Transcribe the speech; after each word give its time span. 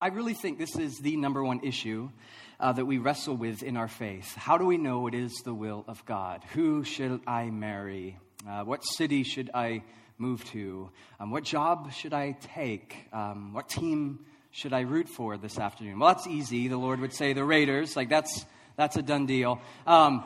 I 0.00 0.08
really 0.08 0.34
think 0.34 0.58
this 0.58 0.76
is 0.76 1.00
the 1.00 1.16
number 1.16 1.42
one 1.42 1.58
issue 1.64 2.10
uh, 2.60 2.72
that 2.72 2.84
we 2.84 2.98
wrestle 2.98 3.36
with 3.36 3.64
in 3.64 3.76
our 3.76 3.88
faith. 3.88 4.32
How 4.36 4.56
do 4.56 4.64
we 4.64 4.78
know 4.78 5.08
it 5.08 5.14
is 5.14 5.34
the 5.44 5.52
will 5.52 5.84
of 5.88 6.04
God? 6.06 6.44
Who 6.52 6.84
should 6.84 7.20
I 7.26 7.50
marry? 7.50 8.16
Uh, 8.48 8.62
what 8.62 8.84
city 8.84 9.24
should 9.24 9.50
I 9.52 9.82
move 10.16 10.44
to? 10.52 10.90
Um, 11.18 11.32
what 11.32 11.42
job 11.42 11.92
should 11.92 12.14
I 12.14 12.36
take? 12.54 13.08
Um, 13.12 13.52
what 13.52 13.68
team 13.68 14.24
should 14.52 14.72
I 14.72 14.82
root 14.82 15.08
for 15.08 15.36
this 15.36 15.58
afternoon? 15.58 15.98
Well, 15.98 16.14
that's 16.14 16.28
easy. 16.28 16.68
The 16.68 16.76
Lord 16.76 17.00
would 17.00 17.12
say 17.12 17.32
the 17.32 17.42
Raiders. 17.42 17.96
Like, 17.96 18.08
that's, 18.08 18.44
that's 18.76 18.96
a 18.96 19.02
done 19.02 19.26
deal. 19.26 19.60
Um, 19.84 20.22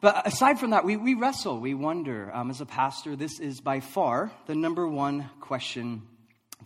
but 0.00 0.28
aside 0.28 0.60
from 0.60 0.70
that, 0.70 0.84
we, 0.84 0.96
we 0.96 1.14
wrestle, 1.14 1.58
we 1.58 1.74
wonder. 1.74 2.30
Um, 2.32 2.50
as 2.50 2.60
a 2.60 2.66
pastor, 2.66 3.16
this 3.16 3.40
is 3.40 3.60
by 3.60 3.80
far 3.80 4.30
the 4.46 4.54
number 4.54 4.86
one 4.86 5.28
question 5.40 6.02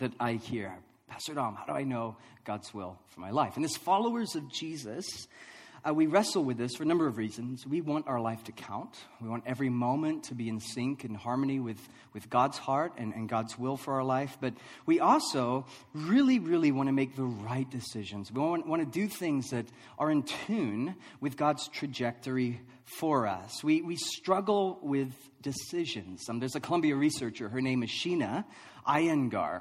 that 0.00 0.12
I 0.21 0.34
hear. 0.34 0.77
Pastor 1.13 1.35
Dom, 1.35 1.55
how 1.57 1.67
do 1.67 1.73
I 1.73 1.85
know 1.85 2.17
God's 2.47 2.73
will 2.73 2.99
for 3.09 3.21
my 3.21 3.33
life? 3.33 3.57
And 3.57 3.65
as 3.67 3.77
followers 3.77 4.35
of 4.35 4.51
Jesus, 4.51 5.05
uh, 5.87 5.93
we 5.93 6.07
wrestle 6.07 6.43
with 6.43 6.57
this 6.57 6.75
for 6.75 6.84
a 6.84 6.87
number 6.87 7.07
of 7.07 7.19
reasons. 7.19 7.66
We 7.66 7.83
want 7.83 8.09
our 8.09 8.19
life 8.19 8.43
to 8.45 8.53
count. 8.53 8.97
We 9.20 9.29
want 9.29 9.45
every 9.47 9.69
moment 9.69 10.25
to 10.25 10.34
be 10.34 10.48
in 10.48 10.59
sync 10.59 11.05
and 11.05 11.15
harmony 11.15 11.61
with, 11.61 11.77
with 12.15 12.30
God's 12.30 12.56
heart 12.56 12.95
and, 12.97 13.12
and 13.12 13.29
God's 13.29 13.59
will 13.59 13.77
for 13.77 13.93
our 13.93 14.05
life. 14.05 14.39
But 14.41 14.55
we 14.87 15.01
also 15.01 15.67
really, 15.93 16.39
really 16.39 16.73
want 16.73 16.89
to 16.89 16.95
make 16.95 17.15
the 17.15 17.25
right 17.25 17.69
decisions. 17.69 18.33
We 18.33 18.41
want, 18.41 18.67
want 18.67 18.81
to 18.81 19.01
do 19.01 19.06
things 19.06 19.51
that 19.51 19.67
are 19.98 20.11
in 20.11 20.23
tune 20.23 20.95
with 21.20 21.37
God's 21.37 21.69
trajectory 21.69 22.62
for 22.98 23.27
us. 23.27 23.62
We, 23.62 23.83
we 23.83 23.97
struggle 23.97 24.79
with 24.81 25.12
decisions. 25.42 26.27
Um, 26.31 26.39
there's 26.39 26.56
a 26.56 26.61
Columbia 26.61 26.97
researcher, 26.97 27.51
her 27.51 27.61
name 27.61 27.83
is 27.83 27.91
Sheena 27.91 28.47
Iyengar. 28.87 29.61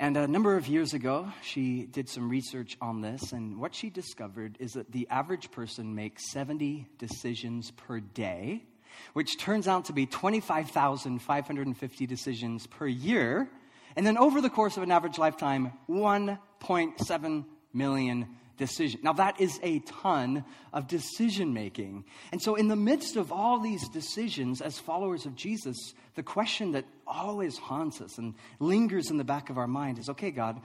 And 0.00 0.16
a 0.16 0.26
number 0.26 0.56
of 0.56 0.66
years 0.66 0.94
ago, 0.94 1.30
she 1.42 1.84
did 1.84 2.08
some 2.08 2.30
research 2.30 2.78
on 2.80 3.02
this, 3.02 3.32
and 3.32 3.60
what 3.60 3.74
she 3.74 3.90
discovered 3.90 4.56
is 4.58 4.72
that 4.72 4.90
the 4.90 5.06
average 5.10 5.50
person 5.50 5.94
makes 5.94 6.32
70 6.32 6.88
decisions 6.96 7.70
per 7.72 8.00
day, 8.00 8.64
which 9.12 9.36
turns 9.36 9.68
out 9.68 9.84
to 9.84 9.92
be 9.92 10.06
25,550 10.06 12.06
decisions 12.06 12.66
per 12.66 12.86
year. 12.86 13.50
And 13.94 14.06
then 14.06 14.16
over 14.16 14.40
the 14.40 14.48
course 14.48 14.78
of 14.78 14.82
an 14.82 14.90
average 14.90 15.18
lifetime, 15.18 15.70
1.7 15.90 17.44
million 17.74 18.26
decision. 18.60 19.00
Now, 19.02 19.14
that 19.14 19.40
is 19.40 19.58
a 19.64 19.80
ton 19.80 20.44
of 20.72 20.86
decision 20.86 21.52
making. 21.52 22.04
And 22.30 22.40
so, 22.40 22.54
in 22.54 22.68
the 22.68 22.76
midst 22.76 23.16
of 23.16 23.32
all 23.32 23.58
these 23.58 23.88
decisions, 23.88 24.60
as 24.60 24.78
followers 24.78 25.26
of 25.26 25.34
Jesus, 25.34 25.76
the 26.14 26.22
question 26.22 26.72
that 26.72 26.84
always 27.06 27.58
haunts 27.58 28.00
us 28.00 28.18
and 28.18 28.34
lingers 28.60 29.10
in 29.10 29.16
the 29.16 29.24
back 29.24 29.50
of 29.50 29.58
our 29.58 29.66
mind 29.66 29.98
is 29.98 30.08
okay, 30.10 30.30
God, 30.30 30.60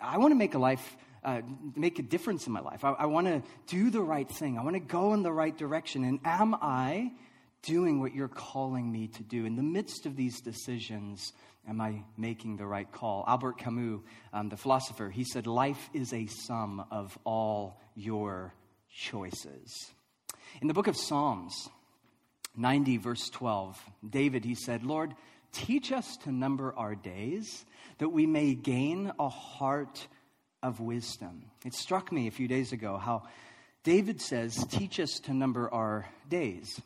I 0.00 0.18
want 0.18 0.32
to 0.32 0.36
make 0.36 0.54
a 0.54 0.58
life. 0.58 0.96
Uh, 1.24 1.40
make 1.74 1.98
a 1.98 2.02
difference 2.02 2.46
in 2.46 2.52
my 2.52 2.60
life. 2.60 2.84
I, 2.84 2.90
I 2.92 3.06
want 3.06 3.26
to 3.26 3.42
do 3.66 3.90
the 3.90 4.00
right 4.00 4.30
thing. 4.30 4.56
I 4.56 4.62
want 4.62 4.74
to 4.74 4.80
go 4.80 5.14
in 5.14 5.24
the 5.24 5.32
right 5.32 5.54
direction. 5.54 6.04
And 6.04 6.20
am 6.24 6.54
I 6.54 7.10
doing 7.62 8.00
what 8.00 8.14
you're 8.14 8.28
calling 8.28 8.90
me 8.90 9.08
to 9.08 9.24
do? 9.24 9.44
In 9.44 9.56
the 9.56 9.62
midst 9.64 10.06
of 10.06 10.14
these 10.14 10.40
decisions, 10.40 11.32
Am 11.68 11.82
I 11.82 12.02
making 12.16 12.56
the 12.56 12.66
right 12.66 12.90
call? 12.90 13.24
Albert 13.28 13.58
Camus, 13.58 14.00
um, 14.32 14.48
the 14.48 14.56
philosopher, 14.56 15.10
he 15.10 15.24
said, 15.24 15.46
Life 15.46 15.90
is 15.92 16.14
a 16.14 16.26
sum 16.26 16.84
of 16.90 17.18
all 17.24 17.78
your 17.94 18.54
choices. 18.90 19.92
In 20.62 20.68
the 20.68 20.74
book 20.74 20.86
of 20.86 20.96
Psalms, 20.96 21.68
90, 22.56 22.96
verse 22.96 23.28
12, 23.28 23.78
David, 24.08 24.46
he 24.46 24.54
said, 24.54 24.82
Lord, 24.82 25.14
teach 25.52 25.92
us 25.92 26.16
to 26.24 26.32
number 26.32 26.74
our 26.74 26.94
days 26.94 27.66
that 27.98 28.08
we 28.08 28.26
may 28.26 28.54
gain 28.54 29.12
a 29.18 29.28
heart 29.28 30.08
of 30.62 30.80
wisdom. 30.80 31.44
It 31.66 31.74
struck 31.74 32.10
me 32.10 32.28
a 32.28 32.32
few 32.32 32.48
days 32.48 32.72
ago 32.72 32.96
how 32.96 33.24
David 33.84 34.22
says, 34.22 34.64
Teach 34.70 34.98
us 35.00 35.20
to 35.24 35.34
number 35.34 35.72
our 35.72 36.08
days. 36.28 36.80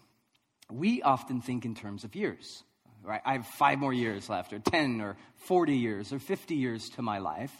We 0.70 1.02
often 1.02 1.40
think 1.40 1.64
in 1.64 1.76
terms 1.76 2.02
of 2.02 2.16
years 2.16 2.64
right? 3.02 3.20
I 3.24 3.32
have 3.34 3.46
five 3.46 3.78
more 3.78 3.92
years 3.92 4.28
left, 4.28 4.52
or 4.52 4.58
10, 4.58 5.00
or 5.00 5.16
40 5.46 5.76
years, 5.76 6.12
or 6.12 6.18
50 6.18 6.54
years 6.54 6.88
to 6.94 7.02
my 7.02 7.18
life. 7.18 7.52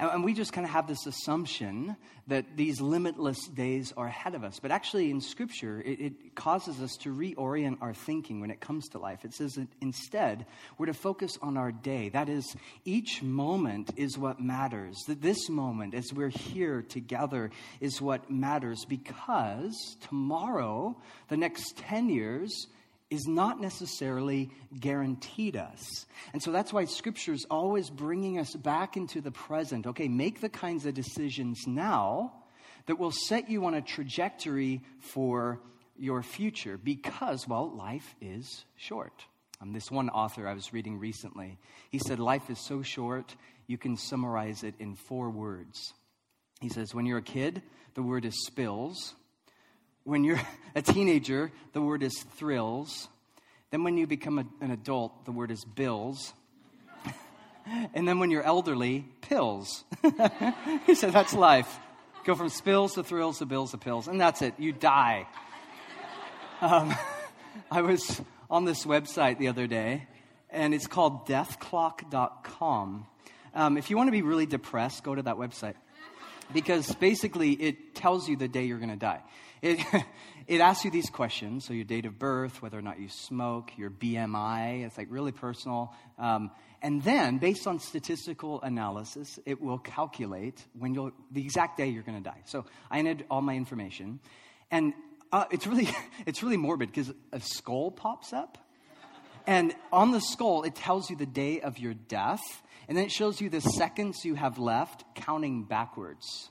And, 0.00 0.22
we 0.22 0.32
just 0.32 0.52
kind 0.52 0.64
of 0.64 0.70
have 0.72 0.86
this 0.86 1.06
assumption 1.06 1.96
that 2.28 2.56
these 2.56 2.80
limitless 2.80 3.48
days 3.48 3.92
are 3.96 4.06
ahead 4.06 4.36
of 4.36 4.44
us. 4.44 4.60
But 4.60 4.70
actually, 4.70 5.10
in 5.10 5.20
Scripture, 5.20 5.80
it, 5.80 6.00
it 6.00 6.34
causes 6.36 6.80
us 6.80 6.96
to 7.00 7.12
reorient 7.12 7.78
our 7.80 7.94
thinking 7.94 8.40
when 8.40 8.50
it 8.50 8.60
comes 8.60 8.86
to 8.90 8.98
life. 8.98 9.24
It 9.24 9.34
says 9.34 9.54
that 9.54 9.66
instead, 9.80 10.46
we're 10.76 10.86
to 10.86 10.94
focus 10.94 11.32
on 11.42 11.56
our 11.56 11.72
day. 11.72 12.10
That 12.10 12.28
is, 12.28 12.54
each 12.84 13.22
moment 13.24 13.90
is 13.96 14.16
what 14.16 14.40
matters. 14.40 14.96
That 15.08 15.20
this 15.20 15.48
moment, 15.48 15.94
as 15.94 16.12
we're 16.12 16.28
here 16.28 16.82
together, 16.82 17.50
is 17.80 18.00
what 18.00 18.30
matters 18.30 18.84
because 18.88 19.96
tomorrow, 20.08 20.96
the 21.28 21.36
next 21.36 21.76
10 21.78 22.08
years, 22.08 22.68
is 23.10 23.26
not 23.26 23.60
necessarily 23.60 24.50
guaranteed 24.78 25.56
us. 25.56 26.06
And 26.32 26.42
so 26.42 26.52
that's 26.52 26.72
why 26.72 26.84
Scripture 26.84 27.32
is 27.32 27.46
always 27.50 27.88
bringing 27.88 28.38
us 28.38 28.54
back 28.54 28.96
into 28.96 29.20
the 29.20 29.30
present. 29.30 29.86
Okay, 29.86 30.08
make 30.08 30.40
the 30.40 30.48
kinds 30.48 30.84
of 30.84 30.94
decisions 30.94 31.66
now 31.66 32.34
that 32.86 32.98
will 32.98 33.10
set 33.10 33.48
you 33.48 33.64
on 33.64 33.74
a 33.74 33.82
trajectory 33.82 34.82
for 34.98 35.60
your 35.98 36.22
future 36.22 36.78
because, 36.78 37.48
well, 37.48 37.70
life 37.70 38.14
is 38.20 38.64
short. 38.76 39.24
Um, 39.60 39.72
this 39.72 39.90
one 39.90 40.08
author 40.10 40.46
I 40.46 40.54
was 40.54 40.72
reading 40.72 40.98
recently, 40.98 41.58
he 41.90 41.98
said, 41.98 42.18
Life 42.18 42.48
is 42.48 42.64
so 42.64 42.82
short, 42.82 43.34
you 43.66 43.76
can 43.76 43.96
summarize 43.96 44.62
it 44.62 44.74
in 44.78 44.94
four 44.94 45.30
words. 45.30 45.92
He 46.60 46.68
says, 46.68 46.94
When 46.94 47.06
you're 47.06 47.18
a 47.18 47.22
kid, 47.22 47.62
the 47.94 48.02
word 48.02 48.24
is 48.24 48.46
spills. 48.46 49.14
When 50.08 50.24
you're 50.24 50.40
a 50.74 50.80
teenager, 50.80 51.52
the 51.74 51.82
word 51.82 52.02
is 52.02 52.18
thrills. 52.36 53.08
Then 53.70 53.84
when 53.84 53.98
you 53.98 54.06
become 54.06 54.38
a, 54.38 54.46
an 54.64 54.70
adult, 54.70 55.26
the 55.26 55.32
word 55.32 55.50
is 55.50 55.66
bills. 55.66 56.32
and 57.92 58.08
then 58.08 58.18
when 58.18 58.30
you're 58.30 58.42
elderly, 58.42 59.04
pills. 59.20 59.84
he 60.86 60.94
said, 60.94 61.12
that's 61.12 61.34
life. 61.34 61.78
Go 62.24 62.34
from 62.34 62.48
spills 62.48 62.94
to 62.94 63.02
thrills 63.04 63.40
to 63.40 63.44
bills 63.44 63.72
to 63.72 63.76
pills. 63.76 64.08
And 64.08 64.18
that's 64.18 64.40
it. 64.40 64.54
You 64.56 64.72
die. 64.72 65.26
Um, 66.62 66.94
I 67.70 67.82
was 67.82 68.22
on 68.48 68.64
this 68.64 68.86
website 68.86 69.36
the 69.36 69.48
other 69.48 69.66
day, 69.66 70.06
and 70.48 70.72
it's 70.72 70.86
called 70.86 71.28
deathclock.com. 71.28 73.06
Um, 73.54 73.76
if 73.76 73.90
you 73.90 73.98
want 73.98 74.08
to 74.08 74.12
be 74.12 74.22
really 74.22 74.46
depressed, 74.46 75.04
go 75.04 75.14
to 75.14 75.22
that 75.22 75.36
website. 75.36 75.74
Because 76.50 76.94
basically, 76.94 77.52
it 77.52 77.94
tells 77.94 78.26
you 78.26 78.38
the 78.38 78.48
day 78.48 78.64
you're 78.64 78.78
going 78.78 78.88
to 78.88 78.96
die. 78.96 79.20
It, 79.62 79.84
it 80.46 80.60
asks 80.60 80.84
you 80.84 80.90
these 80.90 81.10
questions. 81.10 81.66
So, 81.66 81.72
your 81.72 81.84
date 81.84 82.06
of 82.06 82.18
birth, 82.18 82.62
whether 82.62 82.78
or 82.78 82.82
not 82.82 83.00
you 83.00 83.08
smoke, 83.08 83.72
your 83.76 83.90
BMI, 83.90 84.84
it's 84.84 84.98
like 84.98 85.08
really 85.10 85.32
personal. 85.32 85.94
Um, 86.18 86.50
and 86.80 87.02
then, 87.02 87.38
based 87.38 87.66
on 87.66 87.80
statistical 87.80 88.62
analysis, 88.62 89.38
it 89.44 89.60
will 89.60 89.78
calculate 89.78 90.64
when 90.78 90.94
you'll, 90.94 91.12
the 91.30 91.42
exact 91.42 91.76
day 91.76 91.88
you're 91.88 92.02
going 92.02 92.22
to 92.22 92.30
die. 92.30 92.42
So, 92.44 92.66
I 92.90 92.98
entered 92.98 93.24
all 93.30 93.42
my 93.42 93.56
information. 93.56 94.20
And 94.70 94.94
uh, 95.32 95.44
it's, 95.50 95.66
really, 95.66 95.88
it's 96.26 96.42
really 96.42 96.56
morbid 96.56 96.90
because 96.90 97.12
a 97.32 97.40
skull 97.40 97.90
pops 97.90 98.32
up. 98.32 98.58
And 99.46 99.74
on 99.92 100.10
the 100.10 100.20
skull, 100.20 100.64
it 100.64 100.74
tells 100.74 101.08
you 101.08 101.16
the 101.16 101.24
day 101.24 101.60
of 101.60 101.78
your 101.78 101.94
death. 101.94 102.42
And 102.86 102.96
then 102.96 103.04
it 103.04 103.10
shows 103.10 103.40
you 103.40 103.48
the 103.48 103.60
seconds 103.60 104.24
you 104.24 104.34
have 104.34 104.58
left 104.58 105.04
counting 105.14 105.64
backwards. 105.64 106.50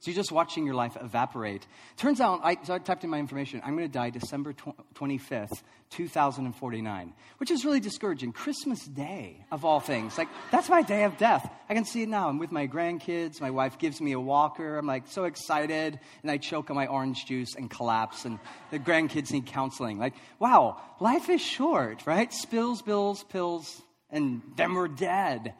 So 0.00 0.10
you're 0.10 0.16
just 0.16 0.32
watching 0.32 0.64
your 0.64 0.74
life 0.74 0.96
evaporate. 0.98 1.66
Turns 1.98 2.22
out, 2.22 2.40
I, 2.42 2.56
so 2.62 2.72
I 2.72 2.78
typed 2.78 3.04
in 3.04 3.10
my 3.10 3.18
information, 3.18 3.60
I'm 3.62 3.76
going 3.76 3.86
to 3.86 3.92
die 3.92 4.08
December 4.08 4.54
25th, 4.94 5.62
2049, 5.90 7.12
which 7.36 7.50
is 7.50 7.66
really 7.66 7.80
discouraging. 7.80 8.32
Christmas 8.32 8.82
Day, 8.86 9.44
of 9.52 9.66
all 9.66 9.78
things. 9.78 10.16
Like, 10.16 10.28
that's 10.50 10.70
my 10.70 10.80
day 10.80 11.04
of 11.04 11.18
death. 11.18 11.52
I 11.68 11.74
can 11.74 11.84
see 11.84 12.02
it 12.02 12.08
now. 12.08 12.30
I'm 12.30 12.38
with 12.38 12.50
my 12.50 12.66
grandkids. 12.66 13.42
My 13.42 13.50
wife 13.50 13.78
gives 13.78 14.00
me 14.00 14.12
a 14.12 14.20
walker. 14.20 14.78
I'm 14.78 14.86
like 14.86 15.06
so 15.06 15.24
excited. 15.24 16.00
And 16.22 16.30
I 16.30 16.38
choke 16.38 16.70
on 16.70 16.76
my 16.76 16.86
orange 16.86 17.26
juice 17.26 17.54
and 17.54 17.70
collapse. 17.70 18.24
And 18.24 18.38
the 18.70 18.78
grandkids 18.78 19.32
need 19.32 19.44
counseling. 19.44 19.98
Like, 19.98 20.14
wow, 20.38 20.80
life 20.98 21.28
is 21.28 21.42
short, 21.42 22.06
right? 22.06 22.32
Spills, 22.32 22.80
bills, 22.80 23.22
pills, 23.24 23.82
and 24.10 24.40
then 24.56 24.72
we're 24.74 24.88
dead. 24.88 25.54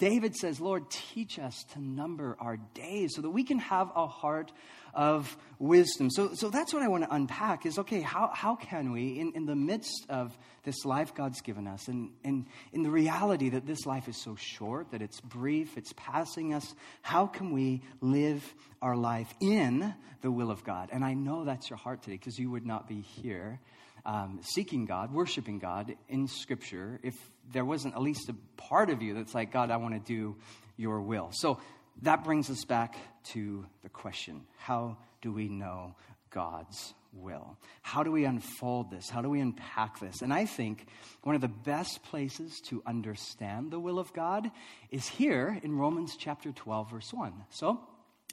David 0.00 0.34
says, 0.34 0.60
Lord, 0.60 0.90
teach 0.90 1.38
us 1.38 1.62
to 1.74 1.80
number 1.80 2.34
our 2.40 2.56
days 2.72 3.12
so 3.14 3.20
that 3.20 3.30
we 3.30 3.44
can 3.44 3.58
have 3.58 3.92
a 3.94 4.06
heart 4.06 4.50
of 4.94 5.36
wisdom. 5.58 6.10
So, 6.10 6.32
so 6.32 6.48
that's 6.48 6.72
what 6.72 6.82
I 6.82 6.88
want 6.88 7.04
to 7.04 7.14
unpack 7.14 7.66
is 7.66 7.78
okay, 7.78 8.00
how, 8.00 8.30
how 8.32 8.56
can 8.56 8.92
we, 8.92 9.20
in, 9.20 9.32
in 9.34 9.44
the 9.44 9.54
midst 9.54 10.06
of 10.08 10.36
this 10.64 10.86
life 10.86 11.14
God's 11.14 11.42
given 11.42 11.66
us, 11.66 11.86
and, 11.88 12.10
and 12.24 12.46
in 12.72 12.82
the 12.82 12.90
reality 12.90 13.50
that 13.50 13.66
this 13.66 13.84
life 13.84 14.08
is 14.08 14.16
so 14.16 14.36
short, 14.36 14.90
that 14.92 15.02
it's 15.02 15.20
brief, 15.20 15.76
it's 15.76 15.92
passing 15.96 16.54
us, 16.54 16.74
how 17.02 17.26
can 17.26 17.52
we 17.52 17.82
live 18.00 18.42
our 18.80 18.96
life 18.96 19.32
in 19.38 19.94
the 20.22 20.30
will 20.30 20.50
of 20.50 20.64
God? 20.64 20.88
And 20.92 21.04
I 21.04 21.12
know 21.12 21.44
that's 21.44 21.68
your 21.68 21.78
heart 21.78 22.02
today 22.02 22.16
because 22.16 22.38
you 22.38 22.50
would 22.50 22.66
not 22.66 22.88
be 22.88 23.02
here 23.02 23.60
um, 24.04 24.40
seeking 24.42 24.86
God, 24.86 25.12
worshiping 25.12 25.58
God 25.58 25.94
in 26.08 26.26
Scripture 26.26 26.98
if 27.02 27.14
there 27.52 27.64
wasn't 27.64 27.94
at 27.94 28.02
least 28.02 28.28
a 28.28 28.34
part 28.56 28.90
of 28.90 29.02
you 29.02 29.14
that's 29.14 29.34
like, 29.34 29.52
God, 29.52 29.70
I 29.70 29.76
want 29.76 29.94
to 29.94 30.00
do 30.00 30.36
your 30.76 31.00
will. 31.00 31.30
So 31.32 31.58
that 32.02 32.24
brings 32.24 32.50
us 32.50 32.64
back 32.64 32.96
to 33.32 33.66
the 33.82 33.88
question 33.88 34.42
how 34.56 34.96
do 35.20 35.32
we 35.32 35.48
know 35.48 35.94
God's 36.30 36.94
will? 37.12 37.58
How 37.82 38.02
do 38.02 38.12
we 38.12 38.24
unfold 38.24 38.90
this? 38.90 39.10
How 39.10 39.20
do 39.20 39.28
we 39.28 39.40
unpack 39.40 40.00
this? 40.00 40.22
And 40.22 40.32
I 40.32 40.46
think 40.46 40.86
one 41.22 41.34
of 41.34 41.40
the 41.40 41.48
best 41.48 42.02
places 42.04 42.60
to 42.68 42.82
understand 42.86 43.70
the 43.70 43.80
will 43.80 43.98
of 43.98 44.12
God 44.12 44.50
is 44.90 45.06
here 45.06 45.58
in 45.62 45.76
Romans 45.76 46.16
chapter 46.18 46.52
12, 46.52 46.90
verse 46.90 47.12
1. 47.12 47.32
So, 47.50 47.80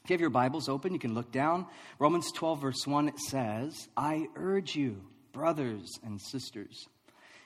if 0.04 0.10
you 0.10 0.14
have 0.14 0.20
your 0.20 0.30
Bibles 0.30 0.68
open, 0.68 0.92
you 0.92 0.98
can 0.98 1.14
look 1.14 1.32
down. 1.32 1.66
Romans 1.98 2.30
12, 2.32 2.60
verse 2.62 2.86
1, 2.86 3.08
it 3.08 3.18
says, 3.18 3.88
I 3.96 4.28
urge 4.36 4.74
you, 4.74 5.02
brothers 5.32 5.98
and 6.04 6.20
sisters, 6.20 6.86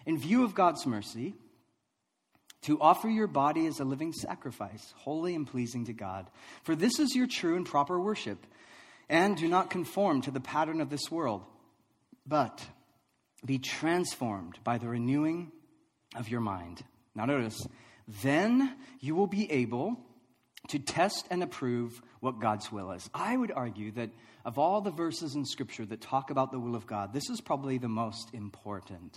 in 0.07 0.19
view 0.19 0.45
of 0.45 0.55
God's 0.55 0.87
mercy, 0.87 1.35
to 2.63 2.81
offer 2.81 3.09
your 3.09 3.27
body 3.27 3.67
as 3.67 3.81
a 3.81 3.85
living 3.85 4.13
sacrifice, 4.13 4.95
holy 4.97 5.35
and 5.35 5.47
pleasing 5.47 5.87
to 5.87 5.93
God. 5.93 6.27
For 6.63 6.75
this 6.75 6.99
is 6.99 7.15
your 7.15 7.27
true 7.27 7.57
and 7.57 7.67
proper 7.67 8.01
worship. 8.01 8.47
And 9.09 9.37
do 9.37 9.49
not 9.49 9.69
conform 9.69 10.23
to 10.23 10.31
the 10.31 10.41
pattern 10.41 10.81
of 10.81 10.89
this 10.89 11.11
world, 11.11 11.45
but 12.27 12.65
be 13.45 13.59
transformed 13.59 14.59
by 14.65 14.79
the 14.79 14.89
renewing 14.89 15.51
of 16.15 16.29
your 16.29 16.41
mind. 16.41 16.83
Now, 17.15 17.25
notice, 17.25 17.61
then 18.23 18.75
you 19.01 19.15
will 19.15 19.27
be 19.27 19.51
able 19.51 19.99
to 20.69 20.79
test 20.79 21.27
and 21.31 21.43
approve 21.43 22.01
what 22.21 22.41
God's 22.41 22.71
will 22.71 22.93
is. 22.93 23.11
I 23.13 23.37
would 23.37 23.51
argue 23.51 23.91
that 23.93 24.11
of 24.45 24.59
all 24.59 24.81
the 24.81 24.91
verses 24.91 25.35
in 25.35 25.45
Scripture 25.45 25.85
that 25.87 26.01
talk 26.01 26.31
about 26.31 26.53
the 26.53 26.61
will 26.61 26.77
of 26.77 26.87
God, 26.87 27.13
this 27.13 27.29
is 27.29 27.41
probably 27.41 27.79
the 27.79 27.89
most 27.89 28.31
important. 28.33 29.17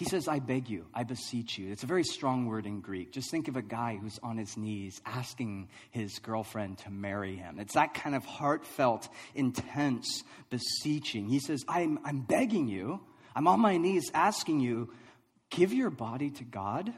He 0.00 0.06
says, 0.06 0.28
I 0.28 0.38
beg 0.38 0.70
you, 0.70 0.86
I 0.94 1.04
beseech 1.04 1.58
you. 1.58 1.70
It's 1.70 1.82
a 1.82 1.86
very 1.86 2.04
strong 2.04 2.46
word 2.46 2.64
in 2.64 2.80
Greek. 2.80 3.12
Just 3.12 3.30
think 3.30 3.48
of 3.48 3.56
a 3.56 3.62
guy 3.62 3.98
who's 4.00 4.18
on 4.22 4.38
his 4.38 4.56
knees 4.56 4.98
asking 5.04 5.68
his 5.90 6.18
girlfriend 6.20 6.78
to 6.78 6.90
marry 6.90 7.36
him. 7.36 7.58
It's 7.58 7.74
that 7.74 7.92
kind 7.92 8.16
of 8.16 8.24
heartfelt, 8.24 9.10
intense 9.34 10.22
beseeching. 10.48 11.28
He 11.28 11.38
says, 11.38 11.66
I'm, 11.68 11.98
I'm 12.02 12.20
begging 12.20 12.66
you, 12.66 13.02
I'm 13.36 13.46
on 13.46 13.60
my 13.60 13.76
knees 13.76 14.10
asking 14.14 14.60
you, 14.60 14.90
give 15.50 15.74
your 15.74 15.90
body 15.90 16.30
to 16.30 16.44
God 16.44 16.94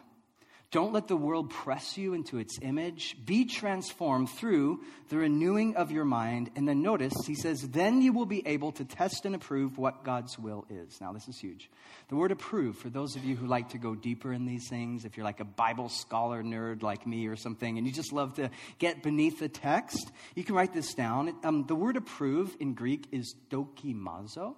don't 0.72 0.94
let 0.94 1.06
the 1.06 1.16
world 1.18 1.50
press 1.50 1.98
you 1.98 2.14
into 2.14 2.38
its 2.38 2.58
image. 2.62 3.14
Be 3.26 3.44
transformed 3.44 4.30
through 4.30 4.80
the 5.10 5.18
renewing 5.18 5.76
of 5.76 5.92
your 5.92 6.06
mind. 6.06 6.50
And 6.56 6.66
then 6.66 6.80
notice, 6.80 7.12
he 7.26 7.34
says, 7.34 7.60
then 7.60 8.00
you 8.00 8.14
will 8.14 8.24
be 8.24 8.44
able 8.48 8.72
to 8.72 8.84
test 8.86 9.26
and 9.26 9.34
approve 9.34 9.76
what 9.76 10.02
God's 10.02 10.38
will 10.38 10.64
is. 10.70 10.98
Now, 10.98 11.12
this 11.12 11.28
is 11.28 11.38
huge. 11.38 11.70
The 12.08 12.16
word 12.16 12.32
approve, 12.32 12.78
for 12.78 12.88
those 12.88 13.16
of 13.16 13.24
you 13.24 13.36
who 13.36 13.46
like 13.46 13.68
to 13.70 13.78
go 13.78 13.94
deeper 13.94 14.32
in 14.32 14.46
these 14.46 14.66
things, 14.70 15.04
if 15.04 15.18
you're 15.18 15.26
like 15.26 15.40
a 15.40 15.44
Bible 15.44 15.90
scholar 15.90 16.42
nerd 16.42 16.82
like 16.82 17.06
me 17.06 17.26
or 17.26 17.36
something, 17.36 17.76
and 17.76 17.86
you 17.86 17.92
just 17.92 18.14
love 18.14 18.32
to 18.36 18.48
get 18.78 19.02
beneath 19.02 19.40
the 19.40 19.50
text, 19.50 20.10
you 20.34 20.42
can 20.42 20.54
write 20.54 20.72
this 20.72 20.94
down. 20.94 21.34
Um, 21.44 21.66
the 21.66 21.76
word 21.76 21.98
approve 21.98 22.56
in 22.60 22.72
Greek 22.72 23.08
is 23.12 23.34
dokimazo, 23.50 24.54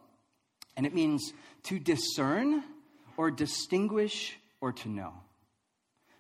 and 0.77 0.87
it 0.87 0.95
means 0.95 1.33
to 1.65 1.81
discern 1.81 2.63
or 3.17 3.33
distinguish 3.33 4.37
or 4.61 4.71
to 4.73 4.89
know. 4.89 5.13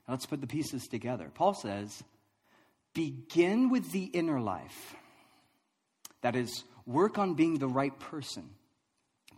Now 0.06 0.14
let's 0.14 0.26
put 0.26 0.40
the 0.40 0.46
pieces 0.46 0.86
together. 0.86 1.30
Paul 1.34 1.54
says, 1.54 2.02
begin 2.94 3.70
with 3.70 3.90
the 3.92 4.04
inner 4.04 4.40
life. 4.40 4.94
That 6.22 6.36
is, 6.36 6.64
work 6.86 7.18
on 7.18 7.34
being 7.34 7.58
the 7.58 7.68
right 7.68 7.98
person. 7.98 8.50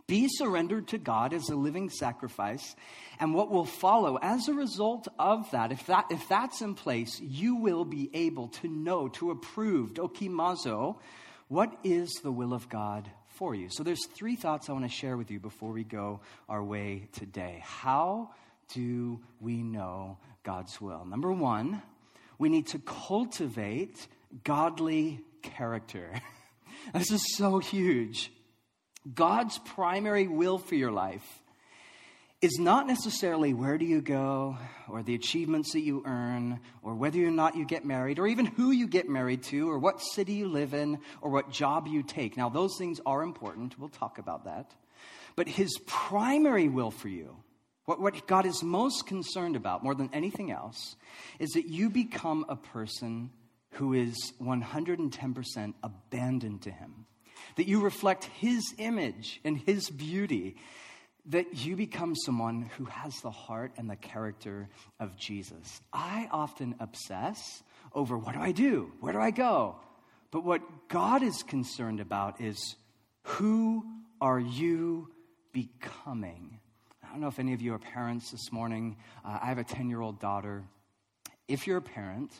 Be 0.07 0.29
surrendered 0.29 0.87
to 0.89 0.97
God 0.97 1.33
as 1.33 1.49
a 1.49 1.55
living 1.55 1.89
sacrifice. 1.89 2.75
And 3.19 3.33
what 3.33 3.51
will 3.51 3.65
follow 3.65 4.17
as 4.21 4.47
a 4.47 4.53
result 4.53 5.09
of 5.19 5.51
that, 5.51 5.73
if, 5.73 5.85
that, 5.87 6.05
if 6.11 6.29
that's 6.29 6.61
in 6.61 6.75
place, 6.75 7.19
you 7.19 7.57
will 7.57 7.83
be 7.83 8.09
able 8.13 8.47
to 8.49 8.69
know, 8.69 9.09
to 9.09 9.31
approve, 9.31 9.93
dokimazo, 9.93 10.97
what 11.49 11.73
is 11.83 12.09
the 12.23 12.31
will 12.31 12.53
of 12.53 12.69
God 12.69 13.09
for 13.27 13.53
you. 13.53 13.67
So 13.69 13.83
there's 13.83 14.05
three 14.07 14.35
thoughts 14.35 14.69
I 14.69 14.73
want 14.73 14.85
to 14.85 14.89
share 14.89 15.17
with 15.17 15.29
you 15.29 15.39
before 15.39 15.71
we 15.71 15.83
go 15.83 16.21
our 16.47 16.63
way 16.63 17.09
today. 17.11 17.61
How 17.63 18.31
do 18.73 19.19
we 19.41 19.61
know 19.61 20.17
God's 20.47 20.79
will? 20.79 21.03
Number 21.03 21.29
one, 21.29 21.81
we 22.39 22.47
need 22.47 22.67
to 22.67 22.79
cultivate 22.79 24.07
godly 24.45 25.19
character. 25.41 26.09
this 26.93 27.11
is 27.11 27.35
so 27.35 27.59
huge. 27.59 28.31
God's 29.13 29.57
primary 29.57 30.25
will 30.25 30.57
for 30.57 30.75
your 30.75 30.93
life 30.93 31.41
is 32.41 32.59
not 32.59 32.87
necessarily 32.87 33.53
where 33.53 33.77
do 33.77 33.83
you 33.83 33.99
go 33.99 34.57
or 34.87 35.03
the 35.03 35.15
achievements 35.15 35.73
that 35.73 35.81
you 35.81 36.01
earn 36.05 36.61
or 36.81 36.95
whether 36.95 37.19
or 37.27 37.31
not 37.31 37.57
you 37.57 37.65
get 37.65 37.83
married 37.83 38.17
or 38.17 38.25
even 38.25 38.45
who 38.45 38.71
you 38.71 38.87
get 38.87 39.09
married 39.09 39.43
to 39.43 39.69
or 39.69 39.77
what 39.77 39.99
city 40.01 40.31
you 40.31 40.47
live 40.47 40.73
in 40.73 40.97
or 41.19 41.29
what 41.29 41.51
job 41.51 41.87
you 41.87 42.03
take. 42.03 42.37
Now, 42.37 42.47
those 42.47 42.77
things 42.77 43.01
are 43.05 43.21
important. 43.21 43.77
We'll 43.77 43.89
talk 43.89 44.17
about 44.17 44.45
that. 44.45 44.73
But 45.35 45.49
his 45.49 45.77
primary 45.85 46.69
will 46.69 46.91
for 46.91 47.09
you 47.09 47.35
what, 47.87 48.01
what 48.01 48.27
God 48.27 48.45
is 48.45 48.61
most 48.61 49.07
concerned 49.07 49.55
about, 49.55 49.81
more 49.81 49.95
than 49.95 50.09
anything 50.11 50.51
else, 50.51 50.97
is 51.39 51.51
that 51.51 51.69
you 51.69 51.89
become 51.89 52.45
a 52.49 52.57
person 52.57 53.29
who 53.71 53.93
is 53.93 54.33
110% 54.41 55.73
abandoned 55.81 56.61
to 56.63 56.69
Him. 56.69 57.05
That 57.55 57.69
you 57.69 57.79
reflect 57.79 58.25
His 58.25 58.75
image 58.77 59.39
and 59.45 59.57
His 59.57 59.89
beauty. 59.89 60.57
That 61.27 61.65
you 61.65 61.77
become 61.77 62.13
someone 62.13 62.69
who 62.77 62.83
has 62.85 63.15
the 63.21 63.31
heart 63.31 63.71
and 63.77 63.89
the 63.89 63.95
character 63.95 64.67
of 64.99 65.15
Jesus. 65.15 65.79
I 65.93 66.27
often 66.29 66.75
obsess 66.81 67.63
over 67.93 68.17
what 68.17 68.33
do 68.33 68.41
I 68.41 68.51
do? 68.51 68.91
Where 68.99 69.13
do 69.13 69.19
I 69.19 69.31
go? 69.31 69.77
But 70.31 70.43
what 70.43 70.89
God 70.89 71.23
is 71.23 71.41
concerned 71.41 72.01
about 72.01 72.41
is 72.41 72.75
who 73.23 73.85
are 74.19 74.41
you 74.41 75.07
becoming? 75.53 76.59
I 77.17 77.19
don't 77.19 77.23
know 77.23 77.29
if 77.29 77.39
any 77.39 77.53
of 77.53 77.63
you 77.63 77.73
are 77.73 77.79
parents 77.79 78.29
this 78.29 78.51
morning. 78.51 78.95
Uh, 79.25 79.39
I 79.41 79.47
have 79.47 79.57
a 79.57 79.63
10 79.63 79.89
year 79.89 80.01
old 80.01 80.19
daughter. 80.19 80.63
If 81.47 81.65
you're 81.65 81.77
a 81.77 81.81
parent, 81.81 82.31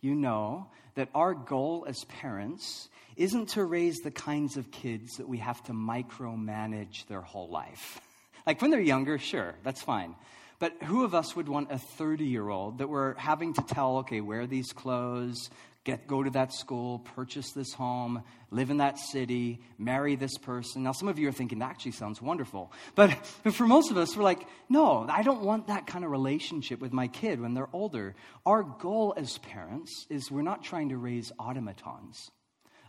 you 0.00 0.16
know 0.16 0.66
that 0.96 1.08
our 1.14 1.34
goal 1.34 1.84
as 1.86 2.02
parents 2.06 2.88
isn't 3.14 3.50
to 3.50 3.62
raise 3.62 4.00
the 4.00 4.10
kinds 4.10 4.56
of 4.56 4.72
kids 4.72 5.18
that 5.18 5.28
we 5.28 5.38
have 5.38 5.62
to 5.66 5.72
micromanage 5.72 7.06
their 7.06 7.20
whole 7.20 7.48
life. 7.48 8.00
like 8.46 8.60
when 8.60 8.72
they're 8.72 8.80
younger, 8.80 9.18
sure, 9.18 9.54
that's 9.62 9.82
fine. 9.82 10.16
But 10.58 10.82
who 10.82 11.04
of 11.04 11.14
us 11.14 11.36
would 11.36 11.48
want 11.48 11.70
a 11.70 11.78
30 11.78 12.24
year 12.24 12.48
old 12.48 12.78
that 12.78 12.88
we're 12.88 13.14
having 13.14 13.54
to 13.54 13.62
tell, 13.62 13.98
okay, 13.98 14.20
wear 14.20 14.48
these 14.48 14.72
clothes, 14.72 15.48
get, 15.84 16.06
go 16.06 16.22
to 16.22 16.30
that 16.30 16.52
school, 16.52 17.00
purchase 17.14 17.52
this 17.52 17.72
home, 17.72 18.22
live 18.50 18.70
in 18.70 18.78
that 18.78 18.98
city, 18.98 19.60
marry 19.78 20.16
this 20.16 20.38
person. 20.38 20.82
Now, 20.82 20.92
some 20.92 21.08
of 21.08 21.18
you 21.18 21.28
are 21.28 21.32
thinking, 21.32 21.58
that 21.58 21.70
actually 21.70 21.92
sounds 21.92 22.22
wonderful. 22.22 22.72
But, 22.94 23.10
but 23.44 23.54
for 23.54 23.66
most 23.66 23.90
of 23.90 23.98
us, 23.98 24.16
we're 24.16 24.22
like, 24.22 24.46
no, 24.68 25.06
I 25.08 25.22
don't 25.22 25.42
want 25.42 25.66
that 25.66 25.86
kind 25.86 26.04
of 26.04 26.10
relationship 26.10 26.80
with 26.80 26.92
my 26.92 27.08
kid 27.08 27.40
when 27.40 27.54
they're 27.54 27.68
older. 27.72 28.14
Our 28.46 28.62
goal 28.62 29.14
as 29.16 29.38
parents 29.38 30.06
is 30.08 30.30
we're 30.30 30.42
not 30.42 30.64
trying 30.64 30.88
to 30.88 30.96
raise 30.96 31.30
automatons. 31.38 32.30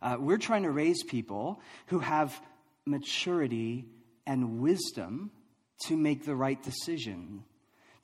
Uh, 0.02 0.18
we're 0.20 0.38
trying 0.38 0.64
to 0.64 0.72
raise 0.72 1.04
people 1.04 1.62
who 1.88 2.00
have 2.00 2.40
maturity 2.86 3.86
and 4.26 4.60
wisdom 4.60 5.32
to 5.88 5.98
make 5.98 6.26
the 6.26 6.36
right 6.36 6.62
decision 6.64 7.44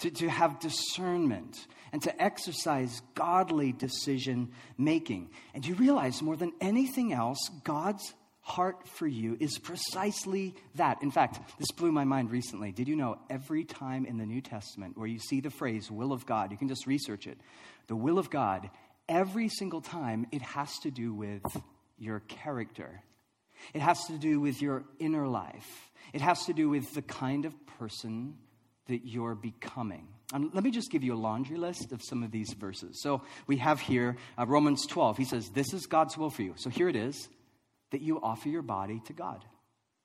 to, 0.01 0.11
to 0.11 0.29
have 0.29 0.59
discernment 0.59 1.65
and 1.91 2.01
to 2.03 2.21
exercise 2.21 3.01
godly 3.15 3.71
decision 3.71 4.51
making. 4.77 5.29
And 5.53 5.65
you 5.65 5.75
realize 5.75 6.21
more 6.21 6.35
than 6.35 6.53
anything 6.61 7.13
else, 7.13 7.49
God's 7.63 8.13
heart 8.41 8.87
for 8.87 9.07
you 9.07 9.37
is 9.39 9.57
precisely 9.59 10.55
that. 10.75 11.01
In 11.03 11.11
fact, 11.11 11.39
this 11.59 11.71
blew 11.71 11.91
my 11.91 12.03
mind 12.03 12.31
recently. 12.31 12.71
Did 12.71 12.87
you 12.87 12.95
know 12.95 13.19
every 13.29 13.63
time 13.63 14.05
in 14.05 14.17
the 14.17 14.25
New 14.25 14.41
Testament 14.41 14.97
where 14.97 15.07
you 15.07 15.19
see 15.19 15.41
the 15.41 15.49
phrase 15.49 15.91
will 15.91 16.11
of 16.11 16.25
God, 16.25 16.51
you 16.51 16.57
can 16.57 16.67
just 16.67 16.87
research 16.87 17.27
it, 17.27 17.37
the 17.87 17.95
will 17.95 18.17
of 18.17 18.29
God, 18.29 18.69
every 19.07 19.49
single 19.49 19.81
time 19.81 20.25
it 20.31 20.41
has 20.41 20.77
to 20.79 20.91
do 20.91 21.13
with 21.13 21.43
your 21.97 22.21
character. 22.21 23.03
It 23.75 23.81
has 23.81 24.03
to 24.05 24.17
do 24.17 24.39
with 24.39 24.61
your 24.61 24.83
inner 24.97 25.27
life. 25.27 25.91
It 26.13 26.21
has 26.21 26.45
to 26.45 26.53
do 26.53 26.69
with 26.69 26.91
the 26.93 27.03
kind 27.03 27.45
of 27.45 27.53
person 27.79 28.35
that 28.91 29.05
you're 29.05 29.35
becoming. 29.35 30.07
And 30.33 30.53
let 30.53 30.63
me 30.63 30.71
just 30.71 30.91
give 30.91 31.03
you 31.03 31.13
a 31.13 31.15
laundry 31.15 31.57
list 31.57 31.91
of 31.91 32.03
some 32.03 32.23
of 32.23 32.31
these 32.31 32.53
verses. 32.53 33.01
So 33.01 33.21
we 33.47 33.57
have 33.57 33.79
here 33.79 34.17
uh, 34.37 34.45
Romans 34.45 34.85
12. 34.85 35.17
He 35.17 35.25
says, 35.25 35.49
This 35.49 35.73
is 35.73 35.85
God's 35.85 36.17
will 36.17 36.29
for 36.29 36.41
you. 36.41 36.53
So 36.57 36.69
here 36.69 36.89
it 36.89 36.95
is 36.95 37.29
that 37.91 38.01
you 38.01 38.19
offer 38.21 38.49
your 38.49 38.61
body 38.61 39.01
to 39.07 39.13
God. 39.13 39.43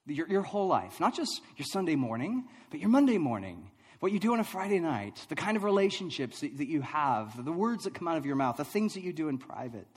Your, 0.06 0.28
your 0.28 0.42
whole 0.42 0.68
life, 0.68 1.00
not 1.00 1.16
just 1.16 1.40
your 1.56 1.66
Sunday 1.66 1.96
morning, 1.96 2.44
but 2.70 2.78
your 2.78 2.88
Monday 2.88 3.18
morning, 3.18 3.70
what 3.98 4.12
you 4.12 4.20
do 4.20 4.32
on 4.32 4.40
a 4.40 4.44
Friday 4.44 4.78
night, 4.78 5.26
the 5.28 5.34
kind 5.34 5.56
of 5.56 5.64
relationships 5.64 6.40
that, 6.40 6.58
that 6.58 6.68
you 6.68 6.80
have, 6.80 7.44
the 7.44 7.52
words 7.52 7.84
that 7.84 7.94
come 7.94 8.06
out 8.06 8.16
of 8.16 8.24
your 8.24 8.36
mouth, 8.36 8.56
the 8.56 8.64
things 8.64 8.94
that 8.94 9.02
you 9.02 9.12
do 9.12 9.28
in 9.28 9.38
private. 9.38 9.88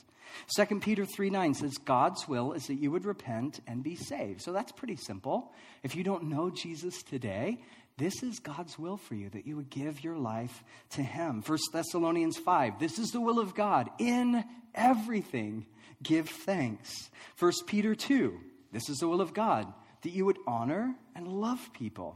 2 0.56 0.80
Peter 0.80 1.06
3 1.06 1.30
9 1.30 1.54
says, 1.54 1.78
God's 1.78 2.28
will 2.28 2.54
is 2.54 2.68
that 2.68 2.76
you 2.76 2.92
would 2.92 3.06
repent 3.06 3.60
and 3.68 3.84
be 3.84 3.96
saved. 3.96 4.42
So 4.42 4.52
that's 4.52 4.72
pretty 4.72 4.96
simple. 4.96 5.52
If 5.84 5.96
you 5.96 6.04
don't 6.04 6.26
know 6.26 6.50
Jesus 6.50 7.04
today, 7.04 7.62
This 8.00 8.24
is 8.24 8.40
God's 8.40 8.80
will 8.80 8.96
for 8.96 9.14
you, 9.14 9.30
that 9.32 9.46
you 9.46 9.58
would 9.58 9.70
give 9.70 10.06
your 10.06 10.18
life 10.18 10.64
to 10.92 11.04
Him. 11.04 11.44
1 11.46 11.58
Thessalonians 11.74 12.38
5, 12.38 12.80
this 12.80 12.98
is 12.98 13.12
the 13.12 13.20
will 13.20 13.40
of 13.40 13.54
God. 13.54 13.90
In 14.00 14.46
everything, 14.74 15.66
give 16.02 16.30
thanks. 16.30 17.10
1 17.40 17.52
Peter 17.68 17.94
2, 17.94 18.40
this 18.72 18.90
is 18.90 19.00
the 19.00 19.08
will 19.10 19.20
of 19.20 19.34
God, 19.34 19.72
that 20.04 20.14
you 20.14 20.26
would 20.26 20.38
honor 20.48 20.96
and 21.14 21.28
love 21.28 21.60
people. 21.74 22.16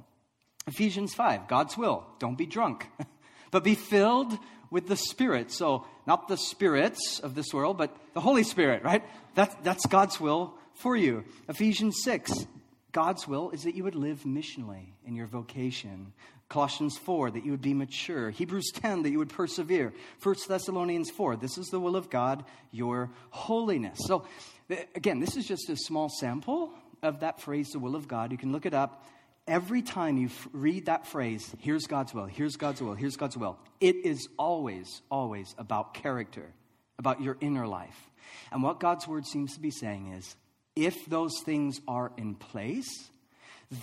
Ephesians 0.67 1.13
5, 1.13 1.49
God's 1.49 1.77
will, 1.77 2.05
don't 2.17 2.37
be 2.37 2.45
drunk, 2.45 2.87
but 3.51 3.65
be 3.65 3.75
filled 3.75 4.37
with 4.71 4.87
the 4.87 4.95
Spirit. 4.95 5.51
So, 5.51 5.85
not 6.07 6.29
the 6.29 6.37
spirits 6.37 7.19
of 7.19 7.35
this 7.35 7.53
world, 7.53 7.77
but 7.77 7.93
the 8.13 8.21
Holy 8.21 8.43
Spirit, 8.43 8.83
right? 8.83 9.03
That, 9.35 9.65
that's 9.65 9.85
God's 9.85 10.17
will 10.17 10.53
for 10.75 10.95
you. 10.95 11.25
Ephesians 11.49 11.97
6, 12.03 12.47
God's 12.93 13.27
will 13.27 13.49
is 13.49 13.63
that 13.63 13.75
you 13.75 13.83
would 13.83 13.95
live 13.95 14.21
missionally 14.21 14.93
in 15.05 15.15
your 15.15 15.25
vocation. 15.25 16.13
Colossians 16.47 16.95
4, 16.99 17.31
that 17.31 17.43
you 17.43 17.49
would 17.49 17.61
be 17.61 17.73
mature. 17.73 18.29
Hebrews 18.29 18.71
10, 18.75 19.01
that 19.01 19.09
you 19.09 19.17
would 19.17 19.29
persevere. 19.29 19.91
1 20.21 20.35
Thessalonians 20.47 21.09
4, 21.09 21.35
this 21.35 21.57
is 21.57 21.67
the 21.67 21.79
will 21.79 21.95
of 21.95 22.11
God, 22.11 22.45
your 22.71 23.09
holiness. 23.31 23.97
So, 24.05 24.25
uh, 24.69 24.75
again, 24.93 25.19
this 25.19 25.35
is 25.35 25.47
just 25.47 25.69
a 25.69 25.75
small 25.75 26.07
sample 26.07 26.71
of 27.01 27.21
that 27.21 27.41
phrase, 27.41 27.71
the 27.71 27.79
will 27.79 27.95
of 27.95 28.07
God. 28.07 28.31
You 28.31 28.37
can 28.37 28.51
look 28.51 28.67
it 28.67 28.75
up. 28.75 29.03
Every 29.47 29.81
time 29.81 30.17
you 30.17 30.27
f- 30.27 30.47
read 30.53 30.85
that 30.85 31.07
phrase, 31.07 31.53
here's 31.57 31.87
God's 31.87 32.13
will, 32.13 32.25
here's 32.25 32.55
God's 32.55 32.81
will, 32.81 32.93
here's 32.93 33.17
God's 33.17 33.35
will, 33.35 33.57
it 33.81 34.05
is 34.05 34.29
always, 34.37 35.01
always 35.09 35.55
about 35.57 35.95
character, 35.95 36.53
about 36.99 37.21
your 37.21 37.37
inner 37.41 37.67
life. 37.67 38.11
And 38.51 38.61
what 38.61 38.79
God's 38.79 39.07
word 39.07 39.25
seems 39.25 39.55
to 39.55 39.59
be 39.59 39.71
saying 39.71 40.13
is 40.13 40.35
if 40.75 41.05
those 41.05 41.39
things 41.43 41.79
are 41.87 42.11
in 42.17 42.35
place, 42.35 43.09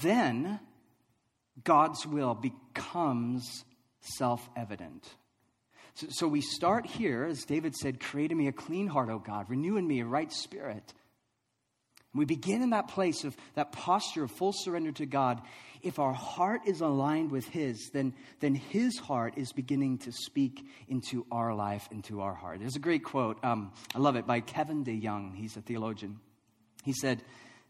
then 0.02 0.60
God's 1.62 2.06
will 2.06 2.34
becomes 2.34 3.64
self 4.00 4.48
evident. 4.56 5.08
So, 5.94 6.06
so, 6.10 6.28
we 6.28 6.40
start 6.40 6.86
here, 6.86 7.24
as 7.24 7.44
David 7.44 7.74
said, 7.76 8.00
create 8.00 8.30
in 8.30 8.38
me 8.38 8.46
a 8.48 8.52
clean 8.52 8.86
heart, 8.86 9.10
O 9.10 9.18
God, 9.18 9.50
renew 9.50 9.76
in 9.76 9.86
me 9.86 10.00
a 10.00 10.06
right 10.06 10.32
spirit. 10.32 10.94
we 12.14 12.24
begin 12.24 12.62
in 12.62 12.70
that 12.70 12.88
place 12.88 13.24
of 13.24 13.36
that 13.54 13.72
posture 13.72 14.24
of 14.24 14.30
full 14.30 14.52
surrender 14.52 14.92
to 14.92 15.06
God. 15.06 15.40
If 15.82 15.98
our 15.98 16.12
heart 16.12 16.62
is 16.66 16.80
aligned 16.80 17.30
with 17.30 17.46
His, 17.48 17.90
then, 17.92 18.14
then 18.40 18.54
His 18.54 18.98
heart 18.98 19.34
is 19.36 19.52
beginning 19.52 19.98
to 19.98 20.12
speak 20.12 20.64
into 20.88 21.26
our 21.30 21.54
life, 21.54 21.88
into 21.90 22.20
our 22.20 22.34
heart. 22.34 22.60
There's 22.60 22.76
a 22.76 22.80
great 22.80 23.04
quote, 23.04 23.42
um, 23.44 23.72
I 23.94 23.98
love 23.98 24.16
it, 24.16 24.26
by 24.26 24.40
Kevin 24.40 24.84
DeYoung. 24.84 25.34
He's 25.34 25.56
a 25.56 25.62
theologian. 25.62 26.20
He 26.84 26.92
said, 26.92 27.22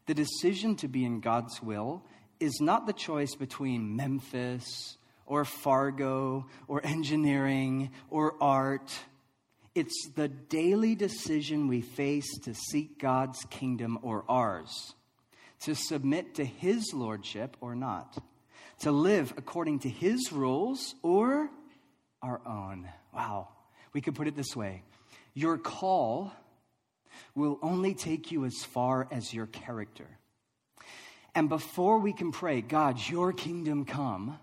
The 0.07 0.15
decision 0.15 0.77
to 0.77 0.89
be 0.89 1.05
in 1.05 1.21
God's 1.21 1.63
will 1.63 2.05
is 2.39 2.59
not 2.61 2.87
the 2.87 2.93
choice 2.93 3.35
between 3.35 3.97
Memphis 3.97 4.97
or 5.27 5.45
Fargo 5.45 6.47
or 6.67 6.85
engineering 6.85 7.91
or 8.09 8.35
art. 8.41 8.93
It's 9.75 10.11
the 10.17 10.29
daily 10.29 10.95
decision 10.95 11.69
we 11.69 11.83
face 11.83 12.39
to 12.41 12.55
seek 12.55 12.99
God's 12.99 13.45
kingdom 13.51 13.99
or 14.03 14.25
ours, 14.29 14.95
to 15.61 15.75
submit 15.75 16.35
to 16.37 16.45
His 16.45 16.93
lordship 16.93 17.57
or 17.61 17.77
not, 17.77 18.19
to 18.81 18.91
live 18.91 19.33
according 19.37 19.81
to 19.81 19.89
His 19.89 20.33
rules 20.33 20.95
or 21.03 21.51
our 22.23 22.41
own. 22.47 22.89
Wow. 23.15 23.49
We 23.93 24.01
could 24.01 24.15
put 24.15 24.27
it 24.27 24.37
this 24.37 24.57
way 24.57 24.83
Your 25.35 25.59
call 25.59 26.33
will 27.35 27.59
only 27.63 27.95
take 27.95 28.31
you 28.31 28.45
as 28.45 28.57
far 28.65 29.09
as 29.11 29.33
your 29.33 29.47
character. 29.47 30.07
And 31.35 31.49
before 31.49 31.99
we 31.99 32.13
can 32.13 32.33
pray, 32.33 32.61
God, 32.61 32.99
your 33.09 33.33
kingdom 33.33 33.85
come, 33.85 34.39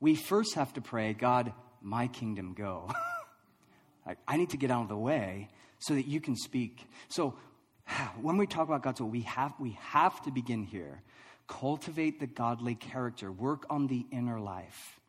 we 0.00 0.14
first 0.14 0.54
have 0.54 0.72
to 0.74 0.80
pray, 0.80 1.12
God, 1.12 1.52
my 1.82 2.06
kingdom 2.06 2.54
go. 2.54 2.90
I 4.26 4.36
need 4.36 4.50
to 4.50 4.56
get 4.56 4.70
out 4.70 4.82
of 4.82 4.88
the 4.88 4.96
way 4.96 5.48
so 5.78 5.94
that 5.94 6.06
you 6.06 6.20
can 6.20 6.36
speak. 6.36 6.86
So 7.08 7.34
when 8.20 8.36
we 8.36 8.46
talk 8.46 8.68
about 8.68 8.82
God's 8.82 9.00
will, 9.00 9.08
we 9.08 9.22
have, 9.22 9.54
we 9.58 9.78
have 9.80 10.20
to 10.22 10.30
begin 10.30 10.64
here. 10.64 11.02
Cultivate 11.46 12.20
the 12.20 12.26
godly 12.26 12.74
character, 12.74 13.32
work 13.32 13.64
on 13.70 13.86
the 13.86 14.06
inner 14.12 14.38
life. 14.38 15.00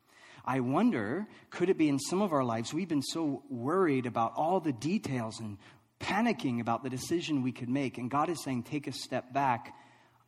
I 0.46 0.62
wonder, 0.62 1.28
could 1.50 1.70
it 1.70 1.78
be 1.78 1.90
in 1.90 2.00
some 2.00 2.22
of 2.22 2.32
our 2.32 2.44
lives 2.44 2.74
we've 2.74 2.88
been 2.88 3.04
so 3.04 3.44
worried 3.50 4.06
about 4.06 4.34
all 4.36 4.60
the 4.60 4.72
details 4.72 5.40
and 5.40 5.58
panicking 6.00 6.62
about 6.62 6.84
the 6.84 6.90
decision 6.90 7.44
we 7.44 7.52
could 7.52 7.70
make. 7.70 7.98
And 7.98 8.10
God 8.10 8.30
is 8.30 8.44
saying, 8.44 8.64
take 8.64 8.88
a 8.88 8.92
step 8.92 9.34
back. 9.34 9.76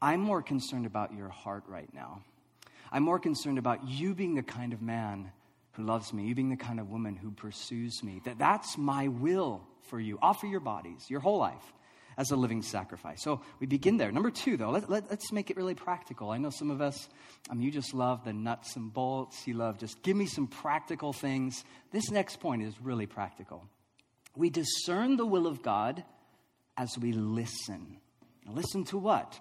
I'm 0.01 0.19
more 0.19 0.41
concerned 0.41 0.85
about 0.85 1.13
your 1.13 1.29
heart 1.29 1.63
right 1.67 1.91
now. 1.93 2.23
I'm 2.91 3.03
more 3.03 3.19
concerned 3.19 3.57
about 3.57 3.87
you 3.87 4.13
being 4.13 4.35
the 4.35 4.43
kind 4.43 4.73
of 4.73 4.81
man 4.81 5.31
who 5.73 5.83
loves 5.83 6.11
me, 6.11 6.25
you 6.25 6.35
being 6.35 6.49
the 6.49 6.57
kind 6.57 6.79
of 6.79 6.89
woman 6.89 7.15
who 7.15 7.31
pursues 7.31 8.03
me. 8.03 8.21
That 8.25 8.37
that's 8.37 8.77
my 8.77 9.07
will 9.07 9.61
for 9.83 9.99
you. 9.99 10.19
Offer 10.21 10.47
your 10.47 10.59
bodies, 10.59 11.09
your 11.09 11.21
whole 11.21 11.37
life 11.37 11.73
as 12.17 12.31
a 12.31 12.35
living 12.35 12.61
sacrifice. 12.61 13.23
So 13.23 13.41
we 13.59 13.67
begin 13.67 13.97
there. 13.97 14.11
Number 14.11 14.31
two, 14.31 14.57
though, 14.57 14.71
let, 14.71 14.89
let, 14.89 15.11
us 15.11 15.31
make 15.31 15.49
it 15.49 15.57
really 15.57 15.75
practical. 15.75 16.29
I 16.29 16.37
know 16.37 16.49
some 16.49 16.69
of 16.69 16.81
us, 16.81 17.07
um, 17.49 17.61
you 17.61 17.71
just 17.71 17.93
love 17.93 18.25
the 18.25 18.33
nuts 18.33 18.75
and 18.75 18.93
bolts. 18.93 19.47
You 19.47 19.53
love 19.53 19.77
just 19.77 20.01
give 20.03 20.17
me 20.17 20.25
some 20.25 20.47
practical 20.47 21.13
things. 21.13 21.63
This 21.91 22.11
next 22.11 22.39
point 22.39 22.63
is 22.63 22.73
really 22.81 23.05
practical. 23.05 23.65
We 24.35 24.49
discern 24.49 25.17
the 25.17 25.25
will 25.25 25.47
of 25.47 25.61
God 25.61 26.03
as 26.77 26.97
we 26.97 27.11
listen. 27.11 27.97
Listen 28.47 28.83
to 28.85 28.97
what? 28.97 29.39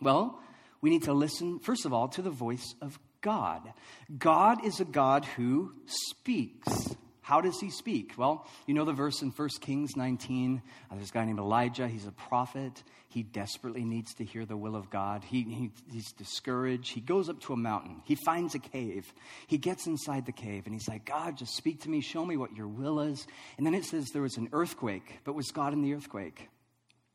Well, 0.00 0.40
we 0.80 0.90
need 0.90 1.04
to 1.04 1.12
listen, 1.12 1.58
first 1.60 1.86
of 1.86 1.92
all, 1.92 2.08
to 2.08 2.22
the 2.22 2.30
voice 2.30 2.74
of 2.80 2.98
God. 3.20 3.72
God 4.18 4.64
is 4.64 4.80
a 4.80 4.84
God 4.84 5.24
who 5.24 5.72
speaks. 5.86 6.93
How 7.24 7.40
does 7.40 7.58
he 7.58 7.70
speak? 7.70 8.12
Well, 8.18 8.46
you 8.66 8.74
know 8.74 8.84
the 8.84 8.92
verse 8.92 9.22
in 9.22 9.30
1 9.30 9.48
Kings 9.62 9.96
19. 9.96 10.60
Uh, 10.90 10.94
there's 10.94 11.08
a 11.08 11.12
guy 11.12 11.24
named 11.24 11.38
Elijah. 11.38 11.88
He's 11.88 12.06
a 12.06 12.12
prophet. 12.12 12.82
He 13.08 13.22
desperately 13.22 13.82
needs 13.82 14.12
to 14.16 14.24
hear 14.26 14.44
the 14.44 14.58
will 14.58 14.76
of 14.76 14.90
God. 14.90 15.24
He, 15.24 15.42
he, 15.42 15.70
he's 15.90 16.12
discouraged. 16.12 16.92
He 16.92 17.00
goes 17.00 17.30
up 17.30 17.40
to 17.44 17.54
a 17.54 17.56
mountain. 17.56 18.02
He 18.04 18.14
finds 18.26 18.54
a 18.54 18.58
cave. 18.58 19.10
He 19.46 19.56
gets 19.56 19.86
inside 19.86 20.26
the 20.26 20.32
cave 20.32 20.64
and 20.66 20.74
he's 20.74 20.86
like, 20.86 21.06
God, 21.06 21.38
just 21.38 21.56
speak 21.56 21.80
to 21.84 21.88
me. 21.88 22.02
Show 22.02 22.26
me 22.26 22.36
what 22.36 22.54
your 22.54 22.68
will 22.68 23.00
is. 23.00 23.26
And 23.56 23.66
then 23.66 23.72
it 23.72 23.86
says 23.86 24.10
there 24.12 24.20
was 24.20 24.36
an 24.36 24.50
earthquake, 24.52 25.20
but 25.24 25.34
was 25.34 25.50
God 25.50 25.72
in 25.72 25.80
the 25.80 25.94
earthquake? 25.94 26.50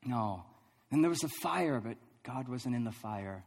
No. 0.04 0.44
And 0.90 1.04
there 1.04 1.12
was 1.12 1.24
a 1.24 1.30
fire, 1.44 1.80
but 1.80 1.98
God 2.24 2.50
wasn't 2.50 2.74
in 2.74 2.84
the 2.84 2.92
fire. 2.92 3.44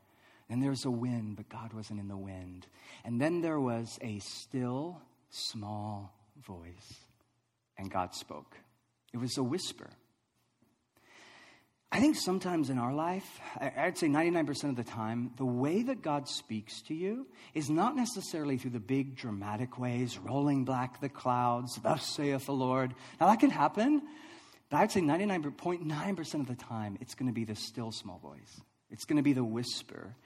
And 0.49 0.63
there 0.63 0.71
was 0.71 0.85
a 0.85 0.93
wind, 0.93 1.35
but 1.35 1.49
God 1.49 1.73
wasn't 1.73 1.99
in 1.99 2.07
the 2.07 2.17
wind. 2.17 2.69
And 3.05 3.21
then 3.21 3.41
there 3.41 3.59
was 3.59 3.99
a 4.01 4.21
still, 4.21 5.01
small 5.29 6.15
voice, 6.47 6.95
and 7.79 7.91
God 7.91 8.15
spoke. 8.15 8.57
It 9.13 9.19
was 9.19 9.37
a 9.39 9.43
whisper. 9.43 9.91
I 11.95 12.01
think 12.01 12.17
sometimes 12.17 12.71
in 12.71 12.79
our 12.79 12.95
life, 12.95 13.39
I'd 13.61 13.99
say 13.99 14.07
99% 14.07 14.71
of 14.71 14.77
the 14.77 14.85
time, 14.85 15.33
the 15.37 15.45
way 15.45 15.83
that 15.83 16.01
God 16.01 16.27
speaks 16.27 16.81
to 16.83 16.95
you 16.95 17.27
is 17.53 17.69
not 17.69 17.95
necessarily 17.95 18.57
through 18.57 18.71
the 18.71 18.81
big 18.81 19.15
dramatic 19.15 19.79
ways, 19.79 20.17
rolling 20.17 20.65
back 20.65 21.03
the 21.03 21.11
clouds, 21.11 21.79
thus 21.83 22.07
saith 22.07 22.47
the 22.47 22.53
Lord. 22.53 22.95
Now 23.21 23.27
that 23.27 23.41
can 23.41 23.51
happen, 23.51 24.01
but 24.71 24.79
I'd 24.79 24.91
say 24.91 25.03
99.9% 25.03 26.35
of 26.41 26.47
the 26.47 26.55
time, 26.55 26.97
it's 27.03 27.15
going 27.15 27.27
to 27.27 27.35
be 27.35 27.45
the 27.45 27.57
still 27.57 27.93
small 27.93 28.19
voice. 28.19 28.63
It's 28.89 29.05
going 29.05 29.19
to 29.19 29.23
be 29.23 29.35
the 29.35 29.45
whisper. 29.45 30.17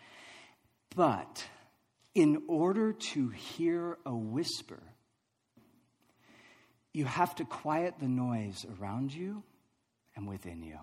But 0.94 1.44
in 2.14 2.44
order 2.46 2.92
to 2.92 3.30
hear 3.30 3.98
a 4.06 4.14
whisper, 4.14 4.80
you 6.96 7.04
have 7.04 7.34
to 7.34 7.44
quiet 7.44 7.92
the 8.00 8.08
noise 8.08 8.64
around 8.80 9.12
you 9.12 9.42
and 10.16 10.26
within 10.26 10.62
you. 10.62 10.78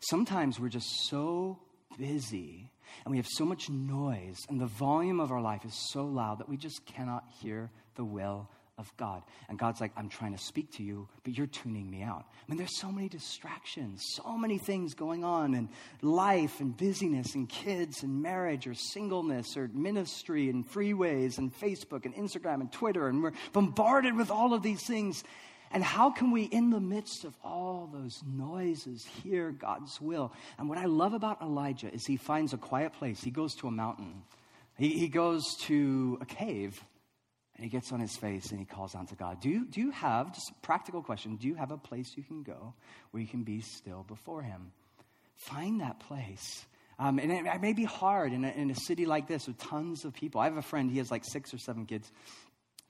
Sometimes 0.00 0.58
we're 0.58 0.68
just 0.68 0.88
so 1.08 1.56
busy 1.96 2.72
and 3.04 3.12
we 3.12 3.18
have 3.18 3.28
so 3.28 3.44
much 3.44 3.70
noise, 3.70 4.38
and 4.48 4.60
the 4.60 4.66
volume 4.66 5.20
of 5.20 5.30
our 5.30 5.40
life 5.40 5.64
is 5.64 5.90
so 5.92 6.04
loud 6.04 6.40
that 6.40 6.48
we 6.48 6.56
just 6.56 6.84
cannot 6.84 7.22
hear 7.40 7.70
the 7.94 8.04
will 8.04 8.48
of 8.78 8.96
God. 8.96 9.22
And 9.48 9.58
God's 9.58 9.80
like, 9.80 9.92
I'm 9.96 10.08
trying 10.08 10.32
to 10.36 10.42
speak 10.42 10.72
to 10.76 10.82
you, 10.82 11.08
but 11.24 11.36
you're 11.36 11.48
tuning 11.48 11.90
me 11.90 12.02
out. 12.02 12.24
I 12.30 12.50
mean, 12.50 12.58
there's 12.58 12.78
so 12.78 12.90
many 12.90 13.08
distractions, 13.08 14.02
so 14.14 14.38
many 14.38 14.56
things 14.56 14.94
going 14.94 15.24
on 15.24 15.54
in 15.54 15.68
life 16.00 16.60
and 16.60 16.76
busyness 16.76 17.34
and 17.34 17.48
kids 17.48 18.02
and 18.02 18.22
marriage 18.22 18.66
or 18.66 18.74
singleness 18.74 19.56
or 19.56 19.68
ministry 19.74 20.48
and 20.48 20.66
freeways 20.66 21.38
and 21.38 21.52
Facebook 21.52 22.06
and 22.06 22.14
Instagram 22.14 22.60
and 22.60 22.72
Twitter. 22.72 23.08
And 23.08 23.22
we're 23.22 23.32
bombarded 23.52 24.16
with 24.16 24.30
all 24.30 24.54
of 24.54 24.62
these 24.62 24.82
things. 24.86 25.24
And 25.70 25.84
how 25.84 26.10
can 26.10 26.30
we, 26.30 26.44
in 26.44 26.70
the 26.70 26.80
midst 26.80 27.24
of 27.24 27.34
all 27.44 27.90
those 27.92 28.22
noises, 28.26 29.04
hear 29.22 29.50
God's 29.50 30.00
will? 30.00 30.32
And 30.58 30.68
what 30.68 30.78
I 30.78 30.86
love 30.86 31.12
about 31.12 31.42
Elijah 31.42 31.92
is 31.92 32.06
he 32.06 32.16
finds 32.16 32.54
a 32.54 32.58
quiet 32.58 32.94
place. 32.94 33.22
He 33.22 33.30
goes 33.30 33.54
to 33.56 33.68
a 33.68 33.70
mountain, 33.70 34.22
he, 34.78 34.90
he 34.90 35.08
goes 35.08 35.42
to 35.62 36.18
a 36.20 36.24
cave 36.24 36.82
and 37.58 37.64
he 37.64 37.70
gets 37.70 37.90
on 37.90 37.98
his 37.98 38.16
face 38.16 38.52
and 38.52 38.60
he 38.60 38.64
calls 38.64 38.94
out 38.94 39.08
to 39.08 39.16
God. 39.16 39.40
Do 39.40 39.48
you, 39.48 39.66
do 39.66 39.80
you 39.80 39.90
have, 39.90 40.32
just 40.32 40.50
a 40.50 40.54
practical 40.62 41.02
question, 41.02 41.36
do 41.36 41.48
you 41.48 41.56
have 41.56 41.72
a 41.72 41.76
place 41.76 42.12
you 42.16 42.22
can 42.22 42.44
go 42.44 42.72
where 43.10 43.20
you 43.20 43.28
can 43.28 43.42
be 43.42 43.60
still 43.60 44.04
before 44.06 44.42
him? 44.42 44.70
Find 45.34 45.80
that 45.80 45.98
place. 45.98 46.64
Um, 47.00 47.18
and 47.18 47.32
it, 47.32 47.46
it, 47.46 47.60
may 47.60 47.72
be 47.72 47.82
hard 47.82 48.32
in 48.32 48.44
a, 48.44 48.48
in 48.48 48.70
a 48.70 48.76
city 48.76 49.06
like 49.06 49.26
this 49.26 49.48
with 49.48 49.58
tons 49.58 50.04
of 50.04 50.14
people. 50.14 50.40
I 50.40 50.44
have 50.44 50.56
a 50.56 50.62
friend, 50.62 50.88
he 50.88 50.98
has 50.98 51.10
like 51.10 51.24
six 51.24 51.52
or 51.52 51.58
seven 51.58 51.84
kids, 51.84 52.10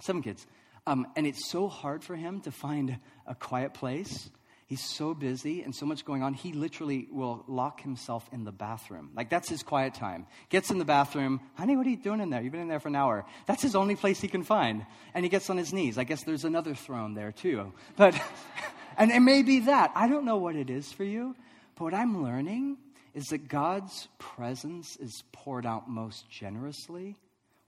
seven 0.03 0.23
kids. 0.23 0.47
Um, 0.87 1.07
and 1.17 1.27
it's 1.27 1.51
so 1.51 1.69
hard 1.69 2.05
for 2.05 2.15
him 2.15 2.41
to 2.43 2.51
find 2.51 2.99
a 3.27 3.35
quiet 3.35 3.73
place. 3.73 4.31
He's 4.69 4.85
so 4.85 5.15
busy 5.15 5.63
and 5.63 5.75
so 5.75 5.87
much 5.87 6.05
going 6.05 6.23
on, 6.23 6.35
he 6.35 6.53
literally 6.53 7.09
will 7.11 7.43
lock 7.49 7.81
himself 7.81 8.29
in 8.33 8.45
the 8.45 8.53
bathroom. 8.53 9.11
Like, 9.17 9.31
that's 9.31 9.49
his 9.49 9.63
quiet 9.63 9.95
time. 9.95 10.27
Gets 10.51 10.71
in 10.71 10.77
the 10.77 10.85
bathroom, 10.85 11.41
honey, 11.55 11.75
what 11.75 11.87
are 11.87 11.91
you 11.91 11.97
doing 11.97 12.21
in 12.21 12.29
there? 12.29 12.43
You've 12.43 12.53
been 12.53 12.61
in 12.61 12.69
there 12.69 12.79
for 12.79 12.89
an 12.89 12.95
hour. 12.95 13.25
That's 13.47 13.63
his 13.63 13.75
only 13.75 13.97
place 13.97 14.21
he 14.21 14.29
can 14.29 14.45
find. 14.45 14.85
And 15.15 15.25
he 15.25 15.31
gets 15.31 15.49
on 15.49 15.57
his 15.57 15.73
knees. 15.73 15.97
I 15.97 16.05
guess 16.05 16.23
there's 16.23 16.45
another 16.45 16.75
throne 16.75 17.15
there, 17.15 17.33
too. 17.33 17.73
But, 17.97 18.15
and 18.99 19.11
it 19.11 19.21
may 19.21 19.43
be 19.43 19.61
that. 19.61 19.91
I 19.95 20.07
don't 20.07 20.27
know 20.27 20.37
what 20.37 20.55
it 20.55 20.69
is 20.69 20.93
for 20.93 21.05
you, 21.05 21.35
but 21.75 21.85
what 21.85 21.95
I'm 21.95 22.23
learning 22.23 22.77
is 23.15 23.25
that 23.29 23.49
God's 23.49 24.09
presence 24.19 24.97
is 24.97 25.25
poured 25.33 25.65
out 25.65 25.89
most 25.89 26.29
generously 26.29 27.17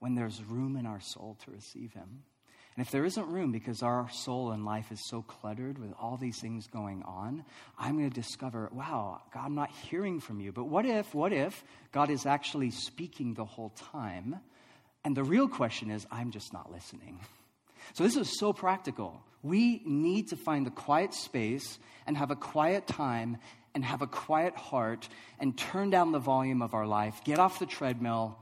when 0.01 0.17
there's 0.17 0.45
room 0.45 0.77
in 0.77 0.85
our 0.85 1.01
soul 1.01 1.39
to 1.47 1.51
receive 1.51 1.95
Him. 1.95 2.25
And 2.81 2.87
if 2.87 2.93
there 2.93 3.05
isn't 3.05 3.29
room 3.29 3.53
because 3.53 3.83
our 3.83 4.09
soul 4.11 4.53
and 4.53 4.65
life 4.65 4.91
is 4.91 5.07
so 5.07 5.21
cluttered 5.21 5.77
with 5.77 5.93
all 6.01 6.17
these 6.17 6.41
things 6.41 6.67
going 6.67 7.03
on, 7.03 7.45
I'm 7.79 7.99
going 7.99 8.09
to 8.09 8.15
discover, 8.15 8.71
wow, 8.73 9.21
God, 9.35 9.45
I'm 9.45 9.55
not 9.55 9.71
hearing 9.71 10.19
from 10.19 10.41
you. 10.41 10.51
But 10.51 10.65
what 10.65 10.87
if, 10.87 11.15
what 11.15 11.31
if 11.35 11.63
God 11.93 12.09
is 12.09 12.25
actually 12.25 12.71
speaking 12.71 13.35
the 13.35 13.45
whole 13.45 13.69
time? 13.93 14.37
And 15.05 15.15
the 15.15 15.23
real 15.23 15.47
question 15.47 15.91
is, 15.91 16.07
I'm 16.11 16.31
just 16.31 16.55
not 16.55 16.73
listening. 16.73 17.21
So 17.93 18.05
this 18.05 18.17
is 18.17 18.39
so 18.39 18.55
practical. 18.55 19.21
We 19.43 19.83
need 19.85 20.29
to 20.29 20.37
find 20.37 20.65
the 20.65 20.71
quiet 20.71 21.13
space 21.13 21.79
and 22.07 22.17
have 22.17 22.31
a 22.31 22.37
quiet 22.37 22.87
time 22.87 23.37
and 23.75 23.85
have 23.85 24.01
a 24.01 24.07
quiet 24.07 24.57
heart 24.57 25.07
and 25.39 25.59
turn 25.59 25.91
down 25.91 26.13
the 26.13 26.19
volume 26.19 26.63
of 26.63 26.73
our 26.73 26.87
life, 26.87 27.21
get 27.25 27.39
off 27.39 27.59
the 27.59 27.67
treadmill, 27.67 28.39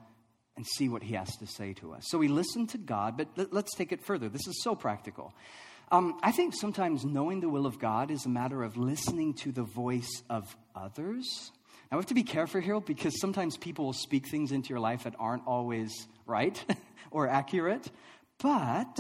and 0.58 0.66
see 0.66 0.88
what 0.88 1.04
he 1.04 1.14
has 1.14 1.36
to 1.36 1.46
say 1.46 1.72
to 1.74 1.92
us. 1.92 2.02
So 2.08 2.18
we 2.18 2.26
listen 2.26 2.66
to 2.68 2.78
God, 2.78 3.16
but 3.16 3.28
let's 3.52 3.72
take 3.76 3.92
it 3.92 4.02
further. 4.02 4.28
This 4.28 4.44
is 4.48 4.60
so 4.64 4.74
practical. 4.74 5.32
Um, 5.92 6.18
I 6.20 6.32
think 6.32 6.52
sometimes 6.52 7.04
knowing 7.04 7.38
the 7.38 7.48
will 7.48 7.64
of 7.64 7.78
God 7.78 8.10
is 8.10 8.26
a 8.26 8.28
matter 8.28 8.64
of 8.64 8.76
listening 8.76 9.34
to 9.34 9.52
the 9.52 9.62
voice 9.62 10.10
of 10.28 10.44
others. 10.74 11.52
Now, 11.92 11.98
we 11.98 12.00
have 12.02 12.06
to 12.06 12.14
be 12.14 12.24
careful 12.24 12.60
here 12.60 12.80
because 12.80 13.20
sometimes 13.20 13.56
people 13.56 13.84
will 13.84 13.92
speak 13.92 14.28
things 14.28 14.50
into 14.50 14.70
your 14.70 14.80
life 14.80 15.04
that 15.04 15.14
aren't 15.20 15.46
always 15.46 16.08
right 16.26 16.62
or 17.12 17.28
accurate, 17.28 17.88
but 18.42 18.98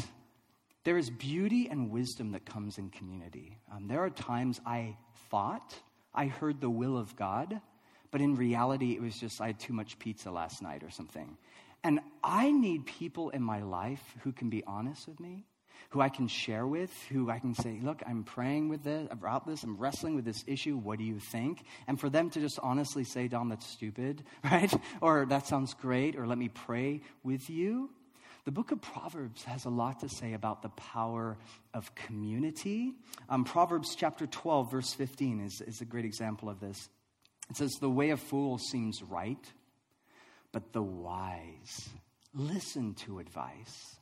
there 0.84 0.96
is 0.96 1.10
beauty 1.10 1.68
and 1.68 1.90
wisdom 1.90 2.30
that 2.32 2.46
comes 2.46 2.78
in 2.78 2.90
community. 2.90 3.58
Um, 3.74 3.88
there 3.88 4.04
are 4.04 4.10
times 4.10 4.60
I 4.64 4.96
thought 5.28 5.74
I 6.14 6.26
heard 6.26 6.60
the 6.60 6.70
will 6.70 6.96
of 6.96 7.16
God, 7.16 7.60
but 8.10 8.20
in 8.20 8.36
reality, 8.36 8.92
it 8.92 9.02
was 9.02 9.18
just 9.18 9.40
I 9.40 9.48
had 9.48 9.60
too 9.60 9.72
much 9.72 9.98
pizza 9.98 10.30
last 10.30 10.62
night 10.62 10.82
or 10.82 10.90
something. 10.90 11.36
And 11.84 12.00
I 12.24 12.50
need 12.50 12.86
people 12.86 13.30
in 13.30 13.42
my 13.42 13.62
life 13.62 14.02
who 14.22 14.32
can 14.32 14.50
be 14.50 14.64
honest 14.66 15.06
with 15.06 15.20
me, 15.20 15.44
who 15.90 16.00
I 16.00 16.08
can 16.08 16.26
share 16.26 16.66
with, 16.66 16.92
who 17.08 17.30
I 17.30 17.38
can 17.38 17.54
say, 17.54 17.78
Look, 17.82 18.02
I'm 18.06 18.24
praying 18.24 18.68
with 18.68 18.82
this, 18.82 19.08
about 19.10 19.46
this, 19.46 19.62
I'm 19.62 19.76
wrestling 19.76 20.16
with 20.16 20.24
this 20.24 20.42
issue. 20.46 20.76
What 20.76 20.98
do 20.98 21.04
you 21.04 21.20
think? 21.20 21.64
And 21.86 21.98
for 21.98 22.10
them 22.10 22.30
to 22.30 22.40
just 22.40 22.58
honestly 22.62 23.04
say, 23.04 23.28
Don, 23.28 23.48
that's 23.48 23.66
stupid, 23.66 24.24
right? 24.44 24.72
Or 25.00 25.26
that 25.26 25.46
sounds 25.46 25.74
great, 25.74 26.16
or 26.16 26.26
let 26.26 26.38
me 26.38 26.48
pray 26.48 27.02
with 27.22 27.48
you. 27.48 27.90
The 28.44 28.52
book 28.52 28.72
of 28.72 28.80
Proverbs 28.80 29.44
has 29.44 29.66
a 29.66 29.68
lot 29.68 30.00
to 30.00 30.08
say 30.08 30.32
about 30.32 30.62
the 30.62 30.70
power 30.70 31.36
of 31.74 31.94
community. 31.94 32.94
Um, 33.28 33.44
Proverbs 33.44 33.94
chapter 33.94 34.26
12, 34.26 34.70
verse 34.70 34.94
15 34.94 35.40
is, 35.40 35.60
is 35.60 35.82
a 35.82 35.84
great 35.84 36.06
example 36.06 36.48
of 36.48 36.58
this. 36.58 36.88
It 37.50 37.56
says, 37.56 37.72
The 37.80 37.90
way 37.90 38.10
of 38.10 38.20
fools 38.20 38.62
seems 38.70 39.02
right, 39.02 39.44
but 40.52 40.72
the 40.72 40.82
wise 40.82 41.88
listen 42.34 42.94
to 42.94 43.18
advice. 43.18 43.96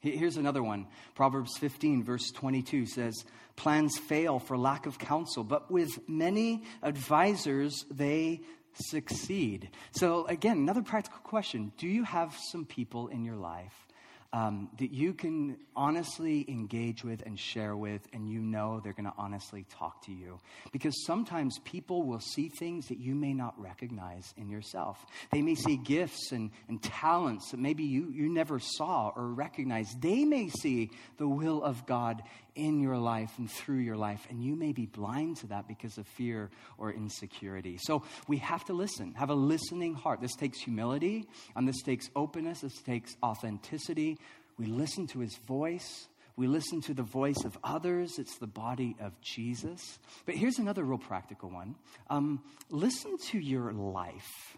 Here's 0.00 0.36
another 0.36 0.64
one. 0.64 0.88
Proverbs 1.14 1.56
15, 1.58 2.02
verse 2.02 2.32
22 2.32 2.86
says, 2.86 3.24
Plans 3.54 3.96
fail 3.98 4.40
for 4.40 4.58
lack 4.58 4.86
of 4.86 4.98
counsel, 4.98 5.44
but 5.44 5.70
with 5.70 5.90
many 6.08 6.64
advisors 6.82 7.84
they 7.88 8.40
succeed. 8.74 9.70
So, 9.92 10.26
again, 10.26 10.58
another 10.58 10.82
practical 10.82 11.20
question 11.20 11.72
Do 11.78 11.86
you 11.86 12.02
have 12.02 12.36
some 12.50 12.64
people 12.64 13.08
in 13.08 13.24
your 13.24 13.36
life 13.36 13.86
um, 14.32 14.70
that 14.78 14.92
you 14.92 15.12
can 15.12 15.58
honestly 15.76 16.44
engage 16.48 17.04
with 17.04 17.22
and 17.26 17.38
share 17.38 17.76
with, 17.76 18.00
and 18.12 18.28
you 18.28 18.40
know 18.40 18.80
they're 18.82 18.94
going 18.94 19.06
to 19.06 19.12
honestly 19.18 19.66
talk 19.68 20.02
to 20.06 20.12
you. 20.12 20.38
Because 20.72 21.04
sometimes 21.04 21.58
people 21.64 22.04
will 22.04 22.20
see 22.20 22.48
things 22.48 22.88
that 22.88 22.98
you 22.98 23.14
may 23.14 23.34
not 23.34 23.60
recognize 23.60 24.32
in 24.38 24.48
yourself. 24.48 25.04
They 25.30 25.42
may 25.42 25.54
see 25.54 25.76
gifts 25.76 26.32
and, 26.32 26.50
and 26.68 26.82
talents 26.82 27.50
that 27.50 27.60
maybe 27.60 27.84
you, 27.84 28.10
you 28.10 28.28
never 28.28 28.58
saw 28.58 29.12
or 29.14 29.28
recognized. 29.28 30.00
They 30.00 30.24
may 30.24 30.48
see 30.48 30.90
the 31.18 31.28
will 31.28 31.62
of 31.62 31.84
God 31.86 32.22
in 32.54 32.80
your 32.80 32.96
life 32.96 33.32
and 33.38 33.50
through 33.50 33.78
your 33.78 33.96
life, 33.96 34.26
and 34.30 34.42
you 34.42 34.56
may 34.56 34.72
be 34.72 34.86
blind 34.86 35.38
to 35.38 35.46
that 35.48 35.68
because 35.68 35.98
of 35.98 36.06
fear 36.06 36.50
or 36.78 36.92
insecurity. 36.92 37.78
So 37.82 38.02
we 38.28 38.38
have 38.38 38.64
to 38.66 38.72
listen, 38.72 39.14
have 39.14 39.30
a 39.30 39.34
listening 39.34 39.94
heart. 39.94 40.20
This 40.20 40.34
takes 40.34 40.60
humility, 40.60 41.28
and 41.56 41.66
this 41.66 41.82
takes 41.82 42.08
openness, 42.14 42.60
this 42.60 42.80
takes 42.82 43.16
authenticity. 43.22 44.18
We 44.58 44.66
listen 44.66 45.06
to 45.08 45.20
his 45.20 45.36
voice. 45.46 46.08
We 46.36 46.46
listen 46.46 46.80
to 46.82 46.94
the 46.94 47.02
voice 47.02 47.44
of 47.44 47.58
others. 47.62 48.18
It's 48.18 48.38
the 48.38 48.46
body 48.46 48.96
of 49.00 49.20
Jesus. 49.20 49.98
But 50.24 50.34
here's 50.34 50.58
another 50.58 50.82
real 50.84 50.98
practical 50.98 51.50
one 51.50 51.76
um, 52.08 52.42
listen 52.70 53.18
to 53.30 53.38
your 53.38 53.72
life. 53.72 54.56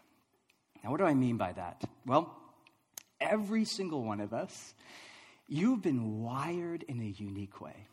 Now, 0.82 0.90
what 0.90 0.98
do 0.98 1.04
I 1.06 1.14
mean 1.14 1.36
by 1.36 1.52
that? 1.52 1.82
Well, 2.06 2.36
every 3.20 3.64
single 3.64 4.04
one 4.04 4.20
of 4.20 4.32
us 4.32 4.74
You've 5.46 5.82
been 5.82 6.22
wired 6.22 6.84
in 6.84 7.00
a 7.00 7.22
unique 7.22 7.60
way. 7.60 7.86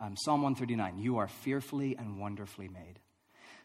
Um, 0.00 0.16
Psalm 0.16 0.42
139 0.42 0.98
You 0.98 1.18
are 1.18 1.28
fearfully 1.28 1.96
and 1.96 2.18
wonderfully 2.18 2.68
made. 2.68 2.98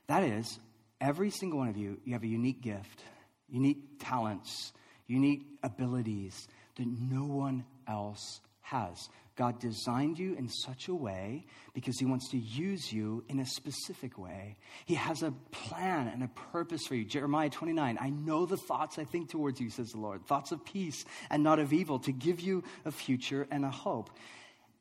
That 0.07 0.23
is, 0.23 0.59
every 0.99 1.31
single 1.31 1.59
one 1.59 1.69
of 1.69 1.77
you, 1.77 1.99
you 2.03 2.13
have 2.13 2.23
a 2.23 2.27
unique 2.27 2.61
gift, 2.61 3.03
unique 3.49 3.99
talents, 3.99 4.73
unique 5.07 5.45
abilities 5.63 6.47
that 6.75 6.87
no 6.87 7.23
one 7.25 7.65
else 7.87 8.39
has. 8.61 9.09
God 9.35 9.59
designed 9.59 10.19
you 10.19 10.35
in 10.35 10.47
such 10.47 10.87
a 10.87 10.93
way 10.93 11.45
because 11.73 11.97
He 11.99 12.05
wants 12.05 12.29
to 12.31 12.37
use 12.37 12.91
you 12.91 13.23
in 13.29 13.39
a 13.39 13.45
specific 13.45 14.17
way. 14.17 14.57
He 14.85 14.95
has 14.95 15.23
a 15.23 15.31
plan 15.51 16.07
and 16.07 16.23
a 16.23 16.27
purpose 16.51 16.85
for 16.87 16.95
you. 16.95 17.05
Jeremiah 17.05 17.49
29 17.49 17.97
I 17.99 18.09
know 18.09 18.45
the 18.45 18.57
thoughts 18.57 18.99
I 18.99 19.03
think 19.05 19.29
towards 19.29 19.59
you, 19.59 19.69
says 19.69 19.89
the 19.89 19.99
Lord, 19.99 20.25
thoughts 20.25 20.51
of 20.51 20.63
peace 20.63 21.03
and 21.29 21.43
not 21.43 21.59
of 21.59 21.73
evil, 21.73 21.99
to 21.99 22.11
give 22.11 22.41
you 22.41 22.63
a 22.85 22.91
future 22.91 23.47
and 23.49 23.65
a 23.65 23.71
hope. 23.71 24.09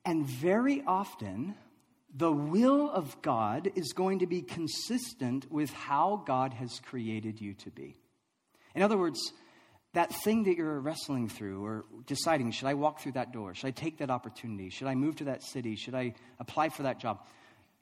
And 0.05 0.27
very 0.27 0.83
often, 0.87 1.55
the 2.15 2.33
will 2.33 2.91
of 2.91 3.21
God 3.23 3.71
is 3.75 3.93
going 3.93 4.19
to 4.19 4.27
be 4.27 4.43
consistent 4.43 5.51
with 5.51 5.71
how 5.71 6.23
God 6.27 6.53
has 6.55 6.81
created 6.81 7.41
you 7.41 7.55
to 7.55 7.71
be. 7.71 7.97
In 8.75 8.83
other 8.83 8.99
words, 8.99 9.33
that 9.95 10.15
thing 10.25 10.45
that 10.45 10.57
you're 10.57 10.81
wrestling 10.81 11.29
through 11.29 11.65
or 11.65 11.85
deciding 12.07 12.51
should 12.53 12.69
I 12.69 12.75
walk 12.75 13.01
through 13.01 13.13
that 13.13 13.33
door? 13.33 13.55
Should 13.55 13.67
I 13.67 13.73
take 13.73 13.99
that 13.99 14.11
opportunity? 14.11 14.71
Should 14.71 14.89
I 14.89 14.95
move 14.95 15.17
to 15.17 15.25
that 15.25 15.43
city? 15.43 15.77
Should 15.77 15.95
I 15.95 16.15
apply 16.39 16.71
for 16.71 16.85
that 16.85 16.99
job? 16.99 17.27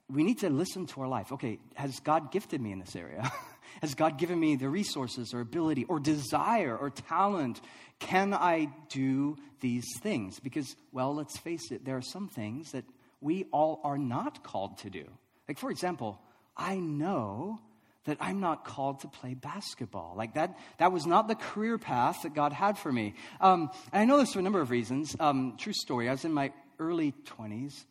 We 0.09 0.25
need 0.25 0.40
to 0.40 0.51
listen 0.51 0.87
to 0.87 1.03
our 1.03 1.09
life. 1.09 1.31
Okay, 1.33 1.61
has 1.75 2.01
God 2.01 2.33
gifted 2.33 2.61
me 2.61 2.73
in 2.73 2.81
this 2.81 2.96
area? 2.96 3.31
has 3.81 3.94
God 3.94 4.18
given 4.18 4.40
me 4.40 4.57
the 4.57 4.68
resources 4.68 5.33
or 5.33 5.40
ability 5.40 5.85
or 5.85 6.01
desire 6.01 6.77
or 6.77 6.90
talent? 6.90 7.61
Can 8.01 8.35
I 8.35 8.70
do 8.88 9.37
these 9.61 9.87
things? 10.01 10.40
Because, 10.40 10.75
well, 10.90 11.14
let's 11.14 11.38
face 11.38 11.70
it, 11.70 11.85
there 11.85 11.96
are 11.96 12.03
some 12.03 12.29
things 12.29 12.73
that 12.73 12.85
we 13.20 13.44
all 13.53 13.81
are 13.85 13.99
not 13.99 14.42
called 14.42 14.79
to 14.79 14.90
do. 14.90 15.05
Like, 15.46 15.59
for 15.59 15.70
example, 15.70 16.20
I 16.57 16.77
know 16.77 17.61
that 18.04 18.16
I'm 18.20 18.40
not 18.40 18.64
called 18.64 19.00
to 19.00 19.08
play 19.08 19.34
basketball. 19.34 20.14
Like 20.16 20.34
that, 20.34 20.58
that 20.78 20.92
was 20.92 21.06
not 21.06 21.28
the 21.28 21.34
career 21.34 21.78
path 21.78 22.22
that 22.22 22.34
God 22.34 22.52
had 22.52 22.78
for 22.78 22.90
me. 22.90 23.14
Um, 23.40 23.70
and 23.92 24.02
I 24.02 24.04
know 24.04 24.18
this 24.18 24.32
for 24.32 24.38
a 24.38 24.42
number 24.42 24.60
of 24.60 24.70
reasons. 24.70 25.14
Um, 25.20 25.56
true 25.58 25.74
story. 25.74 26.08
I 26.08 26.12
was 26.12 26.24
in 26.24 26.32
my 26.32 26.52
early 26.78 27.12
20s, 27.38 27.84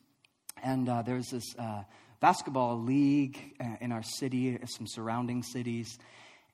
and 0.63 0.89
uh, 0.89 1.03
there 1.03 1.15
was 1.15 1.29
this 1.29 1.55
uh, 1.57 1.83
basketball 2.19 2.81
league 2.81 3.55
uh, 3.59 3.75
in 3.81 3.91
our 3.91 4.03
city, 4.03 4.57
some 4.65 4.87
surrounding 4.87 5.43
cities. 5.43 5.97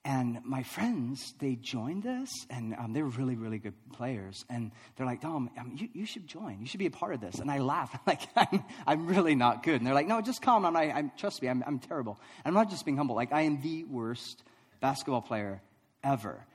And 0.08 0.40
my 0.46 0.62
friends, 0.62 1.34
they 1.40 1.56
joined 1.56 2.06
us, 2.06 2.30
and 2.52 2.76
um, 2.76 2.94
they 2.94 3.02
were 3.02 3.10
really, 3.10 3.36
really 3.36 3.58
good 3.58 3.74
players. 3.92 4.46
And 4.52 4.72
they're 4.96 5.06
like, 5.08 5.20
Dom, 5.20 5.50
um, 5.60 5.76
you, 5.76 5.90
you, 5.94 6.06
should 6.06 6.28
join. 6.28 6.60
You 6.62 6.68
should 6.68 6.80
be 6.80 6.86
a 6.86 6.92
part 6.92 7.16
of 7.16 7.22
this. 7.22 7.40
And 7.40 7.50
I 7.50 7.58
laugh, 7.58 7.98
like, 8.06 8.22
I'm, 8.36 8.64
I'm 8.86 9.08
really 9.08 9.34
not 9.34 9.64
good. 9.64 9.78
And 9.78 9.88
they're 9.88 9.96
like, 9.96 10.06
no, 10.06 10.22
just 10.22 10.44
come. 10.44 10.64
I'm, 10.64 10.78
I, 10.78 10.92
I'm, 10.92 11.12
trust 11.18 11.42
me, 11.42 11.48
I'm, 11.50 11.64
I'm 11.66 11.80
terrible. 11.80 12.20
And 12.44 12.52
I'm 12.52 12.54
not 12.54 12.70
just 12.70 12.86
being 12.86 12.98
humble. 12.98 13.16
Like, 13.16 13.34
I 13.34 13.42
am 13.42 13.62
the 13.62 13.84
worst 13.86 14.44
basketball 14.80 15.24
player 15.24 15.60
ever. 16.04 16.46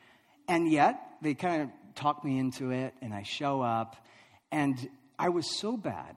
And 0.46 0.70
yet, 0.70 1.00
they 1.20 1.34
kind 1.34 1.62
of 1.62 1.70
talk 1.96 2.24
me 2.24 2.38
into 2.38 2.70
it, 2.70 2.94
and 3.02 3.12
I 3.12 3.24
show 3.24 3.62
up. 3.62 3.96
And 4.52 4.78
I 5.18 5.30
was 5.30 5.58
so 5.58 5.76
bad 5.76 6.14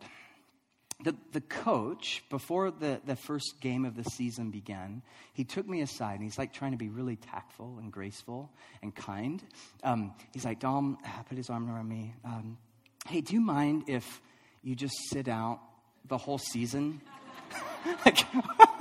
the, 1.03 1.15
the 1.31 1.41
coach, 1.41 2.23
before 2.29 2.71
the, 2.71 3.01
the 3.05 3.15
first 3.15 3.55
game 3.61 3.85
of 3.85 3.95
the 3.95 4.03
season 4.03 4.51
began, 4.51 5.01
he 5.33 5.43
took 5.43 5.67
me 5.67 5.81
aside 5.81 6.15
and 6.15 6.23
he's 6.23 6.37
like 6.37 6.53
trying 6.53 6.71
to 6.71 6.77
be 6.77 6.89
really 6.89 7.15
tactful 7.15 7.77
and 7.81 7.91
graceful 7.91 8.49
and 8.81 8.95
kind. 8.95 9.43
Um, 9.83 10.13
he's 10.33 10.45
like, 10.45 10.59
Dom, 10.59 10.97
put 11.27 11.37
his 11.37 11.49
arm 11.49 11.69
around 11.69 11.87
me. 11.87 12.13
Um, 12.23 12.57
hey, 13.07 13.21
do 13.21 13.33
you 13.33 13.41
mind 13.41 13.83
if 13.87 14.21
you 14.63 14.75
just 14.75 14.95
sit 15.09 15.27
out 15.27 15.59
the 16.07 16.17
whole 16.17 16.37
season? 16.37 17.01
like, 18.05 18.25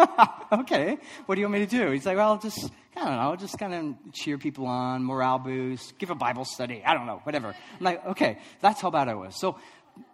okay, 0.53 0.99
what 1.27 1.35
do 1.35 1.41
you 1.41 1.47
want 1.47 1.61
me 1.61 1.67
to 1.67 1.67
do? 1.67 1.91
He's 1.91 2.07
like, 2.07 2.17
well, 2.17 2.39
just, 2.39 2.71
I 2.97 3.05
don't 3.05 3.17
know, 3.17 3.37
just 3.37 3.59
kind 3.59 3.75
of 3.75 4.13
cheer 4.13 4.39
people 4.39 4.67
on, 4.67 5.03
morale 5.05 5.39
boost, 5.39 5.99
give 5.99 6.11
a 6.11 6.15
Bible 6.15 6.45
study, 6.45 6.83
I 6.85 6.95
don't 6.95 7.07
know, 7.07 7.21
whatever. 7.25 7.49
I'm 7.49 7.85
like, 7.85 8.07
okay, 8.07 8.39
that's 8.61 8.81
how 8.81 8.91
bad 8.91 9.09
I 9.09 9.15
was. 9.15 9.39
So 9.39 9.59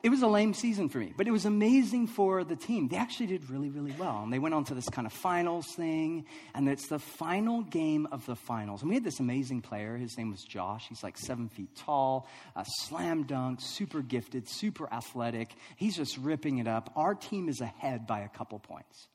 it 0.02 0.10
was 0.10 0.22
a 0.22 0.26
lame 0.26 0.54
season 0.54 0.88
for 0.88 0.98
me, 0.98 1.12
but 1.16 1.26
it 1.28 1.30
was 1.30 1.44
amazing 1.44 2.06
for 2.06 2.44
the 2.44 2.56
team. 2.56 2.88
They 2.88 2.96
actually 2.96 3.26
did 3.26 3.48
really, 3.50 3.68
really 3.68 3.94
well. 3.98 4.22
And 4.22 4.32
they 4.32 4.38
went 4.38 4.54
on 4.54 4.64
to 4.64 4.74
this 4.74 4.88
kind 4.88 5.06
of 5.06 5.12
finals 5.12 5.66
thing, 5.74 6.24
and 6.54 6.68
it's 6.68 6.88
the 6.88 6.98
final 6.98 7.62
game 7.62 8.08
of 8.10 8.24
the 8.26 8.36
finals. 8.36 8.82
And 8.82 8.88
we 8.88 8.96
had 8.96 9.04
this 9.04 9.20
amazing 9.20 9.62
player. 9.62 9.96
His 9.96 10.16
name 10.16 10.30
was 10.30 10.42
Josh. 10.42 10.86
He's 10.88 11.02
like 11.02 11.16
seven 11.16 11.48
feet 11.48 11.76
tall, 11.76 12.28
a 12.56 12.64
slam 12.82 13.24
dunk, 13.24 13.60
super 13.60 14.02
gifted, 14.02 14.48
super 14.48 14.92
athletic. 14.92 15.50
He's 15.76 15.96
just 15.96 16.16
ripping 16.18 16.58
it 16.58 16.68
up. 16.68 16.92
Our 16.96 17.14
team 17.14 17.48
is 17.48 17.60
ahead 17.60 18.06
by 18.06 18.20
a 18.20 18.28
couple 18.28 18.58
points. 18.58 19.08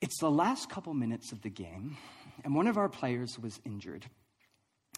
It's 0.00 0.18
the 0.20 0.30
last 0.30 0.68
couple 0.68 0.92
minutes 0.92 1.32
of 1.32 1.40
the 1.42 1.50
game, 1.50 1.96
and 2.44 2.54
one 2.54 2.66
of 2.66 2.76
our 2.76 2.88
players 2.88 3.38
was 3.38 3.58
injured. 3.64 4.04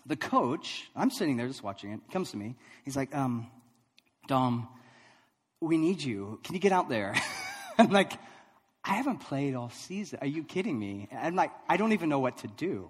The 0.06 0.16
coach, 0.16 0.88
I'm 0.94 1.11
sitting 1.11 1.37
there 1.37 1.48
just 1.48 1.62
watching 1.62 1.92
it, 1.92 2.00
comes 2.12 2.30
to 2.32 2.37
me. 2.37 2.56
He's 2.85 2.96
like, 2.96 3.14
um, 3.14 3.48
Dom, 4.26 4.68
we 5.60 5.78
need 5.78 6.02
you. 6.02 6.40
Can 6.44 6.54
you 6.54 6.60
get 6.60 6.72
out 6.72 6.88
there? 6.88 7.14
I'm 7.78 7.90
like, 7.90 8.12
I 8.84 8.94
haven't 8.94 9.18
played 9.18 9.54
all 9.54 9.70
season. 9.70 10.18
Are 10.20 10.26
you 10.26 10.44
kidding 10.44 10.78
me? 10.78 11.08
I'm 11.12 11.34
like, 11.34 11.50
I 11.68 11.76
don't 11.76 11.92
even 11.92 12.08
know 12.08 12.20
what 12.20 12.38
to 12.38 12.48
do. 12.48 12.88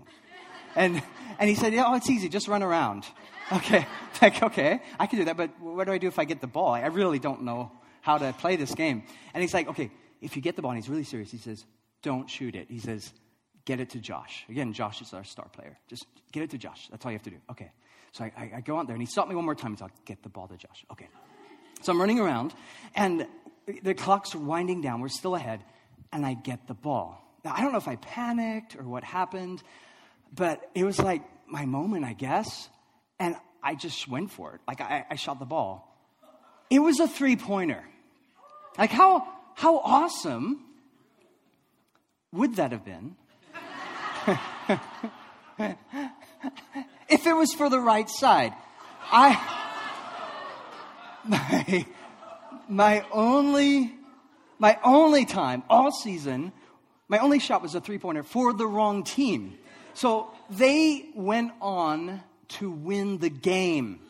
And, 0.74 1.02
and 1.38 1.48
he 1.48 1.56
said, 1.56 1.72
yeah, 1.72 1.84
oh, 1.86 1.94
it's 1.94 2.10
easy. 2.10 2.28
Just 2.28 2.48
run 2.48 2.62
around. 2.62 3.04
Okay. 3.52 3.86
Like, 4.22 4.42
okay, 4.42 4.80
I 4.98 5.06
can 5.06 5.18
do 5.18 5.24
that, 5.26 5.36
but 5.36 5.50
what 5.60 5.84
do 5.84 5.92
I 5.92 5.98
do 5.98 6.08
if 6.08 6.18
I 6.18 6.24
get 6.24 6.40
the 6.40 6.46
ball? 6.46 6.72
I 6.72 6.86
really 6.86 7.18
don't 7.18 7.42
know 7.42 7.70
how 8.00 8.16
to 8.16 8.32
play 8.32 8.56
this 8.56 8.74
game. 8.74 9.02
And 9.34 9.42
he's 9.42 9.52
like, 9.52 9.68
okay, 9.68 9.90
if 10.22 10.36
you 10.36 10.42
get 10.42 10.56
the 10.56 10.62
ball, 10.62 10.70
and 10.70 10.82
he's 10.82 10.88
really 10.88 11.04
serious, 11.04 11.30
he 11.30 11.36
says, 11.36 11.66
don't 12.02 12.28
shoot 12.30 12.54
it. 12.54 12.68
He 12.70 12.78
says, 12.78 13.12
get 13.66 13.78
it 13.78 13.90
to 13.90 13.98
Josh. 13.98 14.46
Again, 14.48 14.72
Josh 14.72 15.02
is 15.02 15.12
our 15.12 15.22
star 15.22 15.48
player. 15.48 15.76
Just 15.88 16.06
get 16.32 16.44
it 16.44 16.50
to 16.52 16.58
Josh. 16.58 16.88
That's 16.90 17.04
all 17.04 17.12
you 17.12 17.18
have 17.18 17.24
to 17.24 17.30
do. 17.30 17.36
Okay. 17.50 17.70
So 18.12 18.24
I, 18.24 18.32
I, 18.38 18.52
I 18.56 18.60
go 18.62 18.78
out 18.78 18.86
there, 18.86 18.94
and 18.94 19.02
he 19.02 19.06
stopped 19.06 19.28
me 19.28 19.34
one 19.34 19.44
more 19.44 19.54
time. 19.54 19.72
He's 19.72 19.82
like, 19.82 19.92
get 20.06 20.22
the 20.22 20.30
ball 20.30 20.48
to 20.48 20.56
Josh. 20.56 20.86
Okay. 20.92 21.08
So 21.82 21.92
I'm 21.92 22.00
running 22.00 22.18
around, 22.18 22.54
and 22.94 23.26
the 23.82 23.94
clock's 23.94 24.34
winding 24.34 24.80
down. 24.80 25.00
We're 25.00 25.08
still 25.08 25.34
ahead, 25.34 25.62
and 26.12 26.24
I 26.24 26.34
get 26.34 26.66
the 26.66 26.74
ball. 26.74 27.22
Now, 27.44 27.54
I 27.54 27.60
don't 27.60 27.72
know 27.72 27.78
if 27.78 27.88
I 27.88 27.96
panicked 27.96 28.76
or 28.76 28.82
what 28.82 29.04
happened, 29.04 29.62
but 30.34 30.68
it 30.74 30.84
was 30.84 30.98
like 30.98 31.22
my 31.46 31.64
moment, 31.64 32.04
I 32.04 32.12
guess. 32.12 32.68
And 33.20 33.36
I 33.62 33.74
just 33.74 34.08
went 34.08 34.30
for 34.30 34.54
it. 34.54 34.60
Like, 34.66 34.80
I, 34.80 35.04
I 35.10 35.14
shot 35.16 35.38
the 35.38 35.44
ball. 35.44 35.92
It 36.70 36.80
was 36.80 36.98
a 37.00 37.06
three 37.06 37.36
pointer. 37.36 37.84
Like, 38.78 38.90
how, 38.90 39.28
how 39.54 39.78
awesome 39.78 40.64
would 42.32 42.56
that 42.56 42.72
have 42.72 42.84
been? 42.84 43.16
if 47.08 47.26
it 47.26 47.32
was 47.32 47.54
for 47.54 47.70
the 47.70 47.78
right 47.78 48.10
side. 48.10 48.52
I 49.10 49.65
my, 51.28 51.86
my 52.68 53.04
only, 53.12 53.92
my 54.58 54.78
only 54.82 55.24
time 55.24 55.62
all 55.68 55.90
season, 55.90 56.52
my 57.08 57.18
only 57.18 57.38
shot 57.38 57.62
was 57.62 57.74
a 57.74 57.80
three 57.80 57.98
pointer 57.98 58.22
for 58.22 58.52
the 58.52 58.66
wrong 58.66 59.04
team. 59.04 59.58
So 59.94 60.30
they 60.50 61.10
went 61.14 61.52
on 61.60 62.22
to 62.48 62.70
win 62.70 63.18
the 63.18 63.30
game. 63.30 64.00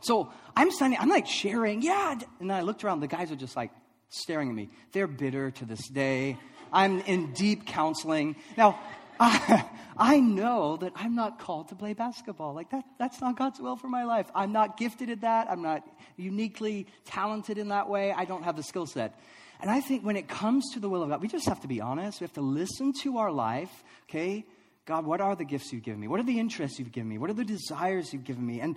So 0.00 0.30
I'm 0.56 0.70
standing, 0.70 0.98
I'm 1.00 1.08
like 1.08 1.26
sharing, 1.26 1.82
yeah. 1.82 2.18
And 2.40 2.52
I 2.52 2.60
looked 2.60 2.84
around, 2.84 3.00
the 3.00 3.06
guys 3.06 3.32
are 3.32 3.36
just 3.36 3.56
like 3.56 3.70
staring 4.10 4.50
at 4.50 4.54
me. 4.54 4.68
They're 4.92 5.06
bitter 5.06 5.50
to 5.52 5.64
this 5.64 5.88
day. 5.88 6.38
I'm 6.72 7.00
in 7.00 7.32
deep 7.32 7.66
counseling. 7.66 8.36
Now, 8.56 8.78
I, 9.96 10.20
know 10.20 10.76
that 10.78 10.92
I'm 10.96 11.14
not 11.14 11.38
called 11.38 11.68
to 11.68 11.74
play 11.74 11.92
basketball. 11.92 12.54
Like 12.54 12.70
that, 12.70 12.84
that's 12.98 13.20
not 13.20 13.36
God's 13.36 13.60
will 13.60 13.76
for 13.76 13.88
my 13.88 14.04
life. 14.04 14.26
I'm 14.34 14.52
not 14.52 14.76
gifted 14.76 15.10
at 15.10 15.20
that. 15.20 15.48
I'm 15.50 15.62
not 15.62 15.86
uniquely 16.16 16.86
talented 17.04 17.58
in 17.58 17.68
that 17.68 17.88
way. 17.88 18.12
I 18.12 18.24
don't 18.24 18.42
have 18.42 18.56
the 18.56 18.62
skill 18.62 18.86
set. 18.86 19.18
And 19.60 19.70
I 19.70 19.80
think 19.80 20.04
when 20.04 20.16
it 20.16 20.28
comes 20.28 20.72
to 20.74 20.80
the 20.80 20.88
will 20.88 21.02
of 21.02 21.10
God, 21.10 21.22
we 21.22 21.28
just 21.28 21.48
have 21.48 21.60
to 21.60 21.68
be 21.68 21.80
honest. 21.80 22.20
We 22.20 22.24
have 22.24 22.34
to 22.34 22.40
listen 22.40 22.92
to 23.02 23.18
our 23.18 23.30
life, 23.30 23.70
okay? 24.08 24.44
God, 24.84 25.06
what 25.06 25.20
are 25.20 25.36
the 25.36 25.44
gifts 25.44 25.72
you've 25.72 25.82
given 25.82 26.00
me? 26.00 26.08
What 26.08 26.20
are 26.20 26.24
the 26.24 26.38
interests 26.38 26.78
you've 26.78 26.92
given 26.92 27.08
me? 27.08 27.18
What 27.18 27.30
are 27.30 27.34
the 27.34 27.44
desires 27.44 28.12
you've 28.12 28.24
given 28.24 28.44
me? 28.44 28.60
And, 28.60 28.76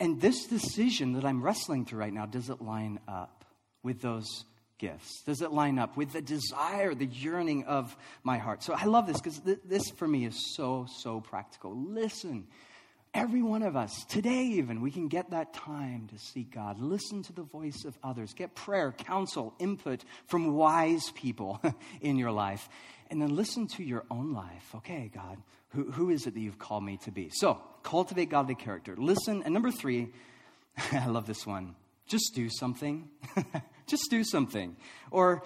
and 0.00 0.20
this 0.20 0.46
decision 0.46 1.12
that 1.12 1.24
I'm 1.24 1.42
wrestling 1.42 1.84
through 1.84 2.00
right 2.00 2.12
now, 2.12 2.26
does 2.26 2.50
it 2.50 2.60
line 2.60 2.98
up 3.06 3.44
with 3.82 4.00
those 4.00 4.44
gifts? 4.84 5.22
Does 5.22 5.40
it 5.40 5.50
line 5.50 5.78
up 5.78 5.96
with 5.96 6.12
the 6.12 6.20
desire, 6.20 6.94
the 6.94 7.06
yearning 7.06 7.64
of 7.64 7.96
my 8.22 8.36
heart? 8.36 8.62
So 8.62 8.74
I 8.74 8.84
love 8.84 9.06
this 9.06 9.16
because 9.16 9.38
th- 9.38 9.60
this 9.64 9.88
for 9.90 10.06
me 10.06 10.26
is 10.26 10.54
so, 10.54 10.86
so 11.00 11.20
practical. 11.22 11.74
Listen, 11.74 12.46
every 13.14 13.40
one 13.40 13.62
of 13.62 13.76
us, 13.76 14.04
today 14.10 14.44
even, 14.58 14.82
we 14.82 14.90
can 14.90 15.08
get 15.08 15.30
that 15.30 15.54
time 15.54 16.08
to 16.12 16.18
seek 16.18 16.50
God. 16.50 16.78
Listen 16.80 17.22
to 17.22 17.32
the 17.32 17.44
voice 17.44 17.86
of 17.86 17.96
others. 18.02 18.34
Get 18.34 18.54
prayer, 18.54 18.92
counsel, 18.92 19.54
input 19.58 20.04
from 20.26 20.54
wise 20.54 21.10
people 21.12 21.62
in 22.02 22.18
your 22.18 22.32
life. 22.32 22.68
And 23.10 23.22
then 23.22 23.34
listen 23.34 23.66
to 23.68 23.82
your 23.82 24.04
own 24.10 24.34
life. 24.34 24.74
Okay, 24.74 25.10
God, 25.14 25.38
who, 25.70 25.90
who 25.90 26.10
is 26.10 26.26
it 26.26 26.34
that 26.34 26.40
you've 26.40 26.58
called 26.58 26.84
me 26.84 26.98
to 27.04 27.10
be? 27.10 27.30
So, 27.32 27.58
cultivate 27.82 28.28
godly 28.28 28.54
character. 28.54 28.96
Listen. 28.98 29.42
And 29.44 29.54
number 29.54 29.70
three, 29.70 30.10
I 30.92 31.06
love 31.06 31.26
this 31.26 31.46
one. 31.46 31.74
Just 32.06 32.32
do 32.34 32.48
something. 32.50 33.08
Just 33.86 34.08
do 34.10 34.24
something. 34.24 34.76
Or 35.10 35.42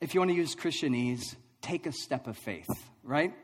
if 0.00 0.14
you 0.14 0.20
want 0.20 0.30
to 0.30 0.36
use 0.36 0.54
Christianese, 0.54 1.36
take 1.60 1.86
a 1.86 1.92
step 1.92 2.26
of 2.26 2.36
faith, 2.36 2.68
right? 3.02 3.34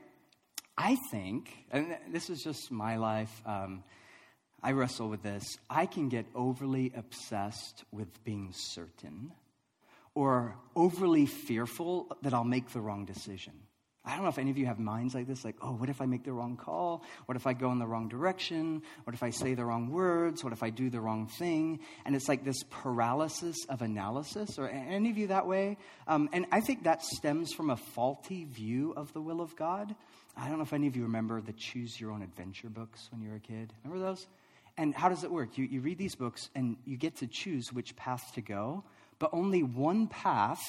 I 0.76 0.96
think, 1.10 1.50
and 1.70 1.96
this 2.10 2.30
is 2.30 2.42
just 2.42 2.70
my 2.70 2.96
life, 2.96 3.42
um, 3.46 3.84
I 4.62 4.72
wrestle 4.72 5.08
with 5.08 5.22
this. 5.22 5.44
I 5.68 5.86
can 5.86 6.08
get 6.08 6.26
overly 6.34 6.92
obsessed 6.96 7.84
with 7.92 8.24
being 8.24 8.52
certain 8.52 9.32
or 10.14 10.56
overly 10.74 11.26
fearful 11.26 12.16
that 12.22 12.32
I'll 12.32 12.44
make 12.44 12.70
the 12.70 12.80
wrong 12.80 13.04
decision. 13.04 13.52
I 14.06 14.14
don't 14.14 14.22
know 14.22 14.28
if 14.28 14.38
any 14.38 14.50
of 14.50 14.58
you 14.58 14.66
have 14.66 14.78
minds 14.78 15.14
like 15.14 15.26
this, 15.26 15.46
like, 15.46 15.56
oh, 15.62 15.72
what 15.72 15.88
if 15.88 16.02
I 16.02 16.06
make 16.06 16.24
the 16.24 16.32
wrong 16.32 16.58
call? 16.58 17.02
What 17.24 17.36
if 17.36 17.46
I 17.46 17.54
go 17.54 17.72
in 17.72 17.78
the 17.78 17.86
wrong 17.86 18.08
direction? 18.08 18.82
What 19.04 19.14
if 19.14 19.22
I 19.22 19.30
say 19.30 19.54
the 19.54 19.64
wrong 19.64 19.90
words? 19.90 20.44
What 20.44 20.52
if 20.52 20.62
I 20.62 20.68
do 20.68 20.90
the 20.90 21.00
wrong 21.00 21.26
thing? 21.26 21.80
And 22.04 22.14
it's 22.14 22.28
like 22.28 22.44
this 22.44 22.62
paralysis 22.68 23.56
of 23.70 23.80
analysis. 23.80 24.58
Or 24.58 24.68
any 24.68 25.08
of 25.08 25.16
you 25.16 25.28
that 25.28 25.46
way? 25.46 25.78
Um, 26.06 26.28
and 26.34 26.44
I 26.52 26.60
think 26.60 26.84
that 26.84 27.02
stems 27.02 27.54
from 27.54 27.70
a 27.70 27.76
faulty 27.76 28.44
view 28.44 28.92
of 28.94 29.10
the 29.14 29.22
will 29.22 29.40
of 29.40 29.56
God. 29.56 29.94
I 30.36 30.48
don't 30.48 30.58
know 30.58 30.64
if 30.64 30.74
any 30.74 30.86
of 30.86 30.96
you 30.96 31.04
remember 31.04 31.40
the 31.40 31.54
Choose 31.54 31.98
Your 31.98 32.10
Own 32.10 32.20
Adventure 32.20 32.68
books 32.68 33.08
when 33.10 33.22
you 33.22 33.30
were 33.30 33.36
a 33.36 33.40
kid. 33.40 33.72
Remember 33.84 34.04
those? 34.04 34.26
And 34.76 34.94
how 34.94 35.08
does 35.08 35.24
it 35.24 35.30
work? 35.30 35.56
You, 35.56 35.64
you 35.64 35.80
read 35.80 35.96
these 35.96 36.14
books 36.14 36.50
and 36.54 36.76
you 36.84 36.98
get 36.98 37.16
to 37.18 37.26
choose 37.26 37.72
which 37.72 37.96
path 37.96 38.32
to 38.34 38.42
go, 38.42 38.84
but 39.18 39.30
only 39.32 39.62
one 39.62 40.08
path 40.08 40.60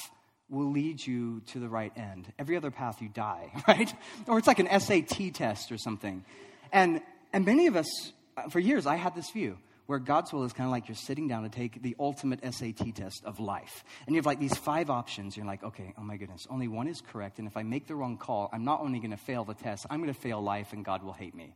will 0.48 0.70
lead 0.70 1.04
you 1.04 1.40
to 1.48 1.58
the 1.58 1.68
right 1.68 1.92
end. 1.96 2.32
Every 2.38 2.56
other 2.56 2.70
path, 2.70 3.02
you 3.02 3.08
die, 3.08 3.50
right? 3.68 3.92
Or 4.26 4.38
it's 4.38 4.46
like 4.46 4.58
an 4.58 4.80
SAT 4.80 5.34
test 5.34 5.72
or 5.72 5.78
something. 5.78 6.24
And, 6.72 7.00
and 7.32 7.44
many 7.44 7.66
of 7.66 7.76
us, 7.76 8.12
uh, 8.36 8.48
for 8.48 8.60
years, 8.60 8.86
I 8.86 8.96
had 8.96 9.14
this 9.14 9.30
view 9.30 9.58
where 9.86 9.98
God's 9.98 10.32
will 10.32 10.44
is 10.44 10.52
kind 10.52 10.66
of 10.66 10.72
like 10.72 10.88
you're 10.88 10.96
sitting 10.96 11.28
down 11.28 11.44
to 11.44 11.48
take 11.48 11.80
the 11.80 11.94
ultimate 11.98 12.40
SAT 12.42 12.94
test 12.94 13.24
of 13.24 13.38
life. 13.38 13.84
And 14.06 14.14
you 14.14 14.18
have 14.18 14.26
like 14.26 14.40
these 14.40 14.56
five 14.56 14.90
options. 14.90 15.36
You're 15.36 15.46
like, 15.46 15.62
okay, 15.62 15.94
oh 15.96 16.02
my 16.02 16.16
goodness, 16.16 16.46
only 16.50 16.68
one 16.68 16.88
is 16.88 17.00
correct. 17.00 17.38
And 17.38 17.46
if 17.46 17.56
I 17.56 17.62
make 17.62 17.86
the 17.86 17.94
wrong 17.94 18.16
call, 18.16 18.50
I'm 18.52 18.64
not 18.64 18.80
only 18.80 18.98
going 18.98 19.12
to 19.12 19.16
fail 19.16 19.44
the 19.44 19.54
test, 19.54 19.86
I'm 19.88 20.00
going 20.02 20.12
to 20.12 20.20
fail 20.20 20.42
life 20.42 20.72
and 20.72 20.84
God 20.84 21.04
will 21.04 21.12
hate 21.12 21.34
me. 21.34 21.54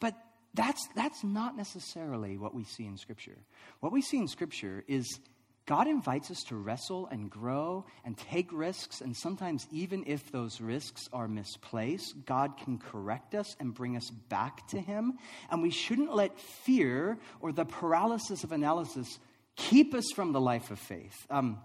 But 0.00 0.14
that's, 0.54 0.88
that's 0.96 1.22
not 1.22 1.56
necessarily 1.56 2.36
what 2.36 2.54
we 2.54 2.64
see 2.64 2.84
in 2.84 2.96
Scripture. 2.96 3.36
What 3.80 3.92
we 3.92 4.02
see 4.02 4.18
in 4.18 4.26
Scripture 4.26 4.82
is 4.88 5.20
God 5.66 5.88
invites 5.88 6.30
us 6.30 6.44
to 6.44 6.56
wrestle 6.56 7.08
and 7.10 7.28
grow 7.28 7.84
and 8.04 8.16
take 8.16 8.52
risks, 8.52 9.00
and 9.00 9.16
sometimes, 9.16 9.66
even 9.72 10.04
if 10.06 10.30
those 10.30 10.60
risks 10.60 11.08
are 11.12 11.26
misplaced, 11.26 12.14
God 12.24 12.56
can 12.56 12.78
correct 12.78 13.34
us 13.34 13.56
and 13.58 13.74
bring 13.74 13.96
us 13.96 14.08
back 14.10 14.68
to 14.68 14.80
Him. 14.80 15.18
And 15.50 15.62
we 15.62 15.70
shouldn't 15.70 16.14
let 16.14 16.38
fear 16.38 17.18
or 17.40 17.50
the 17.50 17.64
paralysis 17.64 18.44
of 18.44 18.52
analysis 18.52 19.18
keep 19.56 19.92
us 19.92 20.04
from 20.14 20.32
the 20.32 20.40
life 20.40 20.70
of 20.70 20.78
faith. 20.78 21.26
Um, 21.30 21.58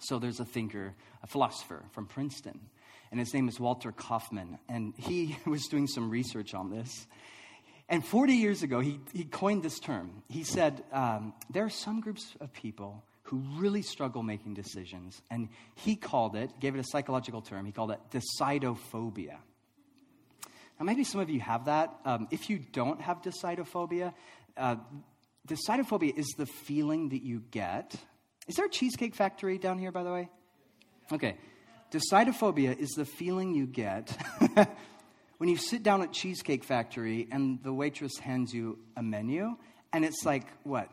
so, 0.00 0.18
there's 0.18 0.40
a 0.40 0.44
thinker, 0.44 0.94
a 1.22 1.26
philosopher 1.26 1.82
from 1.92 2.04
Princeton, 2.06 2.60
and 3.10 3.18
his 3.18 3.32
name 3.32 3.48
is 3.48 3.58
Walter 3.58 3.90
Kaufmann, 3.90 4.58
and 4.68 4.92
he 4.98 5.38
was 5.46 5.66
doing 5.68 5.86
some 5.86 6.10
research 6.10 6.52
on 6.52 6.70
this. 6.70 7.06
And 7.88 8.04
40 8.04 8.34
years 8.34 8.62
ago, 8.62 8.80
he, 8.80 9.00
he 9.14 9.24
coined 9.24 9.62
this 9.62 9.78
term. 9.78 10.22
He 10.28 10.44
said, 10.44 10.84
um, 10.92 11.32
There 11.48 11.64
are 11.64 11.70
some 11.70 12.00
groups 12.00 12.34
of 12.40 12.52
people 12.52 13.02
who 13.26 13.42
really 13.56 13.82
struggle 13.82 14.22
making 14.22 14.54
decisions. 14.54 15.20
And 15.30 15.48
he 15.74 15.96
called 15.96 16.36
it, 16.36 16.58
gave 16.60 16.74
it 16.74 16.78
a 16.78 16.84
psychological 16.84 17.42
term, 17.42 17.66
he 17.66 17.72
called 17.72 17.90
it 17.90 18.00
decidophobia. 18.10 19.36
Now, 20.78 20.84
maybe 20.84 21.04
some 21.04 21.20
of 21.20 21.30
you 21.30 21.40
have 21.40 21.64
that. 21.66 21.94
Um, 22.04 22.28
if 22.30 22.50
you 22.50 22.58
don't 22.58 23.00
have 23.00 23.22
decidophobia, 23.22 24.12
uh, 24.56 24.76
decidophobia 25.48 26.16
is 26.16 26.26
the 26.36 26.46
feeling 26.46 27.08
that 27.10 27.22
you 27.22 27.42
get. 27.50 27.94
Is 28.46 28.56
there 28.56 28.66
a 28.66 28.70
Cheesecake 28.70 29.14
Factory 29.14 29.58
down 29.58 29.78
here, 29.78 29.90
by 29.90 30.02
the 30.02 30.12
way? 30.12 30.28
Okay. 31.10 31.36
Decidophobia 31.90 32.78
is 32.78 32.90
the 32.90 33.06
feeling 33.06 33.54
you 33.54 33.66
get 33.66 34.16
when 35.38 35.48
you 35.48 35.56
sit 35.56 35.82
down 35.82 36.02
at 36.02 36.12
Cheesecake 36.12 36.62
Factory 36.62 37.26
and 37.32 37.62
the 37.62 37.72
waitress 37.72 38.18
hands 38.18 38.52
you 38.52 38.78
a 38.96 39.02
menu, 39.02 39.56
and 39.92 40.04
it's 40.04 40.24
like, 40.24 40.46
what? 40.62 40.90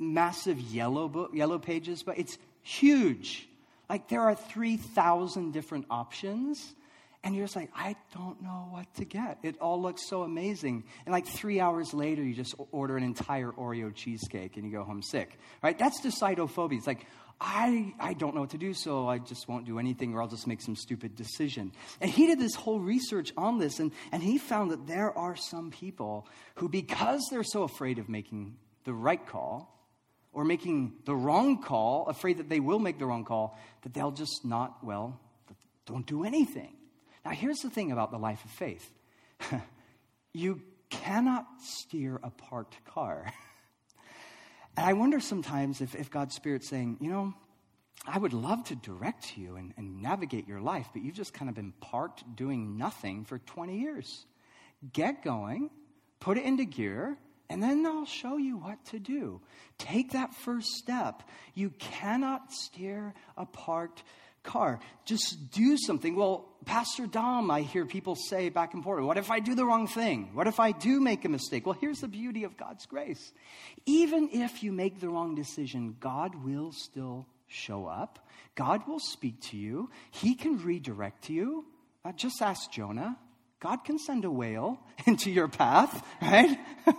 Massive 0.00 0.58
yellow, 0.58 1.08
book, 1.08 1.30
yellow 1.32 1.60
pages, 1.60 2.02
but 2.02 2.18
it's 2.18 2.36
huge. 2.62 3.48
Like 3.88 4.08
there 4.08 4.22
are 4.22 4.34
3,000 4.34 5.52
different 5.52 5.86
options 5.90 6.74
and 7.22 7.36
you're 7.36 7.44
just 7.44 7.56
like, 7.56 7.70
I 7.74 7.96
don't 8.14 8.40
know 8.42 8.68
what 8.70 8.92
to 8.94 9.04
get. 9.04 9.38
It 9.42 9.56
all 9.60 9.80
looks 9.80 10.08
so 10.08 10.22
amazing. 10.22 10.84
And 11.04 11.12
like 11.12 11.26
three 11.26 11.60
hours 11.60 11.92
later, 11.92 12.22
you 12.22 12.34
just 12.34 12.54
order 12.72 12.96
an 12.96 13.02
entire 13.02 13.52
Oreo 13.52 13.94
cheesecake 13.94 14.56
and 14.56 14.64
you 14.64 14.72
go 14.72 14.84
home 14.84 15.02
sick, 15.02 15.38
right? 15.62 15.78
That's 15.78 16.00
decidophobia. 16.00 16.78
It's 16.78 16.86
like, 16.86 17.04
I, 17.38 17.94
I 17.98 18.14
don't 18.14 18.34
know 18.34 18.40
what 18.40 18.50
to 18.50 18.58
do, 18.58 18.72
so 18.72 19.06
I 19.06 19.18
just 19.18 19.48
won't 19.48 19.66
do 19.66 19.78
anything 19.78 20.14
or 20.14 20.22
I'll 20.22 20.28
just 20.28 20.46
make 20.46 20.62
some 20.62 20.76
stupid 20.76 21.14
decision. 21.14 21.72
And 22.00 22.10
he 22.10 22.26
did 22.26 22.38
this 22.38 22.54
whole 22.54 22.80
research 22.80 23.32
on 23.36 23.58
this, 23.58 23.80
and, 23.80 23.92
and 24.12 24.22
he 24.22 24.38
found 24.38 24.70
that 24.70 24.86
there 24.86 25.16
are 25.16 25.36
some 25.36 25.70
people 25.70 26.26
who, 26.56 26.68
because 26.68 27.26
they're 27.30 27.42
so 27.42 27.62
afraid 27.62 27.98
of 27.98 28.08
making 28.08 28.56
the 28.84 28.92
right 28.92 29.26
call 29.26 29.74
or 30.40 30.44
making 30.44 30.94
the 31.04 31.14
wrong 31.14 31.60
call, 31.60 32.06
afraid 32.06 32.38
that 32.38 32.48
they 32.48 32.60
will 32.60 32.78
make 32.78 32.98
the 32.98 33.04
wrong 33.04 33.26
call, 33.26 33.58
that 33.82 33.92
they'll 33.92 34.10
just 34.10 34.42
not, 34.42 34.82
well, 34.82 35.20
don't 35.84 36.06
do 36.06 36.24
anything. 36.24 36.74
Now, 37.26 37.32
here's 37.32 37.58
the 37.58 37.68
thing 37.68 37.92
about 37.92 38.10
the 38.10 38.16
life 38.16 38.42
of 38.42 38.50
faith 38.50 38.90
you 40.32 40.62
cannot 40.88 41.46
steer 41.62 42.18
a 42.22 42.30
parked 42.30 42.82
car. 42.86 43.30
and 44.78 44.86
I 44.86 44.94
wonder 44.94 45.20
sometimes 45.20 45.82
if, 45.82 45.94
if 45.94 46.10
God's 46.10 46.34
Spirit's 46.34 46.70
saying, 46.70 46.96
you 47.02 47.10
know, 47.10 47.34
I 48.06 48.16
would 48.16 48.32
love 48.32 48.64
to 48.64 48.76
direct 48.76 49.36
you 49.36 49.56
and, 49.56 49.74
and 49.76 50.00
navigate 50.00 50.48
your 50.48 50.62
life, 50.62 50.88
but 50.94 51.02
you've 51.02 51.16
just 51.16 51.34
kind 51.34 51.50
of 51.50 51.54
been 51.54 51.74
parked 51.82 52.24
doing 52.34 52.78
nothing 52.78 53.26
for 53.26 53.40
20 53.40 53.78
years. 53.78 54.24
Get 54.90 55.22
going, 55.22 55.68
put 56.18 56.38
it 56.38 56.44
into 56.44 56.64
gear, 56.64 57.18
and 57.50 57.60
then 57.60 57.84
I'll 57.84 58.06
show 58.06 58.36
you 58.36 58.56
what 58.56 58.82
to 58.86 59.00
do. 59.00 59.40
Take 59.76 60.12
that 60.12 60.32
first 60.32 60.68
step. 60.68 61.24
You 61.54 61.70
cannot 61.80 62.52
steer 62.52 63.12
a 63.36 63.44
parked 63.44 64.04
car. 64.44 64.78
Just 65.04 65.50
do 65.50 65.76
something. 65.76 66.14
Well, 66.14 66.48
Pastor 66.64 67.06
Dom, 67.06 67.50
I 67.50 67.62
hear 67.62 67.84
people 67.84 68.14
say 68.14 68.50
back 68.50 68.72
and 68.72 68.84
forth, 68.84 69.02
what 69.02 69.18
if 69.18 69.32
I 69.32 69.40
do 69.40 69.56
the 69.56 69.64
wrong 69.64 69.88
thing? 69.88 70.30
What 70.32 70.46
if 70.46 70.60
I 70.60 70.70
do 70.70 71.00
make 71.00 71.24
a 71.24 71.28
mistake? 71.28 71.66
Well, 71.66 71.76
here's 71.78 71.98
the 71.98 72.08
beauty 72.08 72.44
of 72.44 72.56
God's 72.56 72.86
grace. 72.86 73.32
Even 73.84 74.30
if 74.32 74.62
you 74.62 74.70
make 74.70 75.00
the 75.00 75.08
wrong 75.08 75.34
decision, 75.34 75.96
God 75.98 76.44
will 76.44 76.70
still 76.70 77.26
show 77.48 77.86
up. 77.86 78.28
God 78.54 78.86
will 78.86 79.00
speak 79.00 79.40
to 79.50 79.56
you. 79.56 79.90
He 80.12 80.36
can 80.36 80.62
redirect 80.62 81.28
you. 81.28 81.64
Uh, 82.04 82.12
just 82.12 82.40
ask 82.40 82.70
Jonah. 82.70 83.18
God 83.58 83.84
can 83.84 83.98
send 83.98 84.24
a 84.24 84.30
whale 84.30 84.78
into 85.06 85.32
your 85.32 85.48
path, 85.48 86.06
right? 86.22 86.56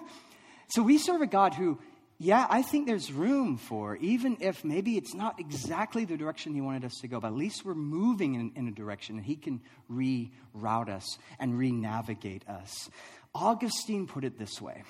so 0.71 0.81
we 0.81 0.97
serve 0.97 1.21
a 1.21 1.27
God 1.27 1.53
who 1.53 1.79
yeah, 2.23 2.45
I 2.47 2.61
think 2.61 2.85
there's 2.85 3.11
room 3.11 3.57
for, 3.57 3.95
even 3.95 4.37
if 4.41 4.63
maybe 4.63 4.95
it's 4.95 5.15
not 5.15 5.39
exactly 5.39 6.05
the 6.05 6.17
direction 6.17 6.53
He 6.53 6.61
wanted 6.61 6.85
us 6.85 6.99
to 7.01 7.07
go, 7.07 7.19
but 7.19 7.29
at 7.29 7.33
least 7.33 7.65
we're 7.65 7.73
moving 7.73 8.35
in, 8.35 8.51
in 8.55 8.67
a 8.67 8.71
direction 8.71 9.17
and 9.17 9.25
He 9.25 9.35
can 9.35 9.59
reroute 9.91 10.89
us 10.89 11.17
and 11.39 11.57
re 11.57 11.71
navigate 11.71 12.47
us. 12.47 12.91
Augustine 13.33 14.05
put 14.05 14.23
it 14.23 14.37
this 14.37 14.61
way. 14.61 14.83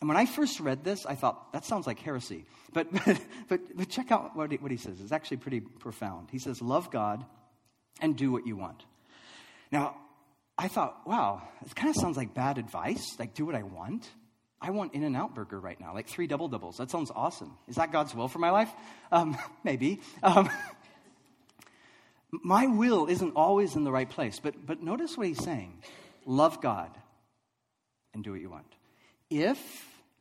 And 0.00 0.08
when 0.08 0.16
I 0.16 0.26
first 0.26 0.58
read 0.58 0.82
this, 0.82 1.06
I 1.06 1.14
thought, 1.14 1.52
that 1.52 1.64
sounds 1.64 1.86
like 1.86 2.00
heresy. 2.00 2.46
But, 2.72 2.88
but, 3.48 3.60
but, 3.76 3.88
check 3.88 4.10
out 4.10 4.34
what 4.34 4.50
he, 4.50 4.56
what 4.56 4.72
he 4.72 4.76
says. 4.76 5.00
It's 5.00 5.12
actually 5.12 5.36
pretty 5.36 5.60
profound. 5.60 6.30
He 6.32 6.40
says, 6.40 6.60
Love 6.60 6.90
God 6.90 7.24
and 8.00 8.16
do 8.16 8.32
what 8.32 8.44
you 8.44 8.56
want. 8.56 8.84
Now, 9.70 9.98
I 10.58 10.66
thought, 10.66 11.06
wow, 11.06 11.42
it 11.64 11.76
kind 11.76 11.90
of 11.90 11.94
sounds 11.94 12.16
like 12.16 12.34
bad 12.34 12.58
advice, 12.58 13.06
like 13.20 13.34
do 13.34 13.46
what 13.46 13.54
I 13.54 13.62
want. 13.62 14.10
I 14.62 14.70
want 14.70 14.94
In 14.94 15.02
N 15.02 15.16
Out 15.16 15.34
Burger 15.34 15.58
right 15.58 15.78
now, 15.80 15.92
like 15.92 16.06
three 16.06 16.28
double 16.28 16.46
doubles. 16.46 16.76
That 16.76 16.90
sounds 16.90 17.10
awesome. 17.14 17.56
Is 17.66 17.76
that 17.76 17.90
God's 17.90 18.14
will 18.14 18.28
for 18.28 18.38
my 18.38 18.50
life? 18.50 18.70
Um, 19.10 19.36
maybe. 19.64 20.00
Um, 20.22 20.48
my 22.30 22.68
will 22.68 23.06
isn't 23.08 23.32
always 23.34 23.74
in 23.74 23.82
the 23.82 23.92
right 23.92 24.08
place, 24.08 24.38
but, 24.38 24.54
but 24.64 24.80
notice 24.82 25.18
what 25.18 25.26
he's 25.26 25.42
saying 25.42 25.82
love 26.24 26.60
God 26.60 26.90
and 28.14 28.22
do 28.22 28.30
what 28.30 28.40
you 28.40 28.48
want. 28.48 28.72
If 29.28 29.58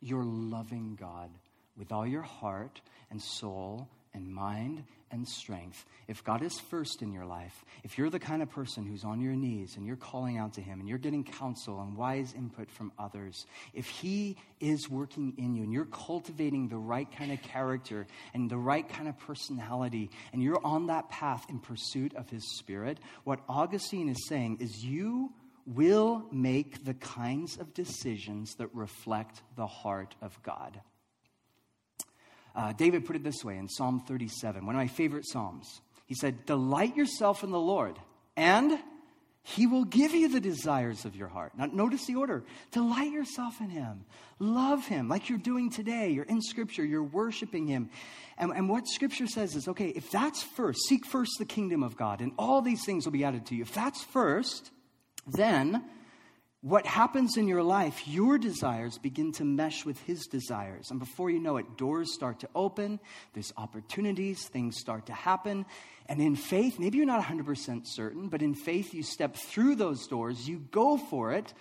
you're 0.01 0.25
loving 0.25 0.97
God 0.99 1.29
with 1.77 1.91
all 1.91 2.07
your 2.07 2.23
heart 2.23 2.81
and 3.11 3.21
soul 3.21 3.87
and 4.13 4.27
mind 4.27 4.83
and 5.11 5.27
strength, 5.27 5.85
if 6.07 6.23
God 6.23 6.41
is 6.41 6.59
first 6.59 7.01
in 7.01 7.11
your 7.11 7.25
life, 7.25 7.65
if 7.83 7.97
you're 7.97 8.09
the 8.09 8.19
kind 8.19 8.41
of 8.41 8.49
person 8.49 8.85
who's 8.85 9.03
on 9.03 9.21
your 9.21 9.35
knees 9.35 9.75
and 9.75 9.85
you're 9.85 9.95
calling 9.95 10.37
out 10.37 10.53
to 10.53 10.61
Him 10.61 10.79
and 10.79 10.89
you're 10.89 10.97
getting 10.97 11.23
counsel 11.23 11.81
and 11.81 11.95
wise 11.95 12.33
input 12.33 12.69
from 12.71 12.91
others, 12.97 13.45
if 13.73 13.87
He 13.87 14.37
is 14.59 14.89
working 14.89 15.33
in 15.37 15.55
you 15.55 15.63
and 15.63 15.73
you're 15.73 15.85
cultivating 15.85 16.67
the 16.67 16.77
right 16.77 17.09
kind 17.11 17.31
of 17.31 17.41
character 17.41 18.07
and 18.33 18.49
the 18.49 18.57
right 18.57 18.87
kind 18.87 19.07
of 19.07 19.17
personality 19.19 20.09
and 20.33 20.41
you're 20.41 20.61
on 20.63 20.87
that 20.87 21.09
path 21.09 21.45
in 21.49 21.59
pursuit 21.59 22.15
of 22.15 22.29
His 22.29 22.57
Spirit, 22.57 22.99
what 23.23 23.39
Augustine 23.47 24.09
is 24.09 24.27
saying 24.27 24.57
is 24.59 24.83
you 24.83 25.31
will 25.65 26.25
make 26.31 26.83
the 26.85 26.93
kinds 26.95 27.57
of 27.57 27.73
decisions 27.73 28.55
that 28.55 28.73
reflect 28.73 29.41
the 29.55 29.67
heart 29.67 30.15
of 30.21 30.41
God. 30.43 30.81
Uh, 32.55 32.73
David 32.73 33.05
put 33.05 33.15
it 33.15 33.23
this 33.23 33.43
way 33.43 33.57
in 33.57 33.69
Psalm 33.69 34.01
37, 34.07 34.65
one 34.65 34.75
of 34.75 34.79
my 34.79 34.87
favorite 34.87 35.27
Psalms. 35.27 35.81
He 36.05 36.15
said, 36.15 36.45
Delight 36.45 36.95
yourself 36.95 37.43
in 37.43 37.51
the 37.51 37.59
Lord, 37.59 37.97
and 38.35 38.77
he 39.43 39.65
will 39.65 39.85
give 39.85 40.13
you 40.13 40.27
the 40.27 40.39
desires 40.39 41.03
of 41.03 41.15
your 41.15 41.27
heart. 41.27 41.53
Now, 41.57 41.65
notice 41.65 42.05
the 42.05 42.15
order. 42.15 42.43
Delight 42.71 43.11
yourself 43.11 43.59
in 43.59 43.69
Him. 43.69 44.05
Love 44.37 44.85
Him 44.85 45.09
like 45.09 45.29
you're 45.29 45.39
doing 45.39 45.71
today. 45.71 46.09
You're 46.09 46.25
in 46.25 46.41
Scripture, 46.41 46.85
you're 46.85 47.03
worshiping 47.03 47.65
Him. 47.65 47.89
And, 48.37 48.51
and 48.51 48.69
what 48.69 48.87
Scripture 48.87 49.27
says 49.27 49.55
is 49.55 49.67
okay, 49.67 49.89
if 49.89 50.11
that's 50.11 50.43
first, 50.43 50.81
seek 50.87 51.05
first 51.05 51.31
the 51.39 51.45
kingdom 51.45 51.81
of 51.81 51.97
God, 51.97 52.21
and 52.21 52.33
all 52.37 52.61
these 52.61 52.85
things 52.85 53.05
will 53.05 53.11
be 53.11 53.23
added 53.23 53.47
to 53.47 53.55
you. 53.55 53.63
If 53.63 53.73
that's 53.73 54.03
first, 54.03 54.69
then 55.25 55.83
what 56.61 56.85
happens 56.85 57.37
in 57.37 57.47
your 57.47 57.63
life, 57.63 58.07
your 58.07 58.37
desires 58.37 58.99
begin 58.99 59.31
to 59.33 59.43
mesh 59.43 59.83
with 59.83 59.99
his 60.01 60.27
desires. 60.27 60.91
And 60.91 60.99
before 60.99 61.31
you 61.31 61.39
know 61.39 61.57
it, 61.57 61.75
doors 61.75 62.13
start 62.13 62.41
to 62.41 62.49
open, 62.53 62.99
there's 63.33 63.51
opportunities, 63.57 64.47
things 64.47 64.77
start 64.77 65.07
to 65.07 65.13
happen. 65.13 65.65
And 66.07 66.21
in 66.21 66.35
faith, 66.35 66.77
maybe 66.77 66.97
you're 66.97 67.07
not 67.07 67.23
100% 67.23 67.87
certain, 67.87 68.29
but 68.29 68.43
in 68.43 68.53
faith, 68.53 68.93
you 68.93 69.01
step 69.01 69.35
through 69.35 69.75
those 69.75 70.05
doors, 70.05 70.47
you 70.47 70.59
go 70.71 70.97
for 70.97 71.33
it. 71.33 71.51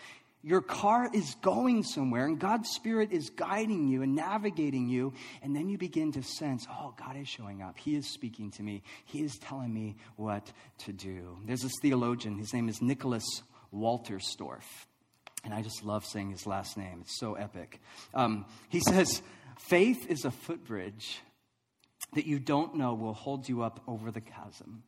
Your 0.42 0.62
car 0.62 1.10
is 1.12 1.34
going 1.42 1.82
somewhere, 1.82 2.24
and 2.24 2.38
God's 2.38 2.70
Spirit 2.70 3.12
is 3.12 3.28
guiding 3.28 3.88
you 3.88 4.00
and 4.00 4.14
navigating 4.14 4.88
you. 4.88 5.12
And 5.42 5.54
then 5.54 5.68
you 5.68 5.76
begin 5.76 6.12
to 6.12 6.22
sense, 6.22 6.66
oh, 6.70 6.94
God 6.98 7.16
is 7.16 7.28
showing 7.28 7.60
up. 7.60 7.78
He 7.78 7.94
is 7.94 8.06
speaking 8.06 8.50
to 8.52 8.62
me. 8.62 8.82
He 9.04 9.22
is 9.22 9.36
telling 9.38 9.72
me 9.72 9.96
what 10.16 10.50
to 10.78 10.94
do. 10.94 11.38
There's 11.44 11.60
this 11.60 11.78
theologian, 11.82 12.38
his 12.38 12.54
name 12.54 12.70
is 12.70 12.80
Nicholas 12.80 13.42
Wolterstorff. 13.74 14.64
And 15.44 15.54
I 15.54 15.62
just 15.62 15.84
love 15.84 16.04
saying 16.04 16.30
his 16.30 16.46
last 16.46 16.76
name, 16.76 17.00
it's 17.02 17.18
so 17.18 17.34
epic. 17.34 17.80
Um, 18.14 18.44
he 18.68 18.80
says, 18.80 19.22
Faith 19.58 20.06
is 20.08 20.24
a 20.24 20.30
footbridge 20.30 21.20
that 22.14 22.26
you 22.26 22.38
don't 22.38 22.76
know 22.76 22.94
will 22.94 23.14
hold 23.14 23.48
you 23.48 23.62
up 23.62 23.82
over 23.86 24.10
the 24.10 24.20
chasm 24.20 24.82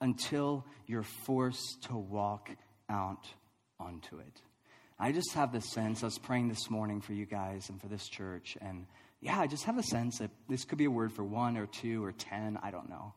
until 0.00 0.64
you're 0.86 1.02
forced 1.02 1.84
to 1.84 1.96
walk 1.96 2.50
out 2.88 3.26
onto 3.78 4.18
it. 4.18 4.40
I 4.98 5.12
just 5.12 5.32
have 5.34 5.52
this 5.52 5.70
sense, 5.72 6.02
I 6.02 6.06
was 6.06 6.18
praying 6.18 6.48
this 6.48 6.70
morning 6.70 7.00
for 7.00 7.12
you 7.12 7.26
guys 7.26 7.68
and 7.68 7.80
for 7.80 7.88
this 7.88 8.08
church, 8.08 8.56
and 8.60 8.86
yeah, 9.20 9.40
I 9.40 9.46
just 9.46 9.64
have 9.64 9.78
a 9.78 9.82
sense 9.82 10.18
that 10.18 10.30
this 10.48 10.64
could 10.64 10.78
be 10.78 10.84
a 10.84 10.90
word 10.90 11.12
for 11.12 11.24
one 11.24 11.56
or 11.56 11.66
two 11.66 12.04
or 12.04 12.12
ten, 12.12 12.58
I 12.62 12.70
don't 12.70 12.88
know. 12.88 13.14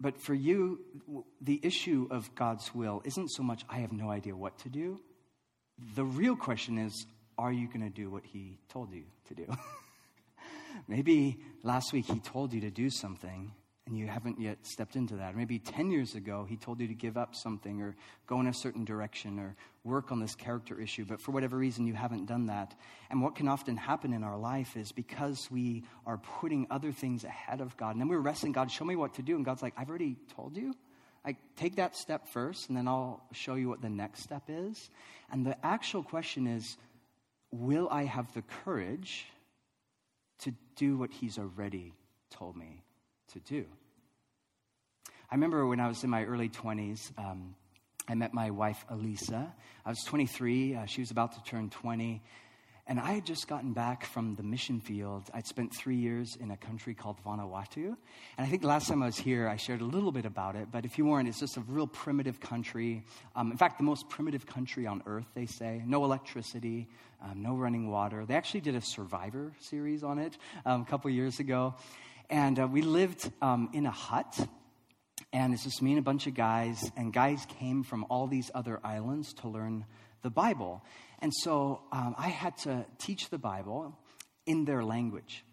But 0.00 0.20
for 0.20 0.34
you, 0.34 0.80
the 1.40 1.60
issue 1.62 2.08
of 2.10 2.34
God's 2.34 2.74
will 2.74 3.02
isn't 3.04 3.28
so 3.28 3.42
much, 3.42 3.64
I 3.68 3.78
have 3.78 3.92
no 3.92 4.10
idea 4.10 4.36
what 4.36 4.58
to 4.60 4.68
do. 4.68 5.00
The 5.94 6.04
real 6.04 6.36
question 6.36 6.78
is 6.78 7.06
are 7.38 7.52
you 7.52 7.66
going 7.66 7.82
to 7.82 7.90
do 7.90 8.10
what 8.10 8.24
he 8.24 8.58
told 8.68 8.92
you 8.92 9.04
to 9.28 9.34
do? 9.34 9.46
Maybe 10.88 11.38
last 11.62 11.92
week 11.92 12.06
he 12.06 12.18
told 12.20 12.52
you 12.54 12.62
to 12.62 12.70
do 12.70 12.88
something 12.90 13.52
and 13.86 13.96
you 13.96 14.08
haven't 14.08 14.40
yet 14.40 14.58
stepped 14.66 14.96
into 14.96 15.16
that. 15.16 15.36
maybe 15.36 15.60
10 15.60 15.90
years 15.92 16.16
ago, 16.16 16.44
he 16.48 16.56
told 16.56 16.80
you 16.80 16.88
to 16.88 16.94
give 16.94 17.16
up 17.16 17.36
something 17.36 17.80
or 17.80 17.94
go 18.26 18.40
in 18.40 18.48
a 18.48 18.52
certain 18.52 18.84
direction 18.84 19.38
or 19.38 19.54
work 19.84 20.10
on 20.10 20.18
this 20.18 20.34
character 20.34 20.80
issue, 20.80 21.04
but 21.04 21.20
for 21.20 21.30
whatever 21.30 21.56
reason, 21.56 21.86
you 21.86 21.94
haven't 21.94 22.26
done 22.26 22.46
that. 22.46 22.74
And 23.10 23.22
what 23.22 23.36
can 23.36 23.46
often 23.46 23.76
happen 23.76 24.12
in 24.12 24.24
our 24.24 24.36
life 24.36 24.76
is 24.76 24.90
because 24.90 25.48
we 25.52 25.84
are 26.04 26.18
putting 26.18 26.66
other 26.68 26.90
things 26.90 27.22
ahead 27.22 27.60
of 27.60 27.76
God, 27.76 27.90
and 27.90 28.00
then 28.00 28.08
we're 28.08 28.18
wrestling 28.18 28.50
God, 28.50 28.72
show 28.72 28.84
me 28.84 28.96
what 28.96 29.14
to 29.14 29.22
do. 29.22 29.36
And 29.36 29.44
God's 29.44 29.62
like, 29.62 29.74
I've 29.76 29.88
already 29.88 30.16
told 30.34 30.56
you. 30.56 30.74
Like, 31.26 31.36
take 31.56 31.76
that 31.76 31.96
step 31.96 32.28
first, 32.28 32.68
and 32.68 32.78
then 32.78 32.86
I'll 32.86 33.20
show 33.32 33.56
you 33.56 33.68
what 33.68 33.82
the 33.82 33.90
next 33.90 34.22
step 34.22 34.44
is. 34.48 34.90
And 35.30 35.44
the 35.44 35.56
actual 35.66 36.04
question 36.04 36.46
is, 36.46 36.76
will 37.50 37.88
I 37.90 38.04
have 38.04 38.32
the 38.32 38.42
courage 38.64 39.26
to 40.40 40.54
do 40.76 40.96
what 40.96 41.10
He's 41.10 41.38
already 41.38 41.92
told 42.30 42.56
me 42.56 42.82
to 43.32 43.40
do. 43.40 43.64
I 45.30 45.34
remember 45.34 45.66
when 45.66 45.80
I 45.80 45.88
was 45.88 46.04
in 46.04 46.10
my 46.10 46.24
early 46.24 46.48
20s, 46.48 47.12
um, 47.18 47.56
I 48.08 48.14
met 48.14 48.32
my 48.32 48.50
wife, 48.50 48.84
Elisa. 48.88 49.52
I 49.84 49.88
was 49.88 50.02
23, 50.04 50.76
uh, 50.76 50.86
she 50.86 51.00
was 51.00 51.10
about 51.10 51.32
to 51.32 51.42
turn 51.42 51.70
20. 51.70 52.22
And 52.88 53.00
I 53.00 53.14
had 53.14 53.26
just 53.26 53.48
gotten 53.48 53.72
back 53.72 54.06
from 54.06 54.36
the 54.36 54.44
mission 54.44 54.78
field. 54.78 55.28
I'd 55.34 55.46
spent 55.48 55.74
three 55.74 55.96
years 55.96 56.36
in 56.40 56.52
a 56.52 56.56
country 56.56 56.94
called 56.94 57.16
Vanuatu. 57.24 57.86
And 57.86 57.96
I 58.38 58.46
think 58.46 58.62
the 58.62 58.68
last 58.68 58.86
time 58.86 59.02
I 59.02 59.06
was 59.06 59.16
here, 59.18 59.48
I 59.48 59.56
shared 59.56 59.80
a 59.80 59.84
little 59.84 60.12
bit 60.12 60.24
about 60.24 60.54
it. 60.54 60.68
But 60.70 60.84
if 60.84 60.96
you 60.96 61.04
weren't, 61.04 61.28
it's 61.28 61.40
just 61.40 61.56
a 61.56 61.62
real 61.62 61.88
primitive 61.88 62.38
country. 62.38 63.02
Um, 63.34 63.50
in 63.50 63.56
fact, 63.56 63.78
the 63.78 63.84
most 63.84 64.08
primitive 64.08 64.46
country 64.46 64.86
on 64.86 65.02
earth, 65.04 65.26
they 65.34 65.46
say. 65.46 65.82
No 65.84 66.04
electricity, 66.04 66.86
um, 67.20 67.42
no 67.42 67.56
running 67.56 67.90
water. 67.90 68.24
They 68.24 68.34
actually 68.34 68.60
did 68.60 68.76
a 68.76 68.80
Survivor 68.80 69.52
series 69.58 70.04
on 70.04 70.20
it 70.20 70.38
um, 70.64 70.82
a 70.82 70.84
couple 70.84 71.10
years 71.10 71.40
ago. 71.40 71.74
And 72.30 72.60
uh, 72.60 72.68
we 72.68 72.82
lived 72.82 73.32
um, 73.42 73.68
in 73.72 73.86
a 73.86 73.90
hut. 73.90 74.38
And 75.32 75.52
it's 75.52 75.64
just 75.64 75.82
me 75.82 75.90
and 75.90 75.98
a 75.98 76.02
bunch 76.02 76.28
of 76.28 76.34
guys. 76.34 76.88
And 76.96 77.12
guys 77.12 77.44
came 77.58 77.82
from 77.82 78.06
all 78.10 78.28
these 78.28 78.48
other 78.54 78.78
islands 78.84 79.34
to 79.40 79.48
learn 79.48 79.86
the 80.22 80.30
Bible. 80.30 80.82
And 81.20 81.32
so 81.34 81.82
um, 81.92 82.14
I 82.18 82.28
had 82.28 82.56
to 82.58 82.84
teach 82.98 83.30
the 83.30 83.38
Bible 83.38 83.96
in 84.46 84.64
their 84.64 84.84
language. 84.84 85.44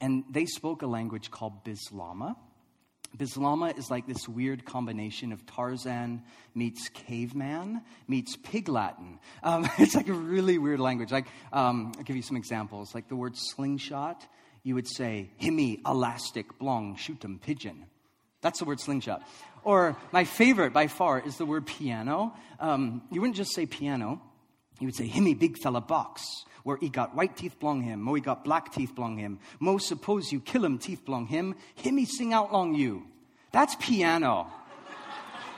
And 0.00 0.24
they 0.30 0.46
spoke 0.46 0.82
a 0.82 0.86
language 0.86 1.30
called 1.30 1.64
Bislama. 1.64 2.36
Bislama 3.16 3.76
is 3.76 3.90
like 3.90 4.06
this 4.06 4.28
weird 4.28 4.64
combination 4.64 5.32
of 5.32 5.44
Tarzan 5.44 6.22
meets 6.54 6.88
caveman 6.90 7.82
meets 8.06 8.36
pig 8.36 8.68
Latin. 8.68 9.18
Um, 9.42 9.68
it's 9.78 9.94
like 9.94 10.08
a 10.08 10.12
really 10.12 10.58
weird 10.58 10.80
language. 10.80 11.10
Like, 11.10 11.26
um, 11.52 11.92
I'll 11.96 12.04
give 12.04 12.16
you 12.16 12.22
some 12.22 12.36
examples. 12.36 12.94
Like 12.94 13.08
the 13.08 13.16
word 13.16 13.36
slingshot 13.36 14.26
you 14.62 14.74
would 14.74 14.88
say, 14.88 15.30
Himmy, 15.40 15.80
elastic, 15.86 16.58
blong, 16.58 16.96
shoot 16.96 17.24
'em, 17.24 17.38
pigeon. 17.38 17.86
That's 18.42 18.58
the 18.58 18.64
word 18.64 18.80
slingshot. 18.80 19.22
Or 19.64 19.96
my 20.12 20.24
favorite 20.24 20.72
by 20.72 20.86
far 20.86 21.20
is 21.20 21.36
the 21.36 21.44
word 21.44 21.66
piano. 21.66 22.34
Um, 22.58 23.02
you 23.10 23.20
wouldn't 23.20 23.36
just 23.36 23.54
say 23.54 23.66
piano, 23.66 24.20
you 24.80 24.86
would 24.86 24.96
say, 24.96 25.08
Himmy, 25.08 25.38
big 25.38 25.58
fella 25.58 25.80
box, 25.80 26.44
where 26.64 26.76
he 26.76 26.88
got 26.88 27.14
white 27.14 27.36
teeth 27.36 27.58
blong 27.60 27.82
him, 27.82 28.00
mo 28.00 28.14
he 28.14 28.20
got 28.20 28.44
black 28.44 28.72
teeth 28.72 28.94
blong 28.94 29.18
him, 29.18 29.38
mo 29.60 29.78
suppose 29.78 30.32
you 30.32 30.40
kill 30.40 30.64
him, 30.64 30.78
teeth 30.78 31.04
blong 31.04 31.26
him, 31.26 31.54
himmy 31.82 32.06
sing 32.06 32.32
out 32.32 32.52
long 32.52 32.74
you. 32.74 33.06
That's 33.52 33.74
piano. 33.76 34.50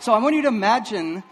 so 0.01 0.13
I 0.13 0.19
want 0.19 0.35
you 0.35 0.43
to 0.43 0.49
imagine 0.49 1.23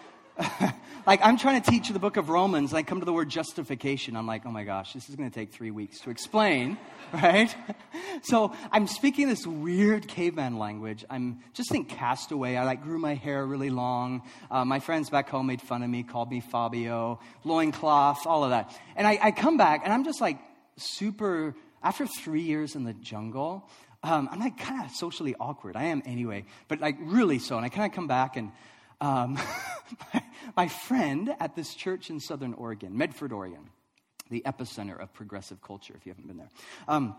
like 1.06 1.20
I'm 1.22 1.36
trying 1.36 1.60
to 1.60 1.70
teach 1.70 1.88
the 1.88 1.98
book 1.98 2.16
of 2.16 2.28
Romans, 2.28 2.70
and 2.70 2.78
I 2.78 2.82
come 2.82 3.00
to 3.00 3.06
the 3.06 3.12
word 3.12 3.28
justification. 3.28 4.16
I'm 4.16 4.26
like, 4.26 4.46
oh 4.46 4.50
my 4.50 4.64
gosh, 4.64 4.92
this 4.92 5.08
is 5.08 5.16
going 5.16 5.30
to 5.30 5.34
take 5.34 5.52
three 5.52 5.70
weeks 5.70 6.00
to 6.00 6.10
explain, 6.10 6.78
right? 7.12 7.54
so 8.22 8.52
I'm 8.70 8.86
speaking 8.86 9.28
this 9.28 9.46
weird 9.46 10.08
caveman 10.08 10.58
language. 10.58 11.04
I'm 11.10 11.40
just 11.52 11.70
think 11.70 11.88
castaway. 11.88 12.56
I 12.56 12.64
like 12.64 12.82
grew 12.82 12.98
my 12.98 13.14
hair 13.14 13.44
really 13.44 13.70
long. 13.70 14.22
Uh, 14.50 14.64
my 14.64 14.80
friends 14.80 15.10
back 15.10 15.28
home 15.28 15.46
made 15.46 15.60
fun 15.60 15.82
of 15.82 15.90
me, 15.90 16.02
called 16.02 16.30
me 16.30 16.40
Fabio, 16.40 17.20
loincloth, 17.44 18.26
all 18.26 18.44
of 18.44 18.50
that. 18.50 18.76
And 18.96 19.06
I, 19.06 19.18
I 19.22 19.30
come 19.30 19.56
back, 19.56 19.82
and 19.84 19.92
I'm 19.92 20.04
just 20.04 20.20
like 20.20 20.38
super. 20.76 21.54
After 21.82 22.06
three 22.06 22.42
years 22.42 22.76
in 22.76 22.84
the 22.84 22.92
jungle, 22.92 23.66
um, 24.02 24.28
I'm 24.30 24.38
like 24.38 24.58
kind 24.58 24.84
of 24.84 24.90
socially 24.90 25.34
awkward. 25.40 25.76
I 25.76 25.84
am 25.84 26.02
anyway, 26.04 26.44
but 26.68 26.78
like 26.78 26.96
really 27.00 27.38
so. 27.38 27.56
And 27.56 27.64
I 27.64 27.70
kind 27.70 27.90
of 27.90 27.96
come 27.96 28.06
back 28.06 28.36
and 28.36 28.52
um, 29.00 29.38
my, 30.56 30.68
friend 30.68 31.34
at 31.40 31.56
this 31.56 31.74
church 31.74 32.10
in 32.10 32.20
Southern 32.20 32.54
Oregon, 32.54 32.96
Medford, 32.96 33.32
Oregon, 33.32 33.70
the 34.30 34.42
epicenter 34.46 35.00
of 35.00 35.12
progressive 35.12 35.62
culture, 35.62 35.94
if 35.96 36.06
you 36.06 36.12
haven't 36.12 36.26
been 36.26 36.36
there. 36.36 36.50
Um, 36.88 37.16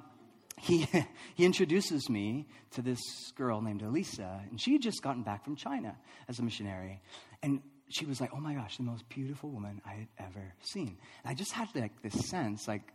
he, 0.59 0.87
he 1.35 1.45
introduces 1.45 2.09
me 2.09 2.47
to 2.71 2.81
this 2.81 2.99
girl 3.35 3.61
named 3.61 3.81
Elisa, 3.81 4.41
and 4.49 4.59
she 4.59 4.73
had 4.73 4.81
just 4.81 5.01
gotten 5.01 5.23
back 5.23 5.43
from 5.43 5.55
China 5.55 5.95
as 6.27 6.39
a 6.39 6.43
missionary. 6.43 7.01
And 7.43 7.61
she 7.89 8.05
was 8.05 8.21
like, 8.21 8.31
oh 8.33 8.39
my 8.39 8.53
gosh, 8.53 8.77
the 8.77 8.83
most 8.83 9.07
beautiful 9.09 9.49
woman 9.49 9.81
I 9.85 9.93
had 9.93 10.07
ever 10.19 10.53
seen. 10.61 10.97
And 11.23 11.31
I 11.31 11.33
just 11.33 11.51
had 11.51 11.67
like 11.75 12.01
this 12.01 12.29
sense, 12.29 12.67
like, 12.67 12.93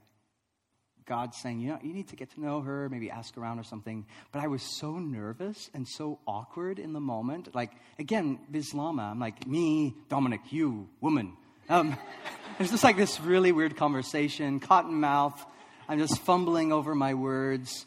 God 1.07 1.35
saying, 1.35 1.61
you 1.61 1.69
know, 1.69 1.79
you 1.83 1.95
need 1.95 2.09
to 2.09 2.16
get 2.16 2.31
to 2.35 2.40
know 2.40 2.61
her, 2.61 2.88
maybe 2.88 3.11
ask 3.11 3.37
around 3.38 3.59
or 3.59 3.64
something. 3.64 4.05
But 4.33 4.42
I 4.42 4.49
was 4.49 4.62
so 4.79 4.99
nervous 4.99 5.71
and 5.73 5.87
so 5.87 6.19
awkward 6.27 6.79
in 6.79 6.92
the 6.92 7.01
moment. 7.01 7.55
Like, 7.55 7.71
again, 7.99 8.40
Bislama, 8.53 9.03
I'm 9.11 9.21
like, 9.21 9.47
me, 9.47 9.95
Dominic, 10.09 10.40
you, 10.51 10.88
woman. 11.01 11.37
Um, 11.69 11.97
it's 12.59 12.71
just 12.71 12.85
like 12.85 12.97
this 12.97 13.21
really 13.21 13.53
weird 13.53 13.77
conversation, 13.77 14.61
cotton 14.61 15.01
mouth. 15.01 15.45
I'm 15.88 15.99
just 15.99 16.19
fumbling 16.19 16.73
over 16.73 16.95
my 16.95 17.14
words. 17.14 17.87